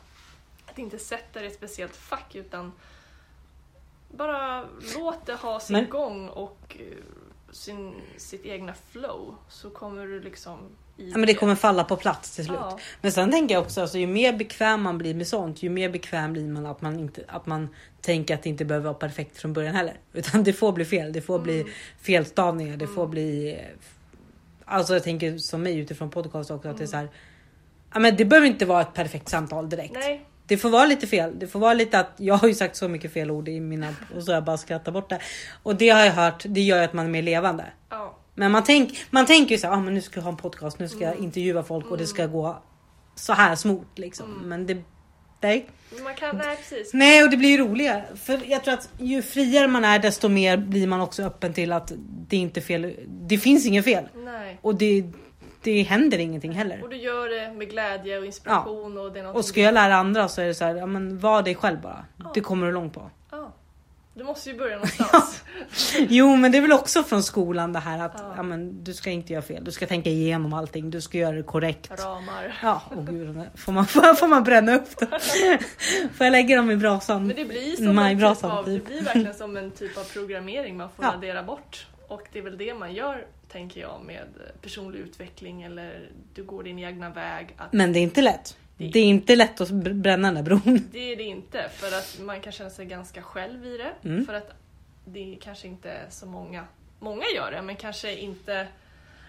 Att 0.66 0.78
inte 0.78 0.98
sätta 0.98 1.40
det 1.40 1.44
i 1.44 1.48
ett 1.48 1.54
speciellt 1.56 1.96
fack 1.96 2.34
utan 2.34 2.72
bara 4.08 4.68
låt 4.96 5.26
det 5.26 5.34
ha 5.34 5.60
sin 5.60 5.76
Men- 5.76 5.90
gång 5.90 6.28
och 6.28 6.76
eh, 6.80 7.04
sin, 7.50 8.02
sitt 8.16 8.44
egna 8.44 8.74
flow 8.74 9.36
så 9.48 9.70
kommer 9.70 10.06
du 10.06 10.20
liksom 10.20 10.58
Ja, 10.96 11.18
men 11.18 11.26
det 11.26 11.34
kommer 11.34 11.54
falla 11.54 11.84
på 11.84 11.96
plats 11.96 12.34
till 12.34 12.44
slut. 12.44 12.58
Ja. 12.60 12.78
Men 13.00 13.12
sen 13.12 13.30
tänker 13.30 13.54
jag 13.54 13.62
också, 13.62 13.80
alltså, 13.80 13.98
ju 13.98 14.06
mer 14.06 14.32
bekväm 14.32 14.82
man 14.82 14.98
blir 14.98 15.14
med 15.14 15.26
sånt, 15.26 15.62
ju 15.62 15.70
mer 15.70 15.88
bekväm 15.88 16.32
blir 16.32 16.48
man 16.48 16.66
att 16.66 16.80
man, 16.80 16.98
inte, 16.98 17.24
att 17.28 17.46
man 17.46 17.68
tänker 18.00 18.34
att 18.34 18.42
det 18.42 18.48
inte 18.48 18.64
behöver 18.64 18.84
vara 18.84 18.94
perfekt 18.94 19.38
från 19.38 19.52
början 19.52 19.74
heller. 19.74 19.94
Utan 20.12 20.44
det 20.44 20.52
får 20.52 20.72
bli 20.72 20.84
fel, 20.84 21.12
det 21.12 21.20
får 21.20 21.38
bli 21.38 21.66
felstavningar, 22.02 22.76
det 22.76 22.86
får 22.86 23.06
bli... 23.06 23.58
Alltså 24.64 24.92
jag 24.92 25.02
tänker 25.02 25.38
som 25.38 25.62
mig 25.62 25.78
utifrån 25.78 26.10
podcast 26.10 26.50
också 26.50 26.68
att 26.68 26.78
det 26.78 26.84
är 26.84 26.88
så 26.88 26.96
här. 26.96 27.08
Ja, 27.92 27.98
men 27.98 28.16
det 28.16 28.24
behöver 28.24 28.46
inte 28.46 28.66
vara 28.66 28.80
ett 28.80 28.94
perfekt 28.94 29.28
samtal 29.28 29.68
direkt. 29.68 29.94
Nej, 29.94 30.26
Det 30.46 30.56
får 30.56 30.70
vara 30.70 30.86
lite 30.86 31.06
fel. 31.06 31.38
Det 31.38 31.46
får 31.46 31.60
vara 31.60 31.74
lite 31.74 31.98
att 31.98 32.12
jag 32.16 32.34
har 32.34 32.48
ju 32.48 32.54
sagt 32.54 32.76
så 32.76 32.88
mycket 32.88 33.12
fel 33.12 33.30
ord 33.30 33.48
i 33.48 33.60
mina 33.60 33.94
och 34.16 34.22
så 34.22 34.30
har 34.30 34.34
jag 34.34 34.44
bara 34.44 34.56
skrattat 34.56 34.94
bort 34.94 35.10
det. 35.10 35.20
Och 35.62 35.76
det 35.76 35.88
har 35.88 36.04
jag 36.04 36.12
hört. 36.12 36.44
Det 36.48 36.60
gör 36.60 36.78
ju 36.78 36.84
att 36.84 36.92
man 36.92 37.06
är 37.06 37.10
mer 37.10 37.22
levande. 37.22 37.64
ja. 37.90 38.18
Men 38.34 38.52
man, 38.52 38.64
tänk, 38.64 39.04
man 39.10 39.26
tänker 39.26 39.54
ju 39.54 39.58
så 39.58 39.66
här, 39.66 39.74
ah, 39.74 39.80
men 39.80 39.94
nu 39.94 40.00
ska 40.00 40.18
jag 40.18 40.24
ha 40.24 40.30
en 40.30 40.36
podcast, 40.36 40.78
nu 40.78 40.88
ska 40.88 41.04
jag 41.04 41.16
intervjua 41.16 41.62
folk 41.62 41.90
och 41.90 41.98
det 41.98 42.06
ska 42.06 42.26
gå 42.26 42.62
så 43.14 43.32
här 43.32 43.54
smort 43.54 43.98
liksom. 43.98 44.42
Men 44.44 44.66
det, 44.66 44.82
nej. 45.40 45.66
Man 46.04 46.14
kan, 46.14 46.36
nej 46.36 46.56
precis. 46.56 46.94
nej, 46.94 47.22
och 47.22 47.30
det 47.30 47.36
blir 47.36 47.48
ju 47.48 47.58
roligare. 47.58 48.04
För 48.16 48.40
jag 48.46 48.64
tror 48.64 48.74
att 48.74 48.88
ju 48.98 49.22
friare 49.22 49.68
man 49.68 49.84
är 49.84 49.98
desto 49.98 50.28
mer 50.28 50.56
blir 50.56 50.86
man 50.86 51.00
också 51.00 51.22
öppen 51.22 51.52
till 51.52 51.72
att 51.72 51.92
det 52.28 52.36
inte 52.36 52.60
är 52.60 52.62
fel. 52.62 52.94
Det 53.08 53.38
finns 53.38 53.66
inget 53.66 53.84
fel 53.84 54.08
Nej. 54.14 54.58
och 54.62 54.74
det, 54.74 55.04
det 55.62 55.82
händer 55.82 56.18
ingenting 56.18 56.52
heller. 56.52 56.82
Och 56.82 56.90
du 56.90 56.96
gör 56.96 57.28
det 57.28 57.54
med 57.54 57.70
glädje 57.70 58.18
och 58.18 58.26
inspiration 58.26 58.98
och 58.98 59.12
det 59.12 59.20
är 59.20 59.36
Och 59.36 59.44
ska 59.44 59.60
jag 59.60 59.74
lära 59.74 59.94
andra 59.94 60.28
så 60.28 60.40
är 60.40 60.46
det 60.46 60.54
så 60.54 60.64
här, 60.64 60.74
ja 60.74 60.86
men 60.86 61.18
var 61.18 61.42
dig 61.42 61.54
själv 61.54 61.80
bara. 61.80 62.04
Det 62.34 62.40
kommer 62.40 62.66
du 62.66 62.72
långt 62.72 62.94
på. 62.94 63.10
Du 64.14 64.24
måste 64.24 64.50
ju 64.50 64.58
börja 64.58 64.74
någonstans. 64.76 65.42
Jo 66.08 66.36
men 66.36 66.52
det 66.52 66.58
är 66.58 66.62
väl 66.62 66.72
också 66.72 67.02
från 67.02 67.22
skolan 67.22 67.72
det 67.72 67.78
här 67.78 67.98
att 67.98 68.12
Ja. 68.36 68.42
men, 68.42 68.84
du 68.84 68.94
ska 68.94 69.10
inte 69.10 69.32
göra 69.32 69.42
fel. 69.42 69.64
Du 69.64 69.72
ska 69.72 69.86
tänka 69.86 70.10
igenom 70.10 70.52
allting. 70.52 70.90
Du 70.90 71.00
ska 71.00 71.18
göra 71.18 71.36
det 71.36 71.42
korrekt. 71.42 71.90
Ramar. 72.04 72.58
Ja, 72.62 72.82
åh 72.96 73.04
gud. 73.04 73.42
får, 73.54 73.72
man, 73.72 73.86
får, 73.86 74.26
man 74.28 74.44
bränna 74.44 74.74
upp 74.74 74.96
dem? 74.98 75.08
Får 76.14 76.26
jag 76.26 76.32
lägga 76.32 76.56
dem 76.56 76.70
i 76.70 76.76
brasan? 76.76 77.26
Men 77.26 77.36
det 77.36 77.44
blir, 77.44 77.76
som 77.76 77.98
en 77.98 78.18
typ 78.18 78.44
av, 78.44 78.64
det 78.64 78.74
typ. 78.74 78.86
blir 78.86 79.02
verkligen 79.02 79.34
som 79.34 79.56
en 79.56 79.70
typ 79.70 79.98
av 79.98 80.04
programmering 80.12 80.76
man 80.76 80.88
får 80.96 81.04
Ja. 81.04 81.12
radera 81.12 81.42
bort. 81.42 81.86
Och 82.08 82.22
det 82.32 82.38
är 82.38 82.42
väl 82.42 82.58
det 82.58 82.74
man 82.74 82.94
gör, 82.94 83.26
tänker 83.52 83.80
jag, 83.80 84.00
med 84.06 84.24
personlig 84.62 84.98
utveckling 84.98 85.62
eller 85.62 86.08
du 86.34 86.44
går 86.44 86.62
din 86.62 86.78
egna 86.78 87.10
väg. 87.10 87.54
Att 87.56 87.72
Men 87.72 87.92
det 87.92 87.98
är 87.98 88.02
inte 88.02 88.22
lätt. 88.22 88.56
Det- 88.76 88.88
Det 88.88 88.98
är 88.98 89.04
inte 89.04 89.36
lätt 89.36 89.60
att 89.60 89.70
br- 89.70 89.94
bränna 90.02 90.28
den 90.28 90.34
där 90.34 90.42
bron. 90.42 90.88
Det 90.92 91.12
är 91.12 91.16
det 91.16 91.22
inte, 91.22 91.68
för 91.72 91.86
att 91.86 92.20
man 92.20 92.40
kan 92.40 92.52
känna 92.52 92.70
sig 92.70 92.86
ganska 92.86 93.22
själv 93.22 93.66
i 93.66 93.76
det. 93.78 94.08
Mm. 94.08 94.26
För 94.26 94.34
att 94.34 94.50
det 95.04 95.34
är 95.34 95.38
kanske 95.40 95.68
inte 95.68 95.90
är 95.90 96.06
så 96.10 96.26
många, 96.26 96.64
många 97.00 97.24
gör 97.36 97.50
det, 97.50 97.62
men 97.62 97.76
kanske 97.76 98.16
inte... 98.16 98.66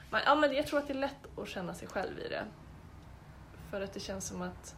Man, 0.10 0.22
ja, 0.26 0.36
men 0.36 0.54
jag 0.56 0.68
tror 0.68 0.80
att 0.80 0.88
det 0.88 0.94
är 0.94 0.98
lätt 1.00 1.38
att 1.38 1.50
känna 1.50 1.74
sig 1.74 1.88
själv 1.88 2.20
i 2.26 2.30
det. 2.30 2.44
För 3.72 3.82
att 3.82 3.94
det 3.94 4.00
känns 4.00 4.28
som 4.28 4.42
att... 4.42 4.76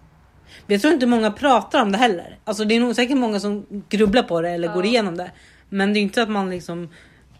Jag 0.67 0.81
tror 0.81 0.93
inte 0.93 1.05
många 1.05 1.31
pratar 1.31 1.81
om 1.81 1.91
det 1.91 1.97
heller. 1.97 2.37
Alltså 2.43 2.65
det 2.65 2.75
är 2.75 2.79
nog 2.79 2.95
säkert 2.95 3.17
många 3.17 3.39
som 3.39 3.65
grubblar 3.89 4.23
på 4.23 4.41
det 4.41 4.49
eller 4.49 4.67
Ja. 4.67 4.73
går 4.73 4.85
igenom 4.85 5.17
det. 5.17 5.31
Men 5.69 5.93
det 5.93 5.99
är 5.99 6.01
inte 6.01 6.23
att 6.23 6.29
man 6.29 6.49
liksom 6.49 6.89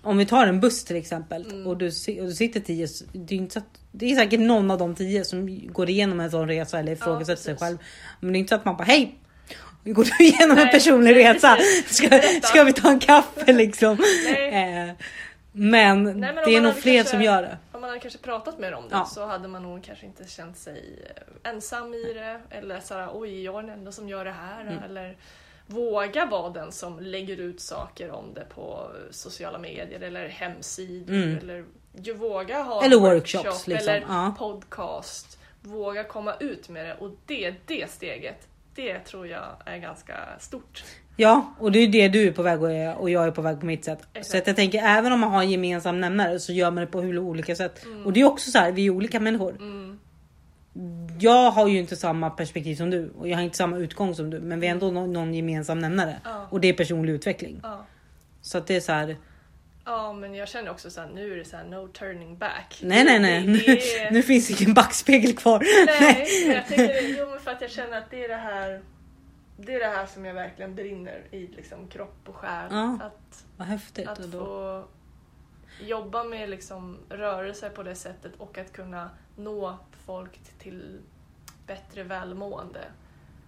om 0.01 0.17
vi 0.17 0.25
tar 0.25 0.47
en 0.47 0.59
buss 0.59 0.83
till 0.83 0.95
exempel 0.95 1.45
Mm. 1.51 1.67
och, 1.67 1.77
du, 1.77 1.87
och 1.87 2.25
du 2.27 2.31
sitter 2.33 2.59
tio. 2.59 2.87
Det 3.13 3.35
är, 3.35 3.37
inte 3.37 3.53
så 3.53 3.59
att, 3.59 3.79
det 3.91 4.11
är 4.11 4.15
säkert 4.15 4.39
någon 4.39 4.71
av 4.71 4.77
de 4.77 4.95
tio 4.95 5.25
som 5.25 5.67
går 5.73 5.89
igenom 5.89 6.19
en 6.19 6.31
sån 6.31 6.47
resa 6.47 6.79
eller 6.79 6.91
ifrågasätter 6.91 7.41
sig 7.41 7.53
precis. 7.53 7.67
själv. 7.67 7.77
Men 8.19 8.33
det 8.33 8.37
är 8.37 8.39
inte 8.39 8.49
så 8.49 8.55
att 8.55 8.65
man 8.65 8.77
bara 8.77 8.83
hej. 8.83 9.15
Går 9.83 10.03
du 10.03 10.25
igenom 10.25 10.57
en 10.57 10.63
Nej, 10.63 10.71
personlig 10.73 11.15
nej, 11.15 11.33
resa? 11.33 11.57
Ska, 11.87 12.21
ska 12.43 12.63
vi 12.63 12.73
ta 12.73 12.89
en 12.89 12.99
kaffe 12.99 13.53
liksom? 13.53 13.97
Nej. 14.25 14.87
Eh, 14.89 14.93
men, 15.51 16.03
men 16.03 16.37
om 16.37 16.43
det 16.45 16.55
är 16.55 16.61
nog 16.61 16.75
fler 16.75 16.95
kanske- 16.95 17.11
som 17.11 17.21
gör 17.21 17.41
det. 17.41 17.57
Om 17.71 17.81
man 17.81 17.89
hade 17.89 17.99
kanske 17.99 18.19
pratat 18.19 18.59
med 18.59 18.71
dem 18.73 18.83
om 18.83 18.89
det 18.89 18.95
Ja. 18.95 19.05
så 19.05 19.25
hade 19.25 19.47
man 19.47 19.63
nog 19.63 19.83
kanske 19.83 20.05
inte 20.05 20.23
känt 20.27 20.57
sig 20.57 20.99
eh, 21.43 21.51
ensam 21.51 21.93
i 21.93 22.13
det. 22.13 22.39
Eller 22.57 22.79
såhär, 22.79 23.09
oj, 23.13 23.43
jag 23.43 23.55
är 23.59 23.61
den 23.67 23.71
enda 23.79 23.91
som 23.91 24.09
gör 24.09 24.25
det 24.25 24.31
här. 24.31 24.61
Mm. 24.61 24.83
Eller 24.83 25.17
våga 25.67 26.25
vara 26.25 26.49
den 26.49 26.71
som 26.71 26.99
lägger 26.99 27.37
ut 27.37 27.61
saker 27.61 28.11
om 28.11 28.33
det 28.33 28.45
på 28.55 28.91
sociala 29.11 29.57
medier 29.57 29.99
eller 29.99 30.27
hemsidor. 30.27 31.13
Mm. 31.13 31.37
Eller 31.37 31.65
ju 32.01 32.13
våga 32.13 32.61
ha 32.61 32.83
Eller 32.83 32.97
workshops, 32.97 33.45
workshop 33.45 33.67
liksom. 33.67 33.93
Eller 33.93 34.05
Ja. 34.07 34.35
podcast. 34.37 35.39
Våga 35.61 36.03
komma 36.03 36.33
ut 36.39 36.69
med 36.69 36.85
det 36.85 36.93
och 36.93 37.11
det, 37.25 37.55
det 37.65 37.89
steget, 37.89 38.47
det 38.75 38.99
tror 38.99 39.27
jag 39.27 39.45
är 39.65 39.77
ganska 39.77 40.13
stort. 40.39 40.83
Ja, 41.19 41.53
och 41.59 41.71
det 41.71 41.79
är 41.79 41.87
det 41.87 42.07
du 42.07 42.27
är 42.27 42.31
på 42.31 42.41
väg 42.41 42.63
att 42.63 42.73
göra 42.73 42.95
och 42.95 43.09
jag 43.09 43.27
är 43.27 43.31
på 43.31 43.41
väg 43.41 43.59
på 43.59 43.65
mitt 43.65 43.85
sätt. 43.85 43.99
Exakt. 44.13 44.31
Så 44.31 44.37
att 44.37 44.47
jag 44.47 44.55
tänker 44.55 44.83
även 44.83 45.11
om 45.11 45.19
man 45.19 45.31
har 45.31 45.41
en 45.41 45.51
gemensam 45.51 46.01
nämnare 46.01 46.39
så 46.39 46.53
gör 46.53 46.71
man 46.71 46.81
det 46.81 46.87
på 46.87 46.99
olika 46.99 47.55
sätt. 47.55 47.85
Och 48.05 48.13
det 48.13 48.21
är 48.21 48.25
också 48.25 48.51
så 48.51 48.57
här, 48.57 48.71
vi 48.71 48.85
är 48.85 48.89
olika 48.89 49.19
människor. 49.19 49.51
Mm. 49.55 49.99
Jag 51.19 51.51
har 51.51 51.67
ju 51.67 51.79
inte 51.79 51.95
samma 51.95 52.29
perspektiv 52.29 52.75
som 52.75 52.89
du 52.89 53.09
och 53.17 53.27
jag 53.27 53.35
har 53.37 53.43
inte 53.43 53.57
samma 53.57 53.77
utgång 53.77 54.15
som 54.15 54.29
du, 54.29 54.39
men 54.39 54.59
vi 54.59 54.67
har 54.67 54.71
ändå 54.73 54.91
någon, 54.91 55.13
någon 55.13 55.33
gemensam 55.33 55.79
nämnare 55.79 56.15
Ja. 56.23 56.47
och 56.49 56.61
det 56.61 56.67
är 56.67 56.73
personlig 56.73 57.13
utveckling. 57.13 57.59
Ja. 57.63 57.85
Så 58.41 58.57
att 58.57 58.67
det 58.67 58.75
är 58.75 58.79
så 58.81 58.91
här. 58.91 59.17
Ja, 59.85 60.13
men 60.13 60.35
jag 60.35 60.47
känner 60.47 60.71
också 60.71 60.89
så 60.89 61.01
här, 61.01 61.09
nu 61.15 61.33
är 61.33 61.37
det 61.37 61.45
så 61.45 61.57
här 61.57 61.63
no 61.63 61.87
turning 61.87 62.37
back. 62.37 62.79
Nej, 62.83 63.03
nej, 63.05 63.19
nej, 63.19 63.41
Det, 63.41 63.47
nu, 63.51 63.57
det 63.57 63.99
är... 63.99 64.11
nu 64.11 64.21
finns 64.23 64.61
ingen 64.61 64.73
backspegel 64.73 65.35
kvar. 65.35 65.59
Nej, 65.99 66.27
men 66.47 66.55
jag 66.55 66.67
tänker, 66.67 67.19
jo, 67.19 67.29
men 67.29 67.39
för 67.39 67.51
att 67.51 67.61
jag 67.61 67.71
känner 67.71 67.97
att 67.97 68.11
det 68.11 68.23
är 68.23 68.27
det 68.29 68.35
här 68.35 68.81
det 69.59 69.73
är 69.73 69.79
det 69.79 69.95
här 69.97 70.05
som 70.05 70.25
jag 70.25 70.33
verkligen 70.33 70.75
brinner 70.75 71.21
i 71.31 71.47
liksom, 71.47 71.87
kropp 71.87 72.19
och 72.29 72.35
själ. 72.35 72.67
Ja. 72.69 72.99
Att, 73.01 73.45
Vad 73.57 73.67
häftigt. 73.67 74.07
att 74.07 74.31
få 74.31 74.83
jobba 75.85 76.23
med 76.23 76.49
liksom, 76.49 76.97
rörelse 77.09 77.69
på 77.69 77.83
det 77.83 77.95
sättet 77.95 78.31
och 78.37 78.57
att 78.57 78.73
kunna 78.73 79.09
nå 79.35 79.77
folk 80.05 80.39
till 80.59 80.99
bättre 81.67 82.03
välmående. 82.03 82.79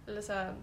Eller 0.07 0.21
så 0.21 0.33
här, 0.33 0.53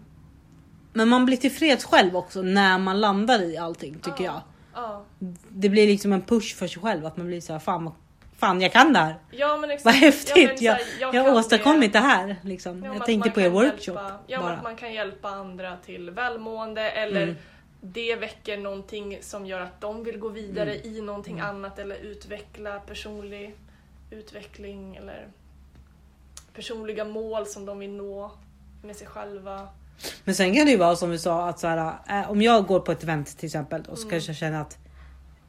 Men 0.93 1.07
man 1.07 1.25
blir 1.25 1.37
tillfreds 1.37 1.85
själv 1.85 2.17
också 2.17 2.41
när 2.41 2.77
man 2.77 3.01
landar 3.01 3.41
i 3.41 3.57
allting 3.57 3.99
tycker 3.99 4.23
jag. 4.23 4.41
ja. 4.75 5.03
Det 5.49 5.69
blir 5.69 5.87
liksom 5.87 6.13
en 6.13 6.21
push 6.21 6.55
för 6.55 6.67
sig 6.67 6.81
själv 6.81 7.05
att 7.05 7.17
man 7.17 7.27
blir 7.27 7.41
så 7.41 7.53
här, 7.53 7.59
fan, 7.59 7.91
fan 8.37 8.61
jag 8.61 8.71
kan 8.71 8.93
det 8.93 8.99
här. 8.99 9.15
Ja, 9.31 9.57
men 9.57 9.71
exakt. 9.71 9.85
Vad 9.85 9.93
Ja, 9.95 9.99
häftigt! 9.99 10.59
så 10.59 10.65
jag, 10.65 10.77
jag, 10.99 11.13
kan 11.13 11.25
har 11.25 11.35
åstadkommit 11.35 11.93
det. 11.93 11.99
det 11.99 12.05
här. 12.05 12.35
Liksom. 12.43 12.83
Ja, 12.83 12.93
jag 12.93 13.05
tänkte 13.05 13.29
på 13.29 13.41
er 13.41 13.49
workshop. 13.49 13.93
Hjälpa, 13.93 14.19
ja, 14.27 14.41
bara. 14.41 14.61
man 14.63 14.75
kan 14.75 14.93
hjälpa 14.93 15.29
andra 15.29 15.77
till 15.85 16.09
välmående 16.11 16.89
eller 16.91 17.23
Mm. 17.23 17.35
Det 17.81 18.15
väcker 18.15 18.57
någonting 18.57 19.17
som 19.21 19.45
gör 19.45 19.59
att 19.61 19.81
de 19.81 20.03
vill 20.03 20.17
gå 20.19 20.29
vidare 20.29 20.75
Mm. 20.75 20.95
i 20.95 21.01
någonting 21.01 21.39
annat 21.39 21.79
eller 21.79 21.95
utveckla 21.95 22.79
personlig 22.79 23.55
utveckling 24.11 24.95
eller 24.95 25.27
personliga 26.55 27.05
mål 27.05 27.45
som 27.45 27.65
de 27.65 27.79
vill 27.79 27.91
nå 27.91 28.31
med 28.83 28.95
sig 28.95 29.07
själva. 29.07 29.67
Men 30.23 30.35
sen 30.35 30.55
kan 30.55 30.65
det 30.65 30.71
ju 30.71 30.77
vara 30.77 30.95
som 30.95 31.09
vi 31.09 31.19
sa 31.19 31.49
att 31.49 31.59
så 31.59 31.67
här, 31.67 31.93
äh, 32.09 32.31
om 32.31 32.41
jag 32.41 32.65
går 32.65 32.79
på 32.79 32.91
ett 32.91 33.03
event 33.03 33.37
till 33.37 33.45
exempel 33.45 33.81
och 33.81 33.97
så 33.97 34.03
Mm. 34.03 34.11
kanske 34.11 34.29
jag 34.29 34.37
känner 34.37 34.61
att 34.61 34.77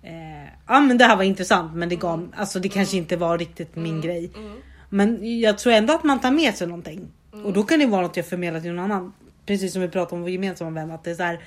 eh, 0.03 0.45
ja 0.67 0.81
men 0.81 0.99
det 0.99 1.05
här 1.05 1.17
var 1.17 1.25
intressant 1.25 1.75
men 1.75 1.89
det 1.89 1.97
gav, 1.97 2.33
alltså 2.37 2.59
det 2.61 2.69
kanske 2.69 2.97
inte 2.97 3.17
var 3.17 3.39
riktigt 3.39 3.77
min 3.77 4.01
grej. 4.01 4.31
Mm. 4.37 4.57
Men 4.89 5.41
jag 5.41 5.59
tror 5.59 5.73
ändå 5.73 5.95
att 5.95 6.05
man 6.05 6.21
tar 6.21 6.31
med 6.31 6.55
sig 6.55 6.67
någonting. 6.67 7.09
Och 7.45 7.53
då 7.53 7.63
kan 7.63 7.79
det 7.79 7.87
vara 7.87 8.03
något 8.03 8.17
jag 8.17 8.27
förmedlar 8.27 8.61
till 8.61 8.73
någon 8.73 8.85
annan. 8.93 9.13
Precis 9.47 9.73
som 9.73 9.83
vi 9.83 9.89
pratade 9.89 10.15
om 10.17 10.21
vår 10.21 10.31
gemensamma 10.31 10.71
vän. 10.71 10.91
Att 10.91 11.05
det 11.05 11.11
är 11.11 11.15
så 11.15 11.23
här, 11.23 11.41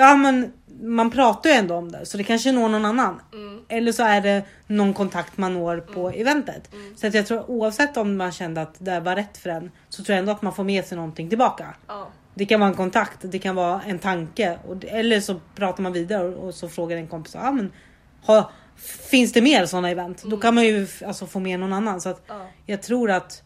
ja 0.00 0.16
men 0.16 0.52
man 0.82 1.10
pratar 1.10 1.50
ju 1.50 1.56
ändå 1.56 1.74
om 1.74 1.92
det 1.92 2.06
så 2.06 2.16
det 2.16 2.24
kanske 2.24 2.52
når 2.52 2.68
någon 2.68 2.84
annan. 2.84 3.20
Mm. 3.32 3.60
Eller 3.68 3.92
så 3.92 4.02
är 4.02 4.20
det 4.20 4.42
någon 4.66 4.94
kontakt 4.94 5.36
man 5.38 5.54
når 5.54 5.80
på 5.80 6.10
eventet. 6.10 6.70
Så 6.96 7.06
att 7.06 7.14
jag 7.14 7.26
tror 7.26 7.50
oavsett 7.50 7.96
om 7.96 8.16
man 8.16 8.32
kände 8.32 8.62
att 8.62 8.74
det 8.78 9.00
var 9.00 9.16
rätt 9.16 9.38
för 9.38 9.50
en 9.50 9.70
så 9.88 10.04
tror 10.04 10.14
jag 10.14 10.18
ändå 10.18 10.32
att 10.32 10.42
man 10.42 10.54
får 10.54 10.64
med 10.64 10.84
sig 10.84 10.96
någonting 10.96 11.28
tillbaka. 11.28 11.74
Ja. 11.86 12.08
Det 12.34 12.46
kan 12.46 12.60
vara 12.60 12.70
en 12.70 12.76
kontakt, 12.76 13.18
det 13.22 13.38
kan 13.38 13.54
vara 13.54 13.82
en 13.82 13.98
tanke 13.98 14.58
och, 14.68 14.84
eller 14.84 15.20
så 15.20 15.40
pratar 15.54 15.82
man 15.82 15.92
vidare 15.92 16.28
och, 16.28 16.46
och 16.48 16.54
så 16.54 16.68
frågar 16.68 16.96
en 16.96 17.08
kompis. 17.08 17.36
Ah, 17.36 17.52
men, 17.52 17.72
ha, 18.26 18.50
finns 19.10 19.32
det 19.32 19.42
mer 19.42 19.66
sådana 19.66 19.90
event? 19.90 20.22
Då 20.22 20.36
kan 20.36 20.54
man 20.54 20.64
ju 20.64 20.86
alltså, 21.06 21.26
få 21.26 21.40
med 21.40 21.60
någon 21.60 21.72
annan. 21.72 22.00
Så 22.00 22.08
att 22.08 22.22
Ja. 22.28 22.46
jag 22.66 22.82
tror 22.82 23.10
att 23.10 23.42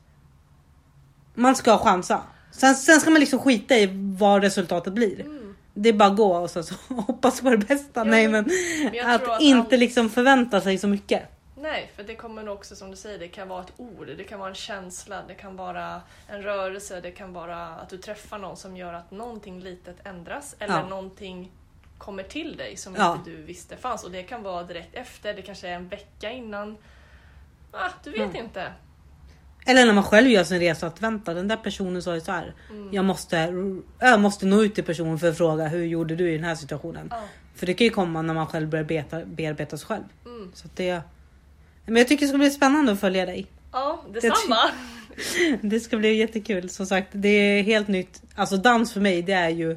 man 1.34 1.56
ska 1.56 1.78
chansa. 1.78 2.22
Sen, 2.52 2.74
sen 2.74 3.00
ska 3.00 3.10
man 3.10 3.20
liksom 3.20 3.38
skita 3.38 3.74
i 3.76 4.14
vad 4.18 4.42
resultatet 4.42 4.92
blir. 4.92 5.43
Mm. 5.76 5.82
Det 5.82 5.88
är 5.88 5.92
bara 5.92 6.08
att 6.08 6.16
gå 6.16 6.36
och 6.36 6.50
så, 6.50 6.62
så 6.62 6.74
hoppas 6.94 7.40
på 7.40 7.50
det 7.50 7.58
bästa. 7.58 8.04
Nej 8.04 8.28
men, 8.28 8.50
jag 8.92 9.10
att, 9.14 9.28
att 9.28 9.40
inte 9.40 9.74
all- 9.74 9.80
liksom 9.80 10.10
förvänta 10.10 10.60
sig 10.60 10.78
så 10.78 10.88
mycket. 10.88 11.22
Nej, 11.56 11.90
för 11.96 12.02
det 12.04 12.14
kommer 12.14 12.48
också 12.48 12.76
som 12.76 12.90
du 12.90 12.96
säger, 12.96 13.18
det 13.18 13.28
kan 13.28 13.48
vara 13.48 13.60
ett 13.62 13.72
ord, 13.76 14.06
det 14.16 14.24
kan 14.24 14.38
vara 14.38 14.48
en 14.48 14.54
känsla, 14.54 15.22
det 15.28 15.34
kan 15.34 15.56
vara 15.56 16.00
en 16.28 16.42
rörelse, 16.42 17.00
det 17.00 17.10
kan 17.10 17.32
vara 17.32 17.66
att 17.66 17.88
du 17.88 17.98
träffar 17.98 18.38
någon 18.38 18.56
som 18.56 18.76
gör 18.76 18.92
att 18.92 19.10
någonting 19.10 19.60
litet 19.60 19.96
ändras 20.06 20.56
eller 20.58 20.74
Ja. 20.74 20.86
någonting 20.88 21.50
kommer 21.98 22.22
till 22.22 22.56
dig 22.56 22.76
som 22.76 22.94
Ja. 22.94 23.16
inte 23.16 23.30
du 23.30 23.36
visste 23.42 23.76
fanns. 23.76 24.04
Och 24.04 24.10
det 24.10 24.22
kan 24.22 24.42
vara 24.42 24.62
direkt 24.62 24.94
efter, 24.94 25.34
det 25.34 25.42
kanske 25.42 25.68
är 25.68 25.72
en 25.74 25.88
vecka 25.88 26.30
innan. 26.30 26.76
Ah, 27.72 27.90
du 28.04 28.10
vet 28.10 28.34
inte. 28.34 28.72
Eller 29.64 29.86
när 29.86 29.92
man 29.92 30.04
själv 30.04 30.28
gör 30.28 30.44
sin 30.44 30.60
resa 30.60 30.86
att 30.86 31.00
vänta 31.02 31.34
den 31.34 31.48
där 31.48 31.56
personen 31.56 32.02
sa 32.02 32.14
ju 32.14 32.20
så 32.20 32.32
här. 32.32 32.54
Mm. 32.70 32.94
Jag 32.94 33.04
måste, 33.04 33.52
jag 33.98 34.20
måste 34.20 34.46
nå 34.46 34.62
ut 34.64 34.74
till 34.74 34.84
personen 34.84 35.18
för 35.18 35.28
att 35.28 35.36
fråga 35.36 35.68
hur 35.68 35.84
gjorde 35.84 36.16
du 36.16 36.30
i 36.30 36.36
den 36.36 36.44
här 36.44 36.54
situationen? 36.54 37.08
Ja. 37.10 37.22
För 37.54 37.66
det 37.66 37.74
kan 37.74 37.84
ju 37.84 37.90
komma 37.90 38.22
när 38.22 38.34
man 38.34 38.46
själv 38.46 38.68
börjar 38.68 38.84
beta, 38.84 39.24
bearbeta 39.24 39.78
sig 39.78 39.86
själv. 39.86 40.04
Mm. 40.26 40.50
Så 40.54 40.68
det, 40.74 41.00
men 41.86 41.96
jag 41.96 42.08
tycker 42.08 42.24
det 42.26 42.28
ska 42.28 42.38
bli 42.38 42.50
spännande 42.50 42.92
att 42.92 43.00
följa 43.00 43.26
dig. 43.26 43.46
Ja, 43.72 44.04
detsamma. 44.12 44.58
Det 45.62 45.80
ska 45.80 45.96
bli 45.96 46.14
jättekul. 46.14 46.70
Som 46.70 46.86
sagt, 46.86 47.08
det 47.12 47.28
är 47.28 47.62
helt 47.62 47.88
nytt. 47.88 48.22
Alltså 48.34 48.56
dans 48.56 48.92
för 48.92 49.00
mig, 49.00 49.22
det 49.22 49.32
är 49.32 49.48
ju 49.48 49.76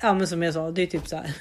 Ja 0.00 0.14
men 0.14 0.26
som 0.26 0.42
jag 0.42 0.54
sa, 0.54 0.70
det 0.70 0.82
är 0.82 0.86
typ 0.86 1.08
så 1.08 1.16
här 1.16 1.32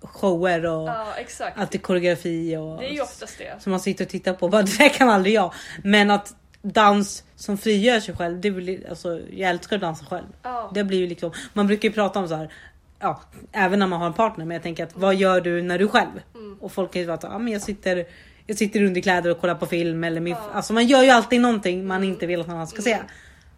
shower 0.00 0.66
och 0.66 0.88
Ja, 0.88 1.06
exakt. 1.16 1.74
är 1.74 1.78
koreografi 1.78 2.56
och 2.56 2.78
Det 2.78 2.88
är 2.88 2.92
ju 2.92 3.00
oftast 3.00 3.38
det. 3.38 3.62
som 3.62 3.70
man 3.70 3.80
sitter 3.80 4.04
och 4.04 4.10
tittar 4.10 4.32
på. 4.34 4.48
Bara, 4.48 4.62
det 4.62 4.78
där 4.78 4.88
kan 4.88 5.08
aldrig 5.08 5.34
jag. 5.34 5.54
Men 5.82 6.10
att 6.10 6.34
dans 6.64 7.24
som 7.36 7.58
frigör 7.58 8.00
sig 8.00 8.16
själv, 8.16 8.40
det 8.40 8.50
blir, 8.50 8.88
alltså, 8.88 9.20
jag 9.30 9.50
älskar 9.50 9.76
att 9.76 9.82
dansa 9.82 10.04
själv. 10.04 10.26
Ja. 10.42 10.70
Det 10.74 10.84
blir 10.84 10.98
ju 10.98 11.06
liksom, 11.06 11.32
man 11.52 11.66
brukar 11.66 11.88
ju 11.88 11.94
prata 11.94 12.18
om 12.18 12.28
så 12.28 12.34
här, 12.34 12.52
ja, 13.00 13.20
även 13.52 13.78
när 13.78 13.86
man 13.86 14.00
har 14.00 14.06
en 14.06 14.12
partner, 14.12 14.44
men 14.44 14.54
jag 14.54 14.62
tänker 14.62 14.84
att 14.84 14.96
vad 14.96 15.14
gör 15.14 15.40
du 15.40 15.62
när 15.62 15.78
du 15.78 15.84
är 15.84 15.88
själv? 15.88 16.20
Mm. 16.34 16.56
Och 16.60 16.72
folk 16.72 16.92
kan 16.92 17.02
ju 17.02 17.08
vara 17.08 17.20
så, 17.20 17.26
ja 17.26 17.38
men 17.38 17.52
jag 17.52 17.62
sitter, 17.62 18.04
jag 18.46 18.56
sitter 18.56 18.80
i 18.80 18.86
underkläder 18.86 19.30
och 19.30 19.40
kollar 19.40 19.54
på 19.54 19.66
film 19.66 20.04
eller 20.04 20.20
min, 20.20 20.34
Ja. 20.34 20.50
alltså 20.52 20.72
man 20.72 20.86
gör 20.86 21.02
ju 21.02 21.10
alltid 21.10 21.40
någonting 21.40 21.86
man 21.86 22.04
inte 22.04 22.26
vill 22.26 22.40
att 22.40 22.46
någon 22.46 22.56
annan 22.56 22.66
ska 22.68 22.82
se. 22.82 22.92
Mm. 22.92 23.06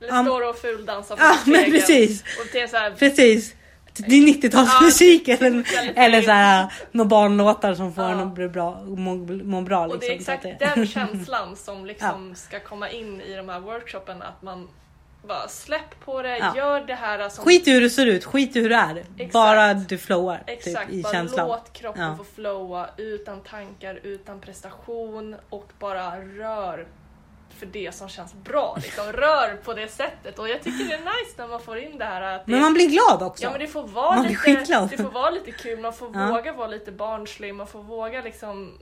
Eller 0.01 0.13
Ja, 0.15 0.25
står 0.25 0.49
och 0.49 0.57
fuldansar 0.57 1.17
på 1.17 1.23
Ja 1.23 1.37
men 1.47 1.65
precis, 1.65 2.23
Och 2.23 2.47
det 2.53 2.61
är 2.61 2.67
så 2.67 2.77
här, 2.77 2.91
precis. 2.91 3.55
Det 3.99 4.15
är 4.17 4.21
90-talsmusik 4.27 5.23
Ja, 5.27 5.37
eller, 5.47 5.65
eller 5.97 6.23
så 6.23 6.31
här, 6.31 6.73
några 6.93 7.09
barnlåtar 7.09 7.75
som 7.75 7.95
får 7.95 8.03
en 8.03 8.21
att 8.21 8.35
bli 8.35 8.49
bra, 8.49 8.81
må, 8.87 9.15
må 9.45 9.61
bra. 9.63 9.87
Liksom, 9.87 9.97
Och 9.97 10.01
det 10.01 10.07
är 10.07 10.15
att 10.15 10.21
exakt 10.21 10.43
det- 10.43 10.57
den 10.75 10.87
känslan 10.97 11.57
som 11.57 11.87
liksom 11.87 12.35
ska 12.35 12.61
komma 12.61 12.91
in 12.91 13.21
i 13.21 13.37
de 13.37 13.49
här 13.49 13.61
workshopen. 13.61 14.23
Att 14.23 14.43
man 14.43 14.69
bara 15.29 15.49
släpp 15.49 16.05
på 16.05 16.23
det, 16.23 16.39
Ja. 16.39 16.53
gör 16.57 16.81
det 16.81 16.95
här 16.95 17.29
som... 17.29 17.45
Skit 17.45 17.69
i 17.69 17.73
hur 17.73 17.81
du 17.81 17.91
ser 17.91 18.07
ut, 18.07 18.25
skit 18.25 18.57
i 18.57 18.61
hur 18.61 18.69
du 18.69 18.75
är. 18.75 18.97
Exakt. 18.97 19.33
Bara 19.33 19.75
du 19.75 19.99
flowar 19.99 20.43
Exakt, 20.47 20.87
typ, 20.91 20.95
i 20.99 21.03
bara 21.03 21.13
känslan. 21.13 21.49
låt 21.49 21.73
kroppen 21.73 22.03
Ja. 22.03 22.17
få 22.17 22.25
flowa 22.25 22.87
utan 22.97 23.41
tankar, 23.41 24.01
utan 24.03 24.41
prestation 24.41 25.37
och 25.51 25.69
bara 25.79 26.17
rör 26.21 26.87
för 27.57 27.67
det 27.67 27.95
som 27.95 28.09
känns 28.09 28.35
bra. 28.35 28.77
Liksom. 28.83 29.13
Rör 29.13 29.57
på 29.57 29.75
det 29.75 29.89
sättet 29.89 30.39
och 30.39 30.49
jag 30.49 30.63
tycker 30.63 30.85
det 30.85 30.95
är 30.95 30.99
nice 30.99 31.35
när 31.37 31.49
man 31.49 31.61
får 31.61 31.79
in 31.79 31.99
det 31.99 32.05
här 32.05 32.23
att 32.23 32.47
det 32.47 32.53
Men 32.53 32.61
man 32.61 32.75
blir 32.75 32.89
glad 32.89 33.23
också. 33.23 33.45
Ja 33.45 33.51
men 33.51 33.61
det 33.61 33.67
får 33.67 33.87
vara, 33.87 34.17
Man 34.17 34.27
lite, 34.27 34.87
det 34.91 34.97
får 34.97 35.11
vara 35.11 35.31
lite 35.31 35.53
kul, 35.53 35.81
man 35.81 35.93
får 35.93 36.11
Ja. 36.15 36.27
våga 36.29 36.53
vara 36.53 36.69
lite 36.69 36.93
barnslig, 36.93 37.55
man 37.55 37.67
får 37.67 37.83
våga 37.83 38.21
liksom 38.23 38.79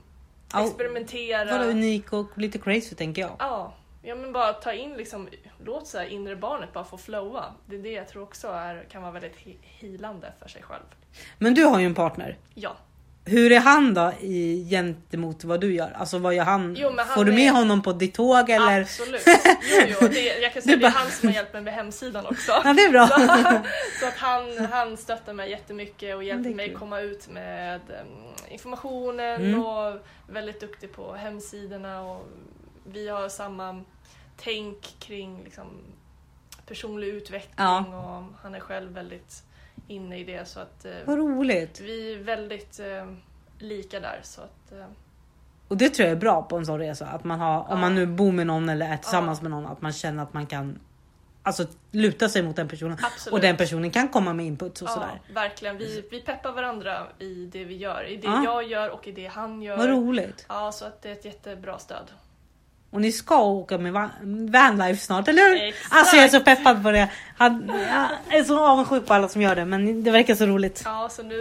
experimentera. 0.63 1.57
Vara 1.57 1.65
unik 1.67 2.13
och 2.13 2.37
lite 2.37 2.57
crazy 2.57 2.95
tänker 2.95 3.21
jag. 3.21 3.31
Ja, 3.39 3.73
ja 4.01 4.15
men 4.15 4.33
bara 4.33 4.53
ta 4.53 4.73
in 4.73 4.93
liksom, 4.93 5.29
låt 5.65 5.87
så 5.87 5.97
här 5.97 6.05
inre 6.05 6.35
barnet 6.35 6.73
bara 6.73 6.83
få 6.83 6.97
flowa. 6.97 7.43
Det 7.65 7.75
är 7.75 7.79
det 7.79 7.91
jag 7.91 8.07
tror 8.09 8.23
också 8.23 8.47
är, 8.47 8.85
kan 8.91 9.01
vara 9.01 9.11
väldigt 9.11 9.35
he- 9.35 9.57
healande 9.61 10.33
för 10.41 10.49
sig 10.49 10.61
själv. 10.63 10.83
Men 11.37 11.53
du 11.53 11.63
har 11.63 11.79
ju 11.79 11.85
en 11.85 11.95
partner. 11.95 12.37
Ja. 12.53 12.75
Hur 13.27 13.51
är 13.51 13.59
han 13.59 13.93
då 13.93 14.11
i, 14.21 14.67
gentemot 14.69 15.43
vad 15.43 15.61
du 15.61 15.73
gör? 15.75 15.91
Alltså 15.95 16.17
vad 16.17 16.35
gör 16.35 16.43
han? 16.43 16.75
Jo, 16.79 16.93
han 16.97 17.07
Får 17.07 17.25
du 17.25 17.31
med 17.31 17.47
är- 17.47 17.51
honom 17.51 17.81
på 17.81 17.93
ditt 17.93 18.13
tåg 18.13 18.49
eller? 18.49 18.81
Absolut. 18.81 19.21
Jo, 19.27 19.95
jo, 20.01 20.07
det, 20.07 20.39
jag 20.39 20.53
kan 20.53 20.61
säga 20.61 20.75
Du 20.75 20.81
det 20.81 20.87
är 20.87 20.91
bara- 20.91 20.99
han 20.99 21.11
som 21.11 21.29
har 21.29 21.35
hjälpt 21.35 21.53
mig 21.53 21.61
med 21.61 21.73
hemsidan 21.73 22.25
också. 22.25 22.51
Ja 22.63 22.73
det 22.73 22.81
är 22.81 22.91
bra. 22.91 23.07
Så, 23.07 23.15
så 23.99 24.07
att 24.07 24.17
han, 24.17 24.65
han 24.71 24.97
stöttar 24.97 25.33
mig 25.33 25.49
jättemycket 25.49 26.15
och 26.15 26.23
hjälper 26.23 26.49
mig 26.49 26.67
kul. 26.69 26.77
komma 26.77 26.99
ut 26.99 27.29
med 27.29 27.81
um, 27.89 28.51
informationen 28.51 29.41
Mm. 29.41 29.63
och 29.65 29.99
väldigt 30.29 30.59
duktig 30.59 30.91
på 30.93 31.13
hemsidorna 31.13 32.01
och 32.01 32.27
vi 32.91 33.09
har 33.09 33.29
samma 33.29 33.81
tänk 34.37 34.95
kring 34.99 35.43
liksom, 35.43 35.67
personlig 36.67 37.07
utveckling 37.07 37.53
Ja. 37.57 37.79
och 37.79 38.35
han 38.43 38.55
är 38.55 38.59
själv 38.59 38.91
väldigt 38.91 39.43
inne 39.87 40.19
i 40.19 40.23
det 40.23 40.47
så 40.47 40.59
att 40.59 40.85
eh, 40.85 40.91
Vad 41.05 41.17
roligt. 41.17 41.79
vi 41.79 42.13
är 42.13 42.17
väldigt 42.17 42.79
eh, 42.79 43.07
lika 43.59 43.99
där 43.99 44.19
så 44.23 44.41
att 44.41 44.71
eh, 44.71 44.85
Och 45.67 45.77
det 45.77 45.89
tror 45.89 46.07
jag 46.07 46.15
är 46.17 46.19
bra 46.19 46.41
på 46.41 46.57
en 46.57 46.65
sån 46.65 46.79
resa. 46.79 47.07
Att 47.07 47.23
man 47.23 47.39
har, 47.39 47.59
om 47.59 47.65
Ja. 47.69 47.75
man 47.75 47.95
nu 47.95 48.05
bor 48.05 48.31
med 48.31 48.47
någon 48.47 48.69
eller 48.69 48.85
är 48.93 48.97
tillsammans 48.97 49.39
Ja. 49.39 49.43
med 49.43 49.51
någon, 49.51 49.65
att 49.65 49.81
man 49.81 49.91
känner 49.93 50.23
att 50.23 50.33
man 50.33 50.45
kan 50.45 50.79
Alltså 51.47 51.65
luta 51.91 52.29
sig 52.29 52.43
mot 52.43 52.55
den 52.55 52.67
personen. 52.67 52.97
absolut. 53.01 53.33
Och 53.33 53.39
den 53.41 53.57
personen 53.57 53.91
kan 53.91 54.07
komma 54.07 54.33
med 54.33 54.45
input 54.45 54.81
och 54.81 54.87
Ja, 54.87 54.93
sådär. 54.93 55.21
verkligen. 55.33 55.77
Vi, 55.77 56.03
vi 56.11 56.21
peppar 56.21 56.51
varandra 56.51 57.07
i 57.19 57.45
det 57.45 57.65
vi 57.65 57.75
gör. 57.77 58.07
I 58.07 58.17
det 58.17 58.27
Ja. 58.27 58.43
jag 58.43 58.63
gör 58.67 58.89
och 58.89 59.07
i 59.07 59.11
det 59.11 59.25
han 59.27 59.61
gör. 59.61 59.77
Vad 59.77 59.89
roligt. 59.89 60.45
Ja, 60.49 60.71
så 60.71 60.85
att 60.85 61.01
det 61.01 61.09
är 61.09 61.13
ett 61.13 61.25
jättebra 61.25 61.79
stöd. 61.79 62.11
Och 62.95 63.01
ni 63.01 63.11
ska 63.11 63.41
åka 63.41 63.77
med 63.77 63.93
van- 63.93 64.51
vanlife 64.51 65.01
snart, 65.05 65.27
eller 65.27 65.41
hur? 65.49 65.63
Exakt. 65.67 65.93
Alltså 65.95 66.15
jag 66.15 66.25
är 66.25 66.29
så 66.29 66.39
peppad 66.39 66.83
på 66.83 66.91
det. 66.91 67.07
Han, 67.37 67.71
jag 68.29 68.39
är 68.39 68.43
så 68.43 68.65
avundsjuk 68.67 69.05
på 69.05 69.13
alla 69.13 69.27
som 69.29 69.41
gör 69.41 69.55
det, 69.55 69.65
men 69.65 70.03
det 70.03 70.11
verkar 70.11 70.35
så 70.35 70.45
roligt. 70.45 70.81
Ja, 70.85 71.09
så 71.11 71.23
nu... 71.23 71.35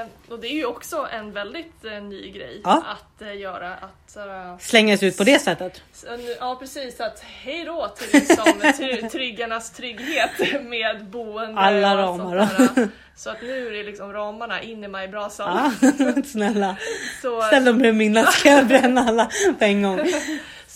eh, 0.00 0.32
Och 0.32 0.40
det 0.40 0.46
är 0.48 0.54
ju 0.54 0.64
också 0.64 1.08
en 1.12 1.32
väldigt 1.32 1.84
eh, 1.84 2.02
ny 2.02 2.30
grej 2.30 2.60
Ja. 2.64 2.82
att 2.86 3.22
eh, 3.22 3.36
göra. 3.36 3.74
Att, 3.74 4.16
eh, 4.16 4.58
Slängas 4.58 5.02
ut 5.02 5.16
på 5.18 5.24
det 5.24 5.38
sättet. 5.38 5.82
så 5.92 6.06
Ja 6.40 6.56
precis, 6.60 7.00
att 7.00 7.20
hej 7.42 7.64
då 7.64 7.88
till 7.98 8.20
liksom, 8.20 8.44
try- 8.78 9.08
tryggarnas 9.10 9.70
trygghet 9.72 10.62
med 10.62 11.04
boende 11.04 11.60
Alla 11.60 12.08
och 12.08 12.16
sånt 12.16 12.34
ramar. 12.34 12.36
där. 12.74 12.88
Så 13.16 13.30
att 13.30 13.42
nu 13.42 13.66
är 13.66 13.70
det 13.72 13.82
liksom 13.82 14.12
ramarna 14.12 14.62
in 14.62 14.84
i 14.84 14.88
majbrasan. 14.88 15.72
Ja, 15.98 16.12
snälla. 16.24 16.76
Så, 17.22 17.42
Ställ 17.42 17.64
dem 17.64 17.78
bredvid 17.78 17.98
min 17.98 18.12
last 18.12 18.38
ska 18.38 18.48
jag 18.50 18.66
bränna 18.66 19.00
alla 19.08 19.30
på 19.58 19.64
en 19.64 19.82
gång. 19.82 20.00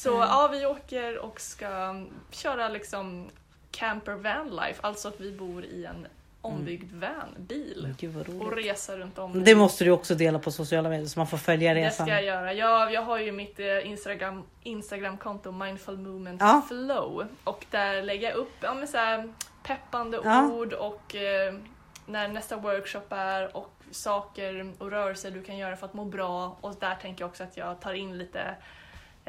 Så 0.03 0.09
ja, 0.09 0.49
vi 0.53 0.67
åker 0.67 1.19
och 1.19 1.41
ska 1.41 1.95
köra 2.31 2.69
liksom 2.69 3.31
camper 3.71 4.13
van 4.13 4.51
life, 4.51 4.81
alltså 4.81 5.09
att 5.09 5.21
vi 5.21 5.33
bor 5.33 5.65
i 5.65 5.85
en 5.85 6.07
ombyggd 6.43 6.93
van, 6.93 7.35
bil. 7.39 7.95
Och 8.41 8.53
resa 8.57 8.97
runt 8.97 9.19
om. 9.19 9.45
Det 9.45 9.55
måste 9.55 9.85
du 9.85 9.91
också 9.91 10.15
dela 10.15 10.39
på 10.39 10.51
sociala 10.51 10.89
medier 10.89 11.07
så 11.07 11.19
man 11.21 11.27
får 11.27 11.37
följa 11.39 11.75
Det 11.75 11.81
resan. 11.87 12.07
ska 12.07 12.15
jag 12.15 12.25
göra. 12.25 12.53
Jag, 12.53 12.93
jag 12.93 13.03
har 13.03 13.19
ju 13.19 13.33
mitt 13.33 13.61
eh, 13.61 13.87
Instagram, 13.91 14.43
Instagramkonto 14.63 15.53
Mindful 15.53 15.99
Movement 15.99 16.41
Ja. 16.41 16.63
Flow 16.69 17.27
och 17.45 17.67
där 17.71 18.03
lägger 18.03 18.29
jag 18.29 18.37
upp 18.37 18.53
ja, 18.61 18.87
så 18.87 18.97
här, 18.97 19.33
peppande 19.63 20.21
Ja. 20.25 20.47
ord 20.53 20.73
och 20.73 21.15
eh, 21.15 21.55
när 22.07 22.29
nästa 22.29 22.57
workshop 22.57 23.03
är 23.11 23.57
och 23.57 23.73
saker 23.91 24.73
och 24.79 24.91
rörelser 24.91 25.31
du 25.31 25.43
kan 25.43 25.59
göra 25.59 25.77
för 25.77 25.87
att 25.87 25.95
må 25.95 26.05
bra 26.05 26.57
och 26.61 26.75
där 26.81 26.95
tänker 26.95 27.23
jag 27.23 27.29
också 27.29 27.43
att 27.45 27.57
jag 27.57 27.81
tar 27.81 27.93
in 27.93 28.19
lite 28.19 28.55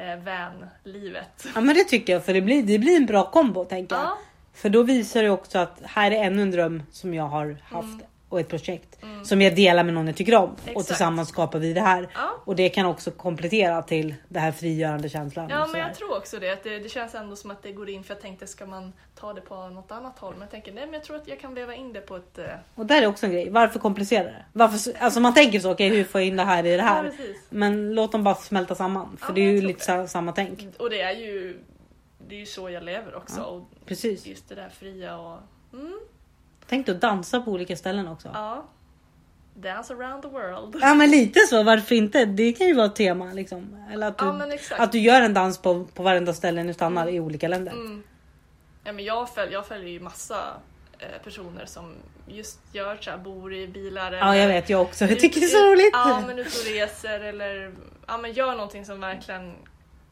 eh, 0.02 0.16
van-livet. 0.24 1.46
Ja 1.54 1.60
men 1.60 1.74
det 1.74 1.84
tycker 1.84 2.12
jag 2.12 2.24
för 2.24 2.34
det 2.34 2.40
blir, 2.40 2.62
det 2.62 2.78
blir 2.78 2.96
en 2.96 3.06
bra 3.06 3.30
kombo 3.30 3.64
tänker 3.64 3.96
jag. 3.96 4.04
Ja, 4.04 4.18
För 4.54 4.68
då 4.68 4.82
visar 4.82 5.22
det 5.22 5.30
också 5.30 5.58
att 5.58 5.80
här 5.82 6.10
är 6.10 6.24
ännu 6.24 6.42
en 6.42 6.50
dröm 6.50 6.82
som 6.92 7.14
jag 7.14 7.24
har 7.28 7.56
haft. 7.64 7.94
Mm. 7.94 8.06
Och 8.32 8.40
ett 8.40 8.48
projekt 8.48 8.98
som 9.24 9.42
jag 9.42 9.56
delar 9.56 9.84
med 9.84 9.94
någon 9.94 10.06
jag 10.06 10.16
tycker 10.16 10.34
om 10.34 10.50
och 10.50 10.58
Exakt. 10.66 10.86
tillsammans 10.86 11.28
skapar 11.28 11.58
vi 11.58 11.72
det 11.72 11.80
här. 11.80 12.08
Ja. 12.14 12.30
Och 12.44 12.56
det 12.56 12.68
kan 12.68 12.86
också 12.86 13.10
komplettera 13.10 13.82
till 13.82 14.14
det 14.28 14.38
här 14.40 14.52
frigörande 14.52 15.08
känslan. 15.08 15.48
Ja 15.50 15.64
och 15.64 15.70
men 15.70 15.80
jag 15.80 15.94
tror 15.94 16.16
också 16.16 16.38
det, 16.38 16.50
att 16.52 16.62
det. 16.64 16.78
Det 16.78 16.88
känns 16.88 17.14
ändå 17.14 17.36
som 17.36 17.50
att 17.50 17.62
det 17.62 17.72
går 17.72 17.88
in 17.90 18.04
för 18.04 18.14
jag 18.14 18.22
tänkte 18.22 18.46
ska 18.46 18.66
man 18.66 18.92
ta 19.14 19.32
det 19.32 19.40
på 19.40 19.68
något 19.68 19.92
annat 19.92 20.18
håll? 20.18 20.32
Men 20.32 20.40
jag 20.40 20.50
tänker 20.50 20.72
nej 20.72 20.84
men 20.84 20.94
jag 20.94 21.04
tror 21.04 21.16
att 21.16 21.28
jag 21.28 21.40
kan 21.40 21.54
väva 21.54 21.74
in 21.74 21.92
det 21.92 22.00
på 22.00 22.16
ett... 22.16 22.38
eh, 22.38 22.44
Och 22.74 22.86
där 22.86 23.02
är 23.02 23.06
också 23.06 23.26
en 23.26 23.32
grej. 23.32 23.50
Varför 23.50 23.78
komplicera 23.78 24.24
det? 24.24 24.44
Varför, 24.52 24.92
alltså 24.98 25.20
man 25.20 25.34
tänker 25.34 25.60
så, 25.60 25.70
okej 25.72 25.88
hur 25.88 26.04
får 26.04 26.20
jag 26.20 26.28
in 26.28 26.36
det 26.36 26.42
här 26.44 26.64
i 26.66 26.70
det 26.70 26.76
Ja, 26.76 26.82
här? 26.82 27.02
precis. 27.02 27.36
Men 27.50 27.94
låt 27.94 28.12
dem 28.12 28.24
bara 28.24 28.34
smälta 28.34 28.74
samman. 28.74 29.16
För 29.20 29.28
Ja, 29.28 29.34
det 29.34 29.40
är 29.40 29.50
ju 29.52 29.60
lite 29.60 29.78
det. 29.78 29.84
sa- 29.84 30.06
samma 30.06 30.32
tänk. 30.32 30.60
Och 30.78 30.90
det 30.90 31.00
är 31.00 31.12
ju 31.16 31.58
det 32.28 32.34
är 32.34 32.38
ju 32.40 32.46
så 32.46 32.70
jag 32.70 32.82
lever 32.82 33.14
också. 33.14 33.40
Ja. 33.40 33.44
Och 33.44 33.62
Precis. 33.86 34.26
just 34.26 34.48
det 34.48 34.54
där 34.54 34.68
fria 34.68 35.18
och... 35.18 35.38
Mm, 35.72 35.98
Tänk 36.72 36.86
dig 36.86 36.94
att 36.94 37.00
dansa 37.00 37.40
på 37.40 37.50
olika 37.50 37.76
ställen 37.76 38.08
också. 38.08 38.30
ja. 38.34 38.64
Dance 39.54 39.94
around 39.94 40.22
the 40.22 40.28
world. 40.28 40.76
Ja 40.80 40.94
men 40.94 41.10
lite 41.10 41.40
så, 41.40 41.62
varför 41.62 41.94
inte? 41.94 42.24
Det 42.24 42.52
kan 42.52 42.66
ju 42.66 42.74
vara 42.74 42.86
ett 42.86 42.96
tema 42.96 43.32
liksom. 43.32 43.86
Eller 43.92 44.06
att 44.06 44.18
du, 44.18 44.24
Ja 44.24 44.56
att 44.78 44.92
du 44.92 44.98
gör 44.98 45.22
en 45.22 45.34
dans 45.34 45.58
på, 45.58 45.84
på 45.94 46.02
varenda 46.02 46.32
ställe 46.34 46.62
du 46.62 46.72
stannar 46.74 47.08
i 47.08 47.20
olika 47.20 47.48
länder. 47.48 47.72
Mm. 47.72 48.02
Ja, 48.84 48.92
men 48.92 49.04
jag, 49.04 49.34
följer, 49.34 49.52
jag 49.52 49.66
följer 49.66 49.88
ju 49.88 50.00
massa 50.00 50.40
eh, 50.98 51.06
personer 51.24 51.66
som 51.66 51.94
just 52.26 52.60
gör 52.72 52.96
så 53.00 53.10
här, 53.10 53.18
bor 53.18 53.54
i 53.54 53.68
bilar. 53.68 54.12
Ja 54.12 54.36
jag 54.36 54.48
vet, 54.48 54.70
jag 54.70 54.82
också. 54.82 55.04
Jag 55.04 55.12
ut- 55.12 55.20
tycker 55.20 55.40
det 55.40 55.46
är 55.46 55.48
så 55.48 55.58
ut- 55.66 55.72
roligt. 55.72 55.90
Ja 55.92 56.22
men 56.26 56.38
ut 56.38 56.46
och 56.46 56.72
reser 56.74 57.20
eller 57.20 57.74
ja, 58.06 58.18
men 58.18 58.32
gör 58.32 58.52
någonting 58.52 58.84
som 58.84 59.00
verkligen 59.00 59.52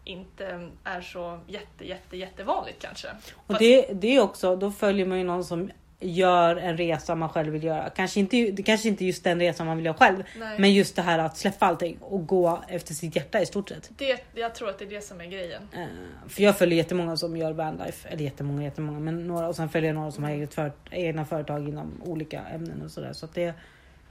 inte 0.05 0.69
är 0.85 1.01
så 1.01 1.41
jätte 1.47 1.85
jätte 1.89 2.17
jättevanligt 2.17 2.83
kanske. 2.83 3.09
Och 3.37 3.47
Fast- 3.47 3.59
det, 3.59 3.87
det 3.93 4.17
är 4.17 4.21
också, 4.21 4.57
då 4.57 4.71
följer 4.71 5.07
man 5.07 5.19
ju 5.19 5.25
någon 5.25 5.45
som 5.45 5.71
gör 6.01 6.57
en 6.57 6.77
resa 6.77 7.15
man 7.15 7.29
själv 7.29 7.53
vill 7.53 7.65
göra. 7.65 7.91
Kanske 7.91 8.21
inte, 8.21 8.37
det 8.37 8.63
kanske 8.63 8.89
inte 8.89 9.05
just 9.05 9.25
den 9.25 9.41
resan 9.41 9.67
man 9.67 9.77
vill 9.77 9.87
göra 9.87 9.97
själv. 9.97 10.25
Nej. 10.39 10.59
Men 10.59 10.75
just 10.75 10.97
det 10.97 11.03
här 11.03 11.19
att 11.19 11.37
släppa 11.37 11.67
allting 11.67 11.99
och 12.01 12.27
gå 12.27 12.63
efter 12.69 12.95
sitt 12.95 13.17
hjärta 13.17 13.41
i 13.41 13.47
stort 13.47 13.69
sett. 13.69 13.91
det, 13.97 14.25
jag 14.35 14.55
tror 14.55 14.69
att 14.69 14.79
det 14.79 14.85
är 14.85 14.91
det 14.91 15.01
som 15.01 15.21
är 15.21 15.27
grejen. 15.27 15.63
Eh, 15.73 15.85
för 16.29 16.43
jag 16.43 16.59
följer 16.59 16.77
jättemånga 16.77 17.17
som 17.17 17.37
gör 17.37 17.53
vanlife. 17.53 18.09
Eller 18.09 18.25
jättemånga, 18.25 18.63
jättemånga. 18.63 18.99
Men 18.99 19.27
några, 19.27 19.49
och 19.49 19.57
sen 19.57 19.69
följer 19.69 19.89
jag 19.89 19.95
några 19.95 20.11
som 20.11 20.25
har 20.25 20.31
eget 20.31 20.55
för, 20.55 20.73
egna 20.91 21.25
företag 21.25 21.69
inom 21.69 22.03
olika 22.05 22.41
ämnen 22.41 22.83
och 22.83 22.91
sådär. 22.91 23.13
Så 23.13 23.27
att 23.27 23.35
det, 23.35 23.55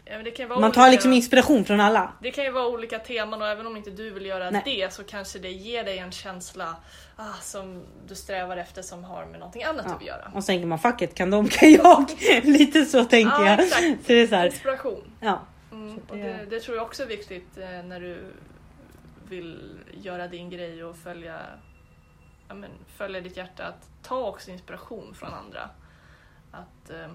Ja, 0.09 0.59
man 0.59 0.71
tar 0.71 0.81
olika- 0.81 0.91
liksom 0.91 1.13
inspiration 1.13 1.65
från 1.65 1.79
alla. 1.79 2.13
Det 2.21 2.31
kan 2.31 2.43
ju 2.43 2.51
vara 2.51 2.67
olika 2.67 2.99
teman 2.99 3.41
och 3.41 3.47
även 3.47 3.67
om 3.67 3.77
inte 3.77 3.89
du 3.89 4.09
vill 4.09 4.25
göra 4.25 4.49
Nej. 4.49 4.61
det 4.65 4.93
så 4.93 5.03
kanske 5.03 5.39
det 5.39 5.51
ger 5.51 5.83
dig 5.83 5.97
en 5.97 6.11
känsla 6.11 6.75
ah, 7.15 7.33
som 7.41 7.83
du 8.07 8.15
strävar 8.15 8.57
efter 8.57 8.81
som 8.81 9.03
har 9.03 9.25
med 9.25 9.39
någonting 9.39 9.63
annat 9.63 9.85
Ja. 9.89 9.95
att 9.95 10.05
göra. 10.05 10.25
Och 10.33 10.43
sen 10.43 10.53
tänker 10.55 10.67
man 10.67 10.79
fuck 10.79 11.01
it, 11.01 11.15
kan 11.15 11.29
de 11.31 11.47
kan 11.47 11.71
jag. 11.71 12.05
Lite 12.43 12.85
så 12.85 13.05
tänker 13.05 13.31
Ja, 13.31 13.45
jag. 13.49 13.59
exakt. 13.59 13.81
Så 14.05 14.07
det 14.07 14.13
är 14.13 14.27
så 14.27 14.35
här, 14.35 14.45
Inspiration. 14.45 15.03
ja. 15.19 15.39
Mm, 15.71 15.95
Så 15.95 16.11
och 16.11 16.17
det- 16.17 16.23
det, 16.23 16.45
det 16.49 16.59
tror 16.59 16.77
jag 16.77 16.85
också 16.85 17.03
är 17.03 17.07
viktigt 17.07 17.57
eh, 17.57 17.83
när 17.83 17.99
du 17.99 18.33
vill 19.29 19.79
göra 20.01 20.27
din 20.27 20.49
grej 20.49 20.83
och 20.83 20.95
följa, 20.97 21.39
ja, 22.47 22.53
men, 22.53 22.69
följa 22.97 23.21
ditt 23.21 23.37
hjärta. 23.37 23.63
Att 23.65 23.89
ta 24.03 24.27
också 24.27 24.51
inspiration 24.51 25.13
från 25.15 25.33
andra. 25.33 25.69
Att, 26.51 26.89
eh, 26.89 27.07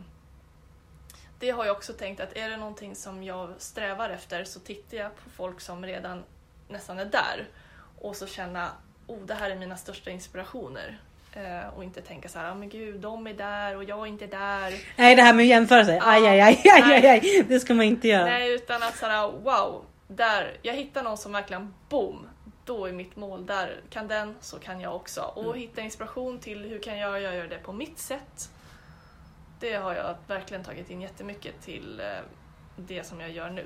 det 1.44 1.50
har 1.50 1.64
jag 1.64 1.76
också 1.76 1.92
tänkt 1.92 2.20
att 2.20 2.36
är 2.36 2.50
det 2.50 2.56
någonting 2.56 2.94
som 2.94 3.22
jag 3.24 3.48
strävar 3.58 4.10
efter 4.10 4.44
så 4.44 4.60
tittar 4.60 4.96
jag 4.96 5.16
på 5.16 5.30
folk 5.36 5.60
som 5.60 5.86
redan 5.86 6.24
nästan 6.68 6.98
är 6.98 7.04
där 7.04 7.48
och 8.00 8.16
så 8.16 8.26
känna 8.26 8.70
oh 9.06 9.18
det 9.26 9.34
här 9.34 9.50
är 9.50 9.56
mina 9.56 9.76
största 9.76 10.10
inspirationer. 10.10 10.98
Eh, 11.32 11.68
och 11.76 11.84
inte 11.84 12.00
tänka 12.00 12.28
så 12.28 12.38
här, 12.38 12.50
ah, 12.50 12.54
men 12.54 12.68
gud 12.68 13.00
de 13.00 13.26
är 13.26 13.34
där 13.34 13.76
och 13.76 13.84
jag 13.84 13.98
är 13.98 14.06
inte 14.06 14.26
där. 14.26 14.74
Nej 14.96 15.16
det 15.16 15.22
här 15.22 15.32
med 15.32 15.42
att 15.42 15.48
jämföra 15.48 15.84
sig. 15.84 15.98
Aj, 16.02 16.26
aj, 16.26 16.40
aj, 16.40 16.62
aj, 16.82 17.06
aj. 17.06 17.44
Det 17.48 17.60
ska 17.60 17.74
man 17.74 17.84
inte 17.86 18.08
göra. 18.08 18.24
Nej, 18.24 18.54
utan 18.54 18.82
att 18.82 18.96
såhär, 18.96 19.30
wow, 19.30 19.84
där, 20.08 20.56
jag 20.62 20.74
hittar 20.74 21.02
någon 21.02 21.18
som 21.18 21.32
verkligen 21.32 21.74
boom, 21.88 22.26
då 22.64 22.86
är 22.86 22.92
mitt 22.92 23.16
mål 23.16 23.46
där. 23.46 23.80
Kan 23.90 24.08
den 24.08 24.34
så 24.40 24.58
kan 24.58 24.80
jag 24.80 24.96
också. 24.96 25.20
Och 25.20 25.44
Mm. 25.44 25.58
hitta 25.58 25.80
inspiration 25.80 26.38
till 26.38 26.58
hur 26.64 26.78
kan 26.78 26.98
jag 26.98 27.20
göra 27.20 27.46
det 27.48 27.58
på 27.58 27.72
mitt 27.72 27.98
sätt. 27.98 28.50
Det 29.60 29.74
har 29.74 29.94
jag 29.94 30.16
verkligen 30.26 30.64
tagit 30.64 30.90
in 30.90 31.00
jättemycket 31.00 31.62
till 31.62 32.00
eh, 32.00 32.06
det 32.76 33.06
som 33.06 33.20
jag 33.20 33.30
gör 33.30 33.50
nu. 33.50 33.64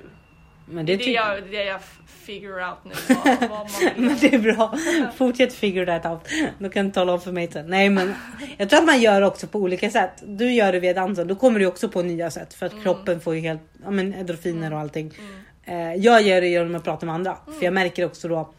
Men 0.71 0.85
Det 0.85 0.91
det, 0.91 0.97
tycker 0.97 1.11
jag, 1.11 1.51
det 1.51 1.63
jag 1.63 1.81
figure 2.07 2.69
out 2.69 2.77
nu, 2.83 2.93
vad, 3.07 3.49
vad 3.49 3.69
Men 3.95 4.17
det 4.21 4.33
är 4.33 4.39
bra. 4.39 4.77
Fortsätt 5.15 5.53
figure 5.53 5.99
that 5.99 6.11
out. 6.11 6.27
Då 6.59 6.69
kan 6.69 6.85
du 6.85 6.91
tala 6.91 7.13
om 7.13 7.21
för 7.21 7.31
mig 7.31 7.51
sen. 7.51 7.67
Nej 7.67 7.89
men 7.89 8.15
jag 8.57 8.69
tror 8.69 8.79
att 8.79 8.85
man 8.85 9.01
gör 9.01 9.21
också 9.21 9.47
på 9.47 9.59
olika 9.59 9.89
sätt. 9.89 10.23
Du 10.25 10.51
gör 10.51 10.71
det 10.71 10.79
via 10.79 10.93
dansen. 10.93 11.27
Då 11.27 11.35
kommer 11.35 11.59
du 11.59 11.65
också 11.65 11.89
på 11.89 12.01
nya 12.01 12.31
sätt. 12.31 12.53
För 12.53 12.65
att 12.65 12.83
kroppen 12.83 13.21
får 13.21 13.35
ju 13.35 13.41
helt 13.41 13.61
ja, 13.83 13.91
men 13.91 14.13
endorfiner 14.13 14.73
och 14.73 14.79
allting. 14.79 15.13
Mm. 15.19 15.93
Eh, 15.93 15.95
jag 15.95 16.21
gör 16.21 16.41
det 16.41 16.47
genom 16.47 16.75
att 16.75 16.83
prata 16.83 17.05
med 17.05 17.15
andra. 17.15 17.37
För 17.45 17.65
jag 17.65 17.73
märker 17.73 18.05
också 18.05 18.27
då 18.27 18.53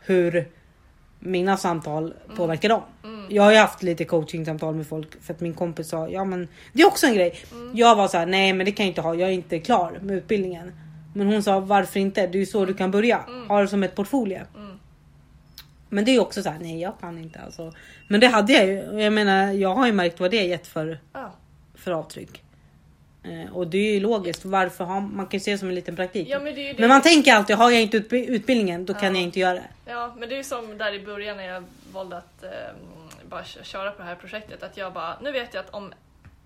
hur 0.00 0.48
mina 1.24 1.56
samtal 1.56 2.14
påverkar 2.36 2.68
dem. 2.68 2.82
Mm. 3.04 3.26
Jag 3.30 3.42
har 3.42 3.52
ju 3.52 3.58
haft 3.58 3.82
lite 3.82 4.04
coachingsamtal 4.04 4.74
med 4.74 4.86
folk 4.86 5.22
för 5.22 5.34
att 5.34 5.40
min 5.40 5.54
kompis 5.54 5.88
sa 5.88 6.08
ja 6.08 6.24
men 6.24 6.48
det 6.72 6.82
är 6.82 6.86
också 6.86 7.06
en 7.06 7.14
grej. 7.14 7.34
Mm. 7.52 7.76
Jag 7.76 7.96
var 7.96 8.08
så 8.08 8.18
här, 8.18 8.26
nej 8.26 8.52
men 8.52 8.66
det 8.66 8.72
kan 8.72 8.86
jag 8.86 8.90
inte 8.90 9.00
ha. 9.00 9.14
Jag 9.14 9.28
är 9.28 9.32
inte 9.32 9.58
klar 9.58 9.98
med 10.02 10.16
utbildningen. 10.16 10.72
Men 11.14 11.26
hon 11.26 11.42
sa 11.42 11.60
varför 11.60 12.00
inte? 12.00 12.26
Det 12.26 12.38
är 12.38 12.40
ju 12.40 12.46
så 12.46 12.64
du 12.64 12.74
kan 12.74 12.90
börja. 12.90 13.24
Ha 13.48 13.60
det 13.60 13.68
som 13.68 13.82
ett 13.82 13.94
portfolio. 13.94 14.40
Mm. 14.56 14.78
Men 15.88 16.04
det 16.04 16.10
är 16.10 16.12
ju 16.12 16.20
också 16.20 16.42
så 16.42 16.50
här, 16.50 16.58
nej 16.60 16.80
jag 16.80 17.00
kan 17.00 17.18
inte 17.18 17.40
alltså. 17.40 17.72
Men 18.08 18.20
det 18.20 18.26
hade 18.26 18.52
jag 18.52 18.66
ju. 18.66 19.02
Jag 19.02 19.12
menar 19.12 19.52
jag 19.52 19.74
har 19.74 19.86
ju 19.86 19.92
märkt 19.92 20.20
vad 20.20 20.30
det 20.30 20.38
har 20.38 20.44
gett 20.44 20.66
för, 20.66 20.98
för 21.74 21.90
avtryck. 21.92 22.43
Eh, 23.24 23.56
och 23.56 23.66
det 23.66 23.78
är 23.78 23.92
ju 23.94 24.00
logiskt. 24.00 24.44
Varför 24.44 24.84
har 24.84 25.00
man 25.00 25.26
kan 25.26 25.38
ju 25.38 25.40
se 25.44 25.50
det 25.52 25.58
som 25.58 25.68
en 25.68 25.74
liten 25.74 25.96
praktik. 25.96 26.28
Ja, 26.28 26.38
men 26.38 26.54
det 26.54 26.72
det. 26.72 26.78
Men 26.78 26.88
man 26.88 27.02
tänker 27.02 27.32
alltid, 27.34 27.56
har 27.56 27.70
jag 27.70 27.82
inte 27.82 27.96
utbi- 27.98 28.26
utbildningen 28.28 28.84
då 28.84 28.94
kan 28.94 29.02
Ja. 29.08 29.14
jag 29.14 29.22
inte 29.22 29.40
göra 29.40 29.54
det. 29.54 29.64
Ja, 29.86 30.14
men 30.18 30.28
det 30.28 30.34
är 30.34 30.36
ju 30.36 30.44
som 30.44 30.78
där 30.78 30.92
i 30.94 31.00
början 31.06 31.36
när 31.36 31.44
jag 31.44 31.64
valde 31.92 32.16
att 32.16 32.42
eh, 32.44 32.50
bara 33.28 33.42
kö- 33.44 33.64
köra 33.64 33.90
på 33.90 33.98
det 34.02 34.08
här 34.08 34.14
projektet. 34.14 34.62
Att 34.62 34.76
jag 34.76 34.92
bara, 34.92 35.16
nu 35.22 35.32
vet 35.32 35.54
jag 35.54 35.60
att 35.60 35.70
om 35.74 35.92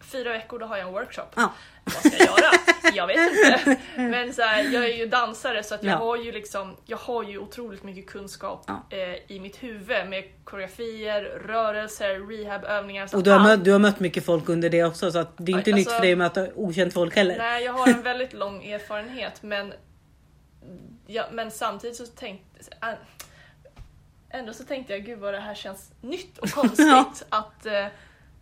fyra 0.00 0.32
veckor 0.32 0.58
då 0.58 0.66
har 0.66 0.76
jag 0.76 0.86
en 0.86 0.92
workshop. 0.92 1.22
Ja. 1.36 1.52
Vad 1.84 1.94
ska 1.94 2.08
jag 2.18 2.26
göra? 2.26 2.50
Jag 2.94 3.06
vet 3.06 3.18
inte. 3.18 3.76
Men 3.96 4.32
så 4.34 4.42
här, 4.42 4.62
jag 4.72 4.84
är 4.84 4.96
ju 4.96 5.06
dansare 5.06 5.62
så 5.62 5.74
att 5.74 5.82
jag 5.82 5.92
Ja. 5.92 5.96
har 5.98 6.16
ju 6.16 6.32
liksom, 6.32 6.76
jag 6.86 6.98
har 6.98 7.22
ju 7.22 7.38
otroligt 7.38 7.82
mycket 7.82 8.06
kunskap 8.06 8.64
Ja. 8.66 8.82
eh, 8.96 9.14
i 9.32 9.40
mitt 9.40 9.62
huvud 9.62 10.08
med 10.08 10.24
koreografier, 10.44 11.22
rörelser, 11.22 12.28
rehabövningar. 12.28 13.06
så 13.06 13.16
Och 13.16 13.22
du 13.22 13.30
har, 13.30 13.40
mött, 13.40 13.64
du 13.64 13.72
har 13.72 13.78
mött 13.78 14.00
mycket 14.00 14.24
folk 14.24 14.48
under 14.48 14.70
det 14.70 14.84
också 14.84 15.12
så 15.12 15.18
att 15.18 15.32
det 15.36 15.52
är 15.52 15.56
inte 15.58 15.70
Oj, 15.70 15.74
nytt 15.74 15.86
alltså- 15.86 15.96
för 15.98 16.02
dig 16.04 16.12
att 16.12 16.18
möta 16.18 16.46
okänt 16.54 16.94
folk 16.94 17.16
heller. 17.16 17.38
Nej, 17.38 17.64
jag 17.64 17.72
har 17.72 17.88
en 17.88 18.02
väldigt 18.02 18.32
lång 18.32 18.64
erfarenhet 18.64 19.42
men, 19.42 19.72
ja, 21.06 21.24
men 21.32 21.50
samtidigt 21.50 21.96
så 21.96 22.06
tänkte 22.06 22.46
äh, 22.82 22.88
Ändå 24.30 24.52
så 24.52 24.64
tänkte 24.64 24.92
jag, 24.92 25.04
gud 25.04 25.18
vad 25.18 25.34
det 25.34 25.40
här 25.40 25.54
känns 25.54 25.92
nytt 26.00 26.38
och 26.38 26.50
konstigt. 26.54 27.26
Att 27.28 27.66
eh, 27.66 27.86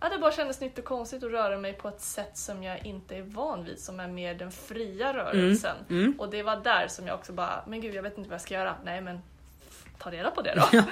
ja, 0.00 0.08
det 0.08 0.18
bara 0.18 0.32
kändes 0.32 0.60
nytt 0.60 0.78
och 0.78 0.84
konstigt 0.84 1.24
att 1.24 1.30
röra 1.30 1.58
mig 1.58 1.72
på 1.72 1.88
ett 1.88 2.00
sätt 2.00 2.36
som 2.38 2.62
jag 2.62 2.86
inte 2.86 3.16
är 3.16 3.22
van 3.22 3.64
vid, 3.64 3.78
som 3.80 4.00
är 4.00 4.08
mer 4.08 4.34
den 4.34 4.50
fria 4.52 5.12
rörelsen. 5.12 5.76
mm. 5.90 6.14
Och 6.18 6.30
det 6.30 6.42
var 6.42 6.56
där 6.56 6.88
som 6.88 7.06
jag 7.06 7.14
också 7.14 7.32
bara, 7.32 7.64
men 7.66 7.80
gud 7.80 7.94
jag 7.94 8.02
vet 8.02 8.18
inte 8.18 8.30
vad 8.30 8.34
jag 8.34 8.40
ska 8.42 8.54
göra. 8.54 8.74
Nej 8.84 9.00
men 9.00 9.20
ta 9.98 10.10
reda 10.10 10.30
på 10.30 10.42
det 10.42 10.54
då. 10.54 10.82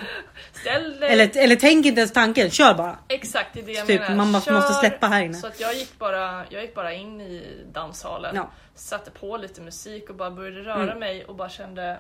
Ställ 0.53 1.01
dig 1.01 1.13
Eller, 1.13 1.37
eller 1.39 1.57
tänk 1.57 1.87
inte 1.87 2.01
ens 2.01 2.13
tanken, 2.13 2.51
kör 2.51 2.75
bara. 2.75 2.99
Exakt, 3.09 3.49
det 3.55 3.61
är 3.61 3.65
det 3.67 3.73
jag 3.73 3.87
Typ, 3.87 4.01
menar. 4.01 4.17
man 4.17 4.31
måste- 4.31 4.53
måste 4.53 4.75
släppa 4.75 5.07
här 5.07 5.23
inne. 5.23 5.35
Så 5.35 5.47
att 5.47 5.61
jag, 5.61 5.75
gick 5.75 5.99
bara, 5.99 6.45
jag 6.51 6.63
gick 6.63 6.75
bara 6.75 6.93
in 6.93 7.21
i 7.21 7.65
danssalen, 7.73 8.37
Ja. 8.37 8.51
satte 8.75 9.11
på 9.11 9.37
lite 9.37 9.61
musik 9.61 10.11
och 10.11 10.17
bara 10.17 10.31
började 10.31 10.61
röra 10.61 10.83
Mm. 10.83 10.99
mig 10.99 11.25
och 11.25 11.35
bara 11.35 11.49
kände 11.49 11.99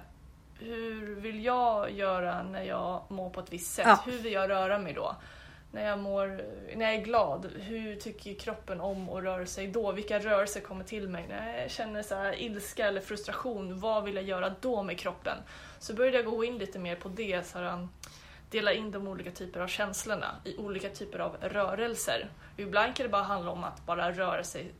hur 0.60 1.14
vill 1.20 1.44
jag 1.44 1.90
göra 1.92 2.42
när 2.42 2.62
jag 2.62 3.02
mår 3.08 3.30
på 3.30 3.40
ett 3.40 3.52
visst 3.52 3.74
sätt? 3.74 3.86
Ja. 3.88 4.02
Hur 4.06 4.18
vill 4.18 4.32
jag 4.32 4.50
röra 4.50 4.78
mig 4.78 4.92
då? 4.92 5.16
När 5.74 5.86
jag, 5.86 5.98
mår, 5.98 6.26
när 6.76 6.84
jag 6.84 6.94
är 6.94 7.04
glad, 7.04 7.50
hur 7.56 7.96
tycker 7.96 8.34
kroppen 8.34 8.80
om 8.80 9.08
att 9.08 9.22
röra 9.24 9.46
sig 9.46 9.66
då? 9.66 9.92
Vilka 9.92 10.18
rörelser 10.18 10.60
kommer 10.60 10.84
till 10.84 11.08
mig? 11.08 11.26
När 11.28 11.60
jag 11.60 11.70
känner 11.70 12.02
så 12.02 12.14
här 12.14 12.42
ilska 12.42 12.86
eller 12.86 13.00
frustration, 13.00 13.80
vad 13.80 14.04
vill 14.04 14.14
jag 14.14 14.24
göra 14.24 14.54
då 14.60 14.82
med 14.82 14.98
kroppen? 14.98 15.38
Så 15.78 15.94
började 15.94 16.16
jag 16.16 16.26
gå 16.26 16.44
in 16.44 16.58
lite 16.58 16.78
mer 16.78 16.96
på 16.96 17.08
det, 17.08 17.46
så 17.46 17.58
här, 17.58 17.88
dela 18.50 18.72
in 18.72 18.90
de 18.90 19.08
olika 19.08 19.30
typer 19.30 19.60
av 19.60 19.68
känslorna 19.68 20.36
i 20.44 20.56
olika 20.56 20.88
typer 20.88 21.18
av 21.18 21.36
rörelser. 21.40 22.28
Ibland 22.56 22.96
kan 22.96 23.04
det 23.04 23.10
bara 23.10 23.22
handla 23.22 23.50
om 23.50 23.64
att 23.64 23.86
bara 23.86 24.12
röra 24.12 24.44
sig 24.44 24.72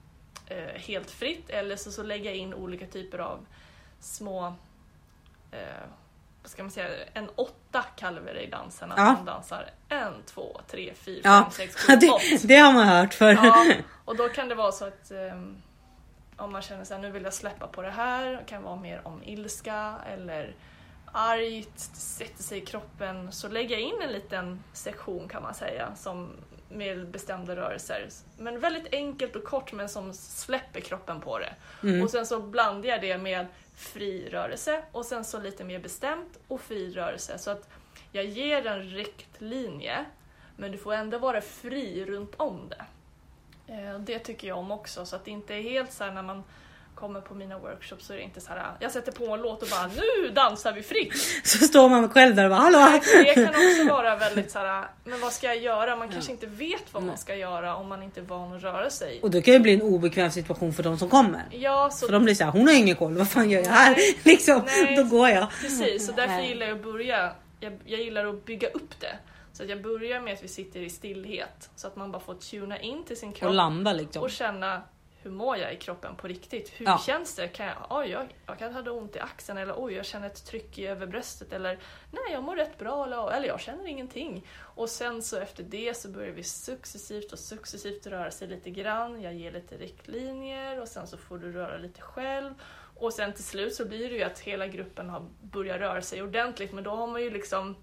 eh, 0.46 0.80
helt 0.80 1.10
fritt 1.10 1.50
eller 1.50 1.76
så, 1.76 1.92
så 1.92 2.02
lägga 2.02 2.32
in 2.32 2.54
olika 2.54 2.86
typer 2.86 3.18
av 3.18 3.46
små 4.00 4.54
eh, 5.50 5.58
ska 6.44 6.62
man 6.62 6.70
säga, 6.70 6.88
en 7.14 7.28
åtta 7.34 7.84
kallar 7.96 8.20
vi 8.20 8.32
det 8.32 8.40
i 8.42 8.50
dansen. 8.50 8.92
Att 8.92 8.98
Ja. 8.98 9.04
man 9.04 9.24
dansar 9.24 9.70
en, 9.88 10.12
två, 10.26 10.60
tre, 10.70 10.92
fyra, 10.94 11.20
Ja, 11.24 11.42
fem, 11.42 11.50
sex, 11.50 11.76
sju, 11.76 11.96
det, 11.96 12.48
det 12.48 12.56
har 12.56 12.72
man 12.72 12.88
hört 12.88 13.14
för. 13.14 13.32
Ja, 13.32 13.66
och 14.04 14.16
då 14.16 14.28
kan 14.28 14.48
det 14.48 14.54
vara 14.54 14.72
så 14.72 14.84
att 14.84 15.10
ehm, 15.10 15.56
om 16.36 16.52
man 16.52 16.62
känner 16.62 16.94
att 16.94 17.00
nu 17.00 17.10
vill 17.10 17.22
jag 17.24 17.34
släppa 17.34 17.66
på 17.66 17.82
det 17.82 17.90
här, 17.90 18.26
det 18.26 18.44
kan 18.46 18.62
vara 18.62 18.76
mer 18.76 19.00
om 19.04 19.22
ilska 19.22 19.94
eller 20.12 20.54
argt, 21.12 21.78
sätter 21.96 22.42
sig 22.42 22.58
i 22.58 22.66
kroppen, 22.66 23.32
så 23.32 23.48
lägga 23.48 23.78
in 23.78 24.02
en 24.02 24.12
liten 24.12 24.64
sektion 24.72 25.28
kan 25.28 25.42
man 25.42 25.54
säga 25.54 25.88
som 25.96 26.30
med 26.68 27.08
bestämda 27.08 27.56
rörelser. 27.56 28.08
Men 28.38 28.60
väldigt 28.60 28.94
enkelt 28.94 29.36
och 29.36 29.44
kort 29.44 29.72
men 29.72 29.88
som 29.88 30.12
släpper 30.14 30.80
kroppen 30.80 31.20
på 31.20 31.38
det. 31.38 31.54
Mm. 31.82 32.02
Och 32.02 32.10
sen 32.10 32.26
så 32.26 32.40
blandar 32.40 32.88
jag 32.88 33.00
det 33.00 33.18
med 33.18 33.46
fri 33.74 34.28
rörelse 34.28 34.82
och 34.92 35.04
sen 35.04 35.24
så 35.24 35.40
lite 35.40 35.64
mer 35.64 35.78
bestämt 35.78 36.38
och 36.48 36.60
fri 36.60 36.90
rörelse. 36.90 37.38
Så 37.38 37.50
att 37.50 37.68
jag 38.12 38.24
ger 38.24 38.66
en 38.66 38.82
riktlinje 38.82 40.04
men 40.56 40.72
du 40.72 40.78
får 40.78 40.92
ändå 40.92 41.18
vara 41.18 41.40
fri 41.40 42.04
runt 42.04 42.34
om 42.36 42.68
det. 42.68 42.84
Eh, 43.74 43.98
det 43.98 44.18
tycker 44.18 44.48
jag 44.48 44.58
om 44.58 44.70
också 44.70 45.06
så 45.06 45.16
att 45.16 45.24
det 45.24 45.30
inte 45.30 45.54
är 45.54 45.62
helt 45.62 45.92
så 45.92 46.04
här 46.04 46.12
när 46.12 46.22
man 46.22 46.44
kommer 47.04 47.20
på 47.20 47.34
mina 47.34 47.58
workshops 47.58 48.06
så 48.06 48.12
är 48.12 48.16
det 48.16 48.22
inte 48.22 48.40
så 48.40 48.48
här 48.48 48.72
jag 48.80 48.92
sätter 48.92 49.12
på 49.12 49.34
en 49.34 49.42
låt 49.42 49.62
och 49.62 49.68
bara 49.68 49.86
nu 49.86 50.30
dansar 50.30 50.72
vi 50.72 50.82
fritt. 50.82 51.12
Så 51.44 51.66
står 51.66 51.88
man 51.88 52.08
själv 52.08 52.36
där 52.36 52.44
och 52.44 52.50
bara 52.50 52.60
hallå! 52.60 53.00
Det 53.12 53.34
kan 53.34 53.48
också 53.48 53.84
vara 53.88 54.16
väldigt 54.16 54.50
så 54.50 54.58
här, 54.58 54.88
men 55.04 55.20
vad 55.20 55.32
ska 55.32 55.46
jag 55.46 55.58
göra? 55.58 55.96
Man 55.96 56.08
kanske 56.08 56.32
inte 56.32 56.46
vet 56.46 56.92
vad 56.92 57.02
man 57.02 57.18
ska 57.18 57.34
göra 57.34 57.76
om 57.76 57.88
man 57.88 58.02
inte 58.02 58.20
är 58.20 58.24
van 58.24 58.52
att 58.56 58.62
röra 58.62 58.90
sig. 58.90 59.20
Och 59.22 59.30
då 59.30 59.42
kan 59.42 59.54
det 59.54 59.60
bli 59.60 59.74
en 59.74 59.82
obekväm 59.82 60.30
situation 60.30 60.72
för 60.72 60.82
de 60.82 60.98
som 60.98 61.08
kommer. 61.08 61.42
Ja, 61.50 61.90
så 61.92 62.06
För 62.06 62.12
de 62.12 62.24
blir 62.24 62.34
såhär, 62.34 62.50
hon 62.50 62.66
har 62.68 62.74
ingen 62.74 62.96
koll, 62.96 63.16
vad 63.16 63.30
fan 63.30 63.50
gör 63.50 63.60
jag 63.62 63.70
här? 63.70 63.96
Liksom, 64.24 64.62
Nej. 64.66 64.96
då 64.96 65.04
går 65.04 65.28
jag. 65.28 65.46
Precis, 65.60 66.06
så 66.06 66.12
därför 66.12 66.34
Nej. 66.34 66.48
gillar 66.48 66.66
jag 66.66 66.76
att 66.76 66.84
börja. 66.84 67.32
Jag, 67.60 67.72
jag 67.84 68.00
gillar 68.00 68.26
att 68.26 68.44
bygga 68.44 68.68
upp 68.68 69.00
det. 69.00 69.16
Så 69.52 69.62
att 69.62 69.68
jag 69.68 69.82
börjar 69.82 70.20
med 70.20 70.32
att 70.34 70.42
vi 70.42 70.48
sitter 70.48 70.80
i 70.80 70.90
stillhet 70.90 71.70
så 71.76 71.86
att 71.86 71.96
man 71.96 72.12
bara 72.12 72.22
får 72.22 72.34
tuna 72.34 72.80
in 72.80 73.04
till 73.04 73.16
sin 73.16 73.32
kropp 73.32 73.48
Och 73.48 73.54
landa 73.54 73.92
liksom. 73.92 74.22
och 74.22 74.30
känna 74.30 74.82
hur 75.24 75.30
mår 75.30 75.56
jag 75.56 75.72
i 75.72 75.76
kroppen 75.76 76.16
på 76.16 76.28
riktigt? 76.28 76.72
Hur 76.76 76.86
Ja. 76.86 77.02
känns 77.06 77.34
det? 77.36 77.48
Kan 77.48 77.66
jag, 77.66 77.76
oj, 77.90 78.08
jag, 78.10 78.26
jag 78.46 78.58
kan 78.58 78.74
ha 78.74 78.90
ont 78.90 79.16
i 79.16 79.18
axeln 79.20 79.58
eller 79.58 79.74
oj, 79.76 79.92
jag 79.94 80.04
känner 80.06 80.26
ett 80.26 80.44
tryck 80.46 80.78
i 80.78 80.86
överbröstet 80.86 81.52
eller 81.52 81.78
nej, 82.10 82.22
jag 82.32 82.42
mår 82.42 82.56
rätt 82.56 82.78
bra 82.78 83.04
eller, 83.06 83.30
eller 83.32 83.48
jag 83.48 83.60
känner 83.60 83.86
ingenting. 83.86 84.46
Och 84.60 84.88
sen 84.88 85.22
så 85.22 85.38
efter 85.38 85.62
det 85.62 85.96
så 85.96 86.08
börjar 86.08 86.30
vi 86.32 86.42
successivt 86.42 87.32
och 87.32 87.38
successivt 87.38 88.06
röra 88.06 88.30
sig 88.30 88.48
lite 88.48 88.70
grann. 88.70 89.22
Jag 89.22 89.34
ger 89.34 89.52
lite 89.52 89.76
riktlinjer 89.76 90.80
och 90.80 90.88
sen 90.88 91.06
så 91.06 91.16
får 91.16 91.38
du 91.38 91.52
röra 91.52 91.76
lite 91.76 92.00
själv. 92.00 92.54
Och 92.96 93.12
sen 93.12 93.32
till 93.32 93.44
slut 93.44 93.74
så 93.74 93.84
blir 93.84 94.10
det 94.10 94.16
ju 94.16 94.22
att 94.22 94.38
hela 94.38 94.66
gruppen 94.66 95.08
har 95.10 95.26
börjat 95.42 95.80
röra 95.80 96.02
sig 96.02 96.22
ordentligt 96.22 96.72
men 96.72 96.84
då 96.84 96.90
har 96.90 97.06
man 97.06 97.22
ju 97.22 97.30
liksom 97.30 97.76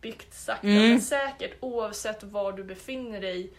byggt 0.00 0.34
sakta 0.34 0.66
Mm. 0.66 0.88
men 0.90 1.00
säkert 1.00 1.56
oavsett 1.60 2.22
var 2.22 2.52
du 2.52 2.64
befinner 2.64 3.20
dig 3.20 3.52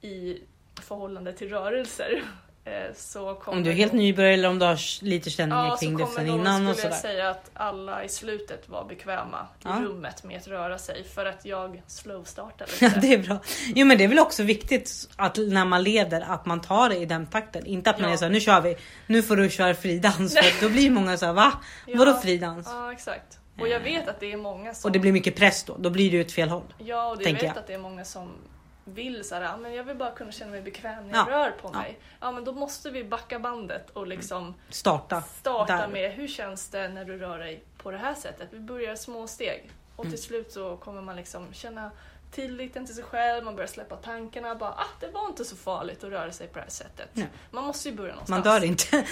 i 0.00 0.42
förhållande 0.80 1.32
till 1.32 1.48
rörelser. 1.48 2.22
Eh, 2.68 2.94
Så 2.96 3.34
kommer 3.34 3.58
Om 3.58 3.64
du 3.64 3.70
är 3.70 3.74
helt 3.74 3.92
nybörjare 3.92 4.34
eller 4.34 4.48
om 4.48 4.58
du 4.58 4.66
har 4.66 5.04
lite 5.04 5.30
känningar 5.30 5.64
Ja, 5.66 5.76
så 5.76 5.80
kring 5.80 5.96
det 5.96 6.06
sen 6.06 6.26
innan 6.26 6.66
och 6.66 6.76
skulle 6.76 6.92
jag 6.92 7.00
sådär. 7.00 7.12
säga 7.14 7.30
att 7.30 7.50
alla 7.54 8.04
i 8.04 8.08
slutet 8.08 8.68
var 8.68 8.84
bekväma 8.84 9.46
i 9.58 9.62
Ja. 9.64 9.78
rummet 9.82 10.24
med 10.24 10.36
att 10.36 10.48
röra 10.48 10.78
sig 10.78 11.04
för 11.04 11.26
att 11.26 11.44
jag 11.44 11.82
slowstartade 11.86 12.70
Ja, 12.80 12.86
lite. 12.88 13.00
det 13.06 13.12
är 13.14 13.18
bra. 13.18 13.38
Jo 13.74 13.86
men 13.86 13.98
det 13.98 14.04
är 14.04 14.08
väl 14.08 14.18
också 14.18 14.42
viktigt 14.42 15.08
att 15.16 15.36
när 15.36 15.64
man 15.64 15.82
leder 15.82 16.20
att 16.20 16.46
man 16.46 16.60
tar 16.60 16.88
det 16.88 16.96
i 16.96 17.04
den 17.06 17.26
takten. 17.26 17.66
Inte 17.66 17.90
att 17.90 17.98
man 18.00 18.08
Ja. 18.10 18.14
är 18.14 18.18
såhär, 18.18 18.32
nu 18.32 18.40
kör 18.40 18.60
vi. 18.60 18.76
Nu 19.06 19.22
får 19.22 19.36
du 19.36 19.50
köra 19.50 19.74
fridans. 19.74 20.34
För 20.34 20.60
då 20.66 20.68
blir 20.72 20.90
många 20.90 21.16
såhär, 21.16 21.32
va? 21.32 21.52
Ja. 21.86 21.98
Vadå 21.98 22.14
fridans? 22.14 22.68
Ja, 22.70 22.92
exakt. 22.92 23.38
Och 23.60 23.68
jag 23.68 23.80
vet 23.80 24.08
att 24.08 24.20
det 24.20 24.32
är 24.32 24.36
många 24.36 24.74
som... 24.74 24.88
Och 24.88 24.92
det 24.92 24.98
blir 24.98 25.12
mycket 25.12 25.36
press 25.36 25.64
då. 25.64 25.76
Då 25.78 25.90
blir 25.90 26.10
det 26.10 26.16
ju 26.16 26.22
åt 26.24 26.32
fel 26.32 26.48
håll. 26.48 26.74
Ja, 26.78 27.08
och 27.10 27.22
jag 27.22 27.32
vet 27.32 27.42
jag. 27.42 27.58
att 27.58 27.66
det 27.66 27.74
är 27.74 27.78
många 27.78 28.04
som 28.04 28.28
vill 28.94 29.24
så 29.24 29.34
här, 29.34 29.42
"Ja, 29.42 29.56
men 29.56 29.74
jag 29.74 29.84
vill 29.84 29.96
bara 29.96 30.10
kunna 30.10 30.32
känna 30.32 30.50
mig 30.50 30.62
bekväm 30.62 31.08
när 31.08 31.14
Ja. 31.14 31.26
jag 31.30 31.38
rör 31.40 31.50
på 31.50 31.70
Ja. 31.72 31.78
mig. 31.78 31.98
Ja, 32.20 32.30
men 32.32 32.44
då 32.44 32.52
måste 32.52 32.90
vi 32.90 33.04
backa 33.04 33.38
bandet 33.38 33.90
och 33.90 34.06
liksom 34.06 34.54
Starta. 34.70 35.22
starta 35.22 35.76
där. 35.76 35.88
med 35.88 36.12
hur 36.12 36.28
känns 36.28 36.68
det 36.68 36.88
när 36.88 37.04
du 37.04 37.18
rör 37.18 37.38
dig 37.38 37.62
på 37.82 37.90
det 37.90 37.98
här 37.98 38.14
sättet? 38.14 38.48
Vi 38.50 38.60
börjar 38.60 38.96
små 38.96 39.26
steg 39.26 39.70
och 39.96 40.04
Mm. 40.04 40.12
till 40.16 40.22
slut 40.22 40.52
så 40.52 40.76
kommer 40.76 41.02
man 41.02 41.16
liksom 41.16 41.46
känna 41.52 41.90
tilliten 42.32 42.86
till 42.86 42.94
sig 42.94 43.04
själv, 43.04 43.44
man 43.44 43.54
börjar 43.56 43.68
släppa 43.68 43.96
tankarna, 43.96 44.54
bara 44.54 44.70
ah, 44.70 44.86
det 45.00 45.08
var 45.10 45.26
inte 45.28 45.44
så 45.44 45.56
farligt 45.56 46.04
att 46.04 46.10
röra 46.10 46.32
sig 46.32 46.46
på 46.46 46.54
det 46.58 46.62
här 46.64 46.70
sättet. 46.70 47.08
Nej. 47.12 47.26
Man 47.50 47.64
måste 47.64 47.88
ju 47.88 47.94
börja 47.94 48.12
någonstans. 48.14 48.44
Man 48.44 48.54
dör 48.54 48.64
inte. 48.64 49.04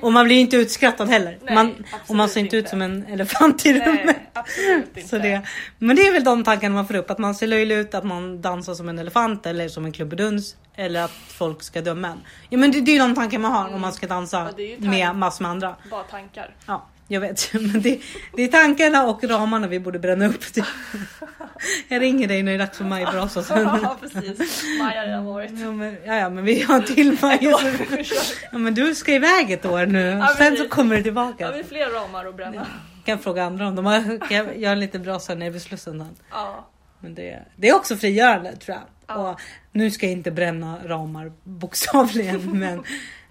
Och 0.02 0.12
man 0.12 0.24
blir 0.24 0.40
inte 0.40 0.56
utskrattad 0.56 1.08
heller. 1.08 1.38
Nej, 1.42 1.54
man, 1.54 1.84
och 2.08 2.14
man 2.16 2.28
ser 2.28 2.40
inte 2.40 2.56
ut 2.56 2.60
inte. 2.60 2.70
som 2.70 2.82
en 2.82 3.06
elefant 3.06 3.66
i 3.66 3.80
rummet. 3.80 4.16
absolut 4.40 4.96
inte. 4.96 5.08
Så 5.08 5.18
det, 5.18 5.42
men 5.78 5.96
det 5.96 6.02
är 6.06 6.12
väl 6.12 6.24
de 6.24 6.44
tankarna 6.44 6.74
man 6.74 6.86
får 6.86 6.94
upp. 6.96 7.10
Att 7.10 7.18
man 7.18 7.34
ser 7.34 7.46
löjlig 7.46 7.74
ut, 7.76 7.94
att 7.94 8.04
man 8.04 8.40
dansar 8.40 8.74
som 8.74 8.88
en 8.88 8.98
elefant 8.98 9.46
eller 9.46 9.68
som 9.68 9.84
en 9.84 9.92
klubbeduns. 9.92 10.56
Eller 10.76 11.02
att 11.02 11.10
folk 11.28 11.62
ska 11.62 11.80
döma 11.80 12.08
en. 12.08 12.20
Ja 12.50 12.58
men 12.58 12.70
det, 12.70 12.80
det 12.80 12.90
är 12.90 12.92
ju 12.92 12.98
de 12.98 13.14
tankar 13.14 13.38
man 13.38 13.52
har 13.52 13.74
om 13.74 13.80
man 13.80 13.92
ska 13.92 14.06
dansa 14.06 14.40
Mm. 14.40 14.76
Ja, 14.78 14.90
med 14.90 15.16
massor 15.16 15.42
med 15.42 15.50
andra. 15.50 15.76
Bara 15.90 16.02
tankar. 16.02 16.54
Ja, 16.66 16.86
jag 17.08 17.20
vet. 17.20 17.52
Men 17.72 17.82
det, 17.82 18.00
det 18.36 18.42
är 18.42 18.48
tankarna 18.48 19.04
och 19.06 19.24
ramarna 19.24 19.66
vi 19.66 19.80
borde 19.80 19.98
bränna 19.98 20.26
upp. 20.26 20.40
Jag 21.88 22.02
ringer 22.02 22.28
dig 22.28 22.42
när 22.42 22.52
det 22.52 22.56
är 22.56 22.58
dags 22.58 22.78
för 22.78 22.84
majbrasa. 22.84 23.42
sen. 23.42 23.58
ja 23.82 23.96
precis, 24.00 24.62
Maja 24.78 25.00
har 25.00 25.06
redan 25.06 25.24
varit. 25.24 25.50
Ja 25.50 25.72
men, 25.72 25.96
ja, 26.06 26.14
ja, 26.16 26.30
men 26.30 26.44
vi 26.44 26.62
har 26.62 26.80
till 26.80 27.16
Maja. 27.22 27.58
så- 27.58 28.24
Ja, 28.52 28.58
men 28.58 28.74
du 28.74 28.94
ska 28.94 29.12
iväg 29.12 29.50
ett 29.50 29.64
år 29.66 29.86
nu. 29.86 30.00
Ja, 30.06 30.34
Sen 30.38 30.56
så 30.56 30.68
kommer 30.68 30.90
du 30.94 31.00
Ja, 31.00 31.02
tillbaka. 31.04 31.50
vi 31.50 31.56
har 31.56 31.64
fler 31.64 31.90
ramar 31.90 32.24
att 32.26 32.36
bränna. 32.36 32.66
Kan 33.04 33.18
fråga 33.18 33.44
andra 33.44 33.68
om 33.68 33.76
de 33.76 33.86
har, 33.86 34.28
kan 34.28 34.36
jag 34.36 34.58
göra 34.58 34.74
lite 34.74 34.98
brasa 34.98 35.34
nere 35.34 35.50
vid 35.50 35.62
Slussen. 35.62 35.98
sen. 35.98 36.16
Ja. 36.30 36.68
Men 37.00 37.14
det, 37.14 37.42
det 37.56 37.68
är 37.68 37.74
också 37.74 37.96
frigörande 37.96 38.56
tror 38.56 38.76
jag. 38.76 38.84
Ja. 39.06 39.30
Och 39.30 39.40
nu 39.72 39.90
ska 39.90 40.06
jag 40.06 40.12
inte 40.12 40.30
bränna 40.30 40.78
ramar 40.84 41.32
bokstavligen. 41.44 42.58
Men, 42.58 42.84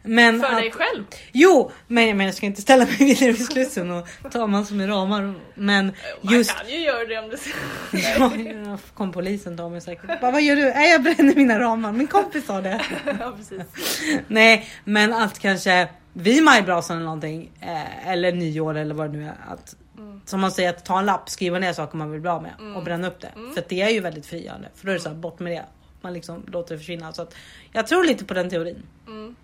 men 0.04 0.40
För 0.40 0.48
att, 0.48 0.58
dig 0.58 0.72
själv. 0.72 1.04
Jo, 1.32 1.72
men, 1.88 2.18
men 2.18 2.26
jag 2.26 2.36
ska 2.36 2.46
inte 2.46 2.62
ställa 2.62 2.86
mig 2.86 2.96
vidare 3.00 3.32
vid 3.32 3.46
Slussen 3.46 3.92
och 3.92 4.08
ta 4.32 4.48
massor 4.48 4.76
med 4.76 4.90
ramar. 4.90 5.34
Men 5.56 5.94
Man 6.22 6.34
just 6.34 6.58
kan 6.58 6.70
ju 6.70 6.78
göra 6.78 7.06
det 7.06 7.20
om 7.20 7.30
det 7.30 7.38
Ja, 8.18 8.32
ja, 8.66 8.78
kom 8.94 9.12
polisen 9.12 9.58
ta 9.58 9.70
mig 9.70 9.82
säkert. 9.82 10.22
Bara, 10.22 10.32
vad 10.32 10.42
gör 10.42 10.56
du? 10.56 10.66
Nej, 10.66 10.92
jag 10.92 11.04
bränner 11.04 11.36
mina 11.36 11.60
ramar. 11.60 11.92
Min 11.92 12.08
kompis 12.08 12.46
sa 12.46 12.62
det. 12.62 12.82
Ja 13.20 13.34
precis. 13.38 13.62
Nej, 14.28 14.70
men 14.84 15.14
att 15.14 15.40
kanske 15.40 15.88
vid 16.14 16.44
majbrasan 16.44 16.98
eller 16.98 17.06
någonting 17.06 17.52
eh, 17.62 18.08
eller 18.08 18.32
nyår 18.32 18.78
eller 18.78 18.96
vad 18.96 19.12
det 19.12 19.18
nu 19.18 19.26
är. 19.26 19.38
Att, 19.48 19.76
Mm. 19.98 20.22
Som 20.26 20.40
man 20.42 20.52
säger, 20.52 20.70
att 20.70 20.86
ta 20.86 21.00
en 21.00 21.06
lapp, 21.06 21.30
skriva 21.30 21.60
ner 21.60 21.74
saker 21.74 21.98
man 21.98 22.12
vill 22.12 22.22
bli 22.22 22.30
av 22.30 22.44
med 22.44 22.76
och 22.76 22.84
bränna 22.84 23.08
upp 23.08 23.20
det. 23.20 23.28
Mm. 23.28 23.54
För 23.54 23.64
det 23.70 23.82
är 23.82 23.90
ju 23.90 24.00
väldigt 24.00 24.26
frigörande. 24.26 24.70
För 24.76 24.86
då 24.86 24.92
är 24.92 24.94
det 24.94 25.02
så 25.02 25.10
här, 25.10 25.16
bort 25.16 25.40
med 25.40 25.52
det. 25.52 25.66
Man 26.02 26.14
liksom 26.14 26.44
låter 26.48 26.74
det 26.76 26.80
försvinna. 26.80 27.14
Så 27.14 27.22
att 27.22 27.36
jag 27.72 27.88
tror 27.88 28.04
lite 28.04 28.26
på 28.26 28.34
den 28.34 28.50
teorin. 28.50 28.84
Mm. 29.08 29.36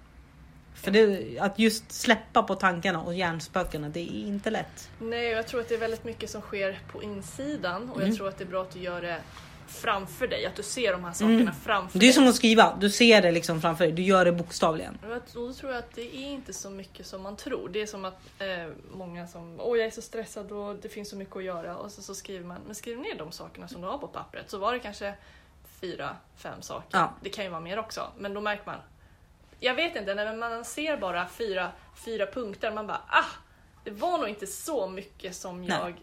För 0.75 0.91
det, 0.91 1.39
att 1.39 1.59
just 1.59 1.91
släppa 1.91 2.43
på 2.43 2.55
tankarna 2.55 3.01
och 3.01 3.13
hjärnspökena, 3.15 3.89
det 3.89 3.99
är 3.99 4.27
inte 4.27 4.49
lätt. 4.49 4.89
Nej, 4.99 5.25
jag 5.27 5.47
tror 5.47 5.61
att 5.61 5.69
det 5.69 5.75
är 5.75 5.79
väldigt 5.79 6.03
mycket 6.03 6.29
som 6.29 6.41
sker 6.41 6.79
på 6.91 7.03
insidan 7.03 7.89
och 7.89 7.95
Mm. 7.97 8.07
jag 8.09 8.17
tror 8.17 8.27
att 8.27 8.37
det 8.37 8.43
är 8.43 8.49
bra 8.49 8.61
att 8.61 8.71
du 8.71 8.79
gör 8.79 9.01
det 9.01 9.17
framför 9.67 10.27
dig, 10.27 10.45
att 10.45 10.55
du 10.55 10.63
ser 10.63 10.91
de 10.91 11.03
här 11.03 11.13
sakerna 11.13 11.41
Mm. 11.41 11.53
framför 11.63 11.99
Det 11.99 12.05
är 12.05 12.07
dig. 12.07 12.13
som 12.13 12.27
att 12.27 12.35
skriva, 12.35 12.77
du 12.79 12.89
ser 12.89 13.21
det 13.21 13.31
liksom 13.31 13.61
framför 13.61 13.83
dig. 13.83 13.93
Du 13.93 14.01
gör 14.01 14.25
det 14.25 14.31
bokstavligen. 14.31 14.97
Och 15.03 15.21
då 15.33 15.53
tror 15.53 15.71
jag 15.71 15.79
att 15.79 15.95
det 15.95 16.15
är 16.15 16.25
inte 16.27 16.53
så 16.53 16.69
mycket 16.69 17.05
som 17.07 17.21
man 17.21 17.35
tror. 17.35 17.69
Det 17.69 17.81
är 17.81 17.85
som 17.85 18.05
att 18.05 18.19
eh, 18.39 18.67
många 18.91 19.27
som 19.27 19.55
åh 19.59 19.77
jag 19.77 19.87
är 19.87 19.91
så 19.91 20.01
stressad 20.01 20.51
och 20.51 20.75
det 20.75 20.89
finns 20.89 21.09
så 21.09 21.15
mycket 21.15 21.35
att 21.35 21.43
göra 21.43 21.77
och 21.77 21.91
så, 21.91 22.01
så 22.01 22.15
skriver 22.15 22.45
man, 22.45 22.57
men 22.65 22.75
skriv 22.75 22.99
ner 22.99 23.15
de 23.15 23.31
sakerna 23.31 23.67
som 23.67 23.81
du 23.81 23.87
har 23.87 23.97
på 23.97 24.07
pappret. 24.07 24.49
Så 24.49 24.57
var 24.57 24.73
det 24.73 24.79
kanske 24.79 25.13
fyra, 25.81 26.15
fem 26.37 26.61
saker. 26.61 26.97
Ja. 26.97 27.13
Det 27.21 27.29
kan 27.29 27.43
ju 27.43 27.49
vara 27.49 27.61
mer 27.61 27.79
också, 27.79 28.07
men 28.17 28.33
då 28.33 28.41
märker 28.41 28.65
man. 28.65 28.79
Jag 29.59 29.73
vet 29.75 29.95
inte, 29.95 30.15
när 30.15 30.35
man 30.35 30.65
ser 30.65 30.97
bara 30.97 31.27
fyra, 31.27 31.71
fyra 32.05 32.25
punkter, 32.25 32.71
man 32.71 32.87
bara 32.87 33.01
ah, 33.07 33.23
det 33.83 33.91
var 33.91 34.17
nog 34.17 34.29
inte 34.29 34.47
så 34.47 34.87
mycket 34.89 35.35
som 35.35 35.61
Nej. 35.61 35.77
jag 35.81 35.93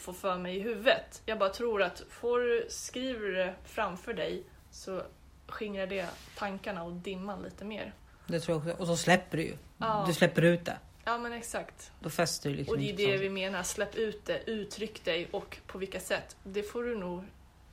får 0.00 0.12
för 0.12 0.38
mig 0.38 0.56
i 0.56 0.60
huvudet. 0.60 1.22
Jag 1.26 1.38
bara 1.38 1.48
tror 1.48 1.82
att 1.82 2.02
får 2.10 2.40
du, 2.40 2.66
skriver 2.68 3.20
du 3.20 3.34
det 3.34 3.54
framför 3.64 4.14
dig 4.14 4.42
så 4.70 5.02
skingrar 5.46 5.86
det 5.86 6.06
tankarna 6.36 6.82
och 6.82 6.92
dimman 6.92 7.42
lite 7.42 7.64
mer. 7.64 7.94
Det 8.26 8.40
tror 8.40 8.56
jag 8.56 8.66
också. 8.66 8.82
Och 8.82 8.86
så 8.86 8.96
släpper 8.96 9.36
du 9.36 9.42
ju. 9.42 9.56
Ja. 9.78 10.04
Du 10.06 10.14
släpper 10.14 10.42
ut 10.42 10.64
det. 10.64 10.78
Ja 11.04 11.18
men 11.18 11.32
exakt. 11.32 11.92
Då 12.00 12.10
fäster 12.10 12.50
du 12.50 12.56
liksom 12.56 12.74
Och 12.74 12.78
det 12.78 12.90
är 12.90 12.96
det 12.96 13.16
vi 13.16 13.30
menar, 13.30 13.62
släpp 13.62 13.94
ut 13.94 14.26
det, 14.26 14.50
uttryck 14.50 15.04
dig 15.04 15.28
och 15.30 15.58
på 15.66 15.78
vilka 15.78 16.00
sätt. 16.00 16.36
Det 16.44 16.62
får 16.62 16.82
du 16.82 16.96
nog 16.98 17.24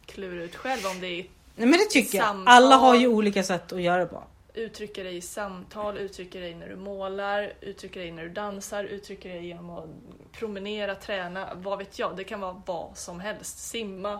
klura 0.06 0.44
ut 0.44 0.56
själv 0.56 0.86
om 0.86 1.00
det 1.00 1.08
är 1.08 1.26
Nej 1.56 1.68
men 1.68 1.72
det 1.72 1.90
tycker 1.90 2.18
jag. 2.18 2.44
Alla 2.46 2.76
har 2.76 2.96
ju 2.96 3.08
olika 3.08 3.44
sätt 3.44 3.74
att 3.74 3.82
göra 3.82 3.98
det 3.98 4.06
på. 4.06 4.24
Uttrycka 4.58 5.04
dig 5.04 5.18
i 5.18 5.22
samtal, 5.22 5.98
uttrycka 5.98 6.40
dig 6.40 6.56
när 6.56 6.70
du 6.70 6.76
målar, 6.76 7.54
uttrycka 7.62 8.00
dig 8.00 8.12
när 8.12 8.24
du 8.24 8.30
dansar, 8.30 8.84
uttrycka 8.84 9.30
dig 9.30 9.46
genom 9.48 9.70
att 9.70 9.86
promenera, 10.32 10.96
träna, 10.96 11.50
vad 11.56 11.78
vet 11.78 12.00
jag. 12.00 12.18
Det 12.18 12.24
kan 12.24 12.40
vara 12.40 12.62
vad 12.66 12.98
som 12.98 13.20
helst. 13.20 13.60
Simma, 13.60 14.14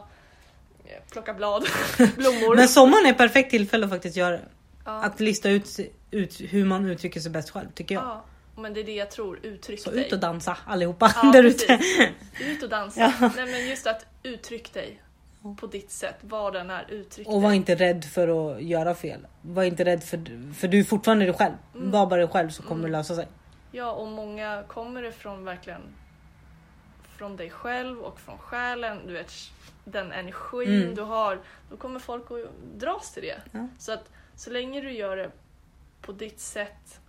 eh, 0.86 0.92
plocka 1.12 1.34
blad, 1.34 1.66
blommor. 2.16 2.56
Men 2.56 2.68
sommaren 2.68 3.06
är 3.06 3.10
ett 3.12 3.18
perfekt 3.18 3.50
tillfälle 3.52 3.86
att 3.86 3.92
faktiskt 3.92 4.18
göra 4.18 4.32
det. 4.32 4.46
ja. 4.86 5.04
Att 5.04 5.20
lista 5.20 5.50
ut, 5.50 5.80
ut 6.12 6.42
hur 6.42 6.66
man 6.66 6.86
uttrycker 6.90 7.20
sig 7.20 7.32
bäst 7.32 7.50
själv 7.50 7.68
tycker 7.76 7.96
jag. 7.96 8.04
ja. 8.04 8.26
Men 8.58 8.74
det 8.74 8.80
är 8.80 8.84
det 8.84 8.96
jag 8.96 9.12
tror, 9.12 9.40
uttryck 9.44 9.80
Så 9.80 9.92
dig. 9.92 10.06
ut 10.06 10.14
och 10.14 10.20
dansa 10.20 10.58
allihopa 10.66 11.12
Ja, 11.24 11.32
där 11.34 11.44
ute. 11.44 11.80
Ut 12.42 12.64
och 12.64 12.70
dansa. 12.70 13.14
Ja. 13.22 13.32
Nej 13.36 13.46
men 13.52 13.68
just 13.70 13.88
att 13.88 14.06
uttryck 14.24 14.74
dig 14.74 15.02
på 15.54 15.68
ditt 15.68 15.92
sätt, 15.92 16.16
vad 16.22 16.54
den 16.54 16.70
är, 16.70 16.92
uttryck 16.92 17.28
Och 17.28 17.42
var 17.42 17.54
inte 17.54 17.76
rädd 17.76 18.06
för 18.06 18.56
att 18.56 18.62
göra 18.62 18.96
fel. 18.96 19.28
Var 19.42 19.64
inte 19.64 19.86
rädd 19.86 20.04
för, 20.04 20.54
för 20.54 20.68
du 20.68 20.80
är 20.80 20.84
fortfarande 20.84 21.26
dig 21.26 21.34
själv. 21.34 21.54
Mm. 21.76 21.92
Var 21.92 22.06
bara 22.06 22.20
dig 22.20 22.28
själv 22.28 22.50
så 22.50 22.64
kommer 22.64 22.84
det 22.84 22.92
lösa 22.92 23.16
sig. 23.16 23.28
Ja, 23.72 23.92
och 23.92 24.08
många 24.08 24.64
kommer 24.68 25.04
ifrån 25.04 25.46
verkligen 25.46 25.82
från 27.18 27.38
dig 27.38 27.50
själv 27.50 28.00
och 28.00 28.20
från 28.20 28.38
själen. 28.38 29.08
Du 29.08 29.14
vet, 29.14 29.32
den 29.84 30.12
energin 30.12 30.82
Mm. 30.82 30.96
du 30.96 31.02
har, 31.02 31.40
då 31.70 31.78
kommer 31.78 32.00
folk 32.00 32.32
att 32.32 32.80
dras 32.80 33.14
till 33.14 33.24
det. 33.24 33.42
Ja. 33.52 33.68
Så 33.80 33.92
att 33.92 34.10
så 34.36 34.50
länge 34.50 34.82
du 34.82 34.92
gör 34.92 35.18
det 35.18 35.32
på 36.02 36.12
ditt 36.12 36.40
sätt 36.40 37.00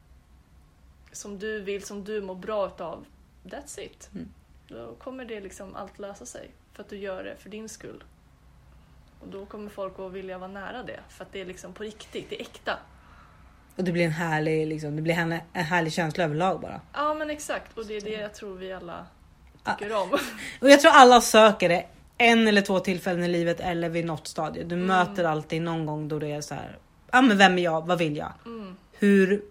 som 1.13 1.39
du 1.39 1.61
vill, 1.61 1.83
som 1.85 2.05
du 2.05 2.21
mår 2.21 2.35
bra 2.35 2.67
utav, 2.67 3.07
that's 3.45 3.81
it. 3.81 4.11
Mm. 4.15 4.29
Då 4.69 4.95
kommer 4.95 5.25
det 5.25 5.41
liksom 5.41 5.75
allt 5.77 5.99
lösa 5.99 6.27
sig. 6.27 6.51
För 6.73 6.83
att 6.83 6.89
du 6.89 6.97
gör 6.99 7.25
det 7.25 7.37
för 7.37 7.51
din 7.51 7.69
skull. 7.69 8.05
Och 9.27 9.33
då 9.33 9.47
kommer 9.47 9.71
folk 9.71 9.99
att 9.99 10.13
vilja 10.13 10.39
vara 10.39 10.51
nära 10.51 10.83
det. 10.83 11.01
För 11.09 11.25
att 11.25 11.33
det 11.33 11.41
är 11.41 11.45
liksom 11.45 11.73
på 11.73 11.83
riktigt, 11.83 12.31
det 12.31 12.37
är 12.37 12.41
äkta. 12.41 12.79
Och 13.77 13.85
det 13.85 13.93
blir 13.93 14.05
en 14.05 14.11
härlig, 14.11 14.67
liksom, 14.67 14.97
det 14.97 15.03
blir 15.03 15.15
en, 15.15 15.33
en 15.53 15.65
härlig 15.65 15.93
känsla 15.93 16.25
överlag 16.25 16.61
bara. 16.61 16.81
Ja 16.93 17.15
men 17.15 17.31
exakt, 17.31 17.79
och 17.79 17.87
det 17.87 17.97
är 17.97 18.01
det 18.01 18.11
jag 18.11 18.35
tror 18.35 18.57
vi 18.57 18.73
alla 18.73 19.07
tycker 19.65 19.97
om. 19.97 20.11
Och 20.61 20.71
jag 20.71 20.81
tror 20.81 20.91
alla 20.93 21.21
söker 21.21 21.69
det 21.69 21.87
en 22.19 22.49
eller 22.49 22.63
två 22.63 22.81
tillfällen 22.81 23.25
i 23.25 23.29
livet 23.29 23.61
eller 23.61 23.89
vid 23.89 24.05
något 24.05 24.27
stadie. 24.27 24.65
Du 24.65 24.77
möter 24.77 25.25
alltid 25.25 25.63
någon 25.63 25.87
gång 25.87 26.09
då 26.09 26.19
det 26.19 26.33
är 26.33 26.41
så 26.41 26.55
här. 26.55 26.79
Ja 27.11 27.23
men 27.23 27.39
vem 27.39 27.59
är 27.59 27.63
jag? 27.63 27.87
Vad 27.87 27.99
vill 27.99 28.17
jag? 28.17 28.33
Mm, 28.47 28.77
Hur, 28.99 29.43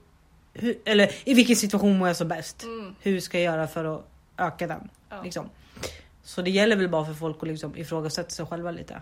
hur 0.53 0.78
eller 0.86 1.11
i 1.30 1.34
vilken 1.34 1.55
situation 1.55 1.97
mår 1.97 2.07
jag 2.07 2.17
så 2.17 2.26
bäst? 2.26 2.63
mm, 2.63 2.95
Hur 3.01 3.19
ska 3.19 3.39
jag 3.39 3.53
göra 3.53 3.67
för 3.67 3.86
att 3.95 4.05
öka 4.38 4.67
den? 4.67 4.89
ja. 5.09 5.21
Liksom. 5.23 5.49
Så 6.23 6.41
det 6.41 6.51
gäller 6.51 6.76
väl 6.76 6.89
bara 6.89 7.05
för 7.05 7.13
folk 7.13 7.38
att 7.41 7.47
liksom 7.47 7.78
ifrågasätta 7.78 8.30
sig 8.30 8.45
själva 8.45 8.71
lite. 8.71 9.01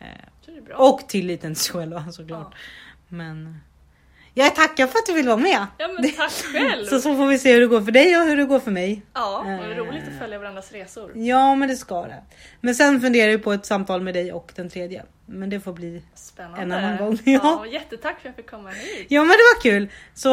Eh, 0.00 0.76
och 0.76 1.08
tilliten 1.08 1.54
till 1.54 1.62
sig 1.62 1.72
själva 1.74 2.04
såklart. 2.12 2.54
Men 3.08 3.60
jag 4.34 4.54
tackar 4.54 4.86
för 4.86 4.98
att 4.98 5.06
du 5.06 5.12
vill 5.12 5.26
vara 5.26 5.36
med. 5.36 5.66
Ja 5.78 5.88
men 5.88 6.12
tack 6.12 6.30
själv! 6.32 6.84
Så, 6.90 7.00
så 7.00 7.16
får 7.16 7.26
vi 7.26 7.38
se 7.38 7.52
hur 7.52 7.60
det 7.60 7.66
går 7.66 7.80
för 7.80 7.92
dig 7.92 8.16
och 8.16 8.26
hur 8.26 8.36
det 8.36 8.44
går 8.44 8.60
för 8.60 8.70
mig. 8.70 9.02
Ja, 9.14 9.42
det 9.46 9.50
är 9.52 9.70
Eh. 9.70 9.76
roligt 9.76 10.02
att 10.12 10.18
följa 10.18 10.38
varandras 10.38 10.72
resor. 10.72 11.12
Ja, 11.14 11.54
men 11.54 11.68
det 11.68 11.76
ska 11.76 12.02
det. 12.02 12.22
Men 12.60 12.74
sen 12.74 13.00
funderar 13.00 13.30
jag 13.30 13.42
på 13.44 13.52
ett 13.52 13.66
samtal 13.66 14.00
med 14.02 14.14
dig 14.14 14.32
och 14.32 14.52
den 14.56 14.68
tredje. 14.70 15.04
Men 15.26 15.50
det 15.50 15.60
får 15.60 15.72
bli. 15.72 16.02
Spännande. 16.14 16.62
En 16.62 16.72
annan 16.72 16.96
gång, 16.96 17.18
Ja. 17.24 17.40
ja. 17.64 17.66
jättetack 17.66 18.20
för 18.20 18.20
att 18.20 18.24
jag 18.24 18.36
fick 18.36 18.50
komma 18.50 18.70
hit. 18.70 19.06
Ja, 19.08 19.20
men 19.20 19.28
det 19.28 19.42
var 19.56 19.62
kul. 19.62 19.88
Så 20.14 20.28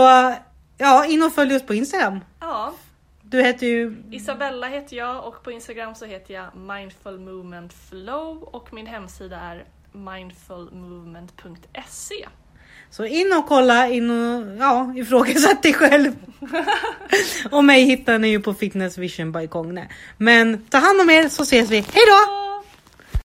ja, 0.78 1.05
in 1.05 1.24
och 1.24 1.34
följ 1.34 1.55
oss 1.55 1.63
på 1.65 1.74
Instagram. 1.74 2.20
Ja, 2.39 2.74
Du 3.30 3.41
heter 3.41 3.67
ju. 3.67 3.95
Isabella 4.11 4.67
heter 4.67 4.97
jag 4.97 5.28
och 5.28 5.43
på 5.43 5.51
Instagram 5.51 5.95
så 5.95 6.05
heter 6.05 6.34
jag 6.34 6.55
Mindful 6.55 7.19
Movement 7.19 7.73
Flow 7.89 8.43
och 8.43 8.73
min 8.73 8.88
hemsida 8.88 9.38
är 9.38 9.65
mindfulmovement.se. 9.91 12.28
Så 12.89 13.05
in 13.05 13.34
och 13.38 13.47
kolla, 13.47 13.88
in 13.88 14.09
och 14.09 14.57
ja, 14.59 14.93
ifrågasätt 14.95 15.63
dig 15.63 15.73
själv. 15.73 16.15
och 17.51 17.63
mig 17.63 17.84
hittar 17.84 18.19
ni 18.19 18.28
ju 18.28 18.39
på 18.39 18.53
Fitness 18.53 18.97
Vision 18.97 19.32
by 19.32 19.47
Kogne. 19.47 19.88
Men 20.17 20.65
ta 20.69 20.78
hand 20.78 21.01
om 21.01 21.09
er 21.09 21.30
så 21.30 21.43
ses 21.43 21.69
vi. 21.69 21.75
Hej 21.75 22.03
då! 22.07 22.38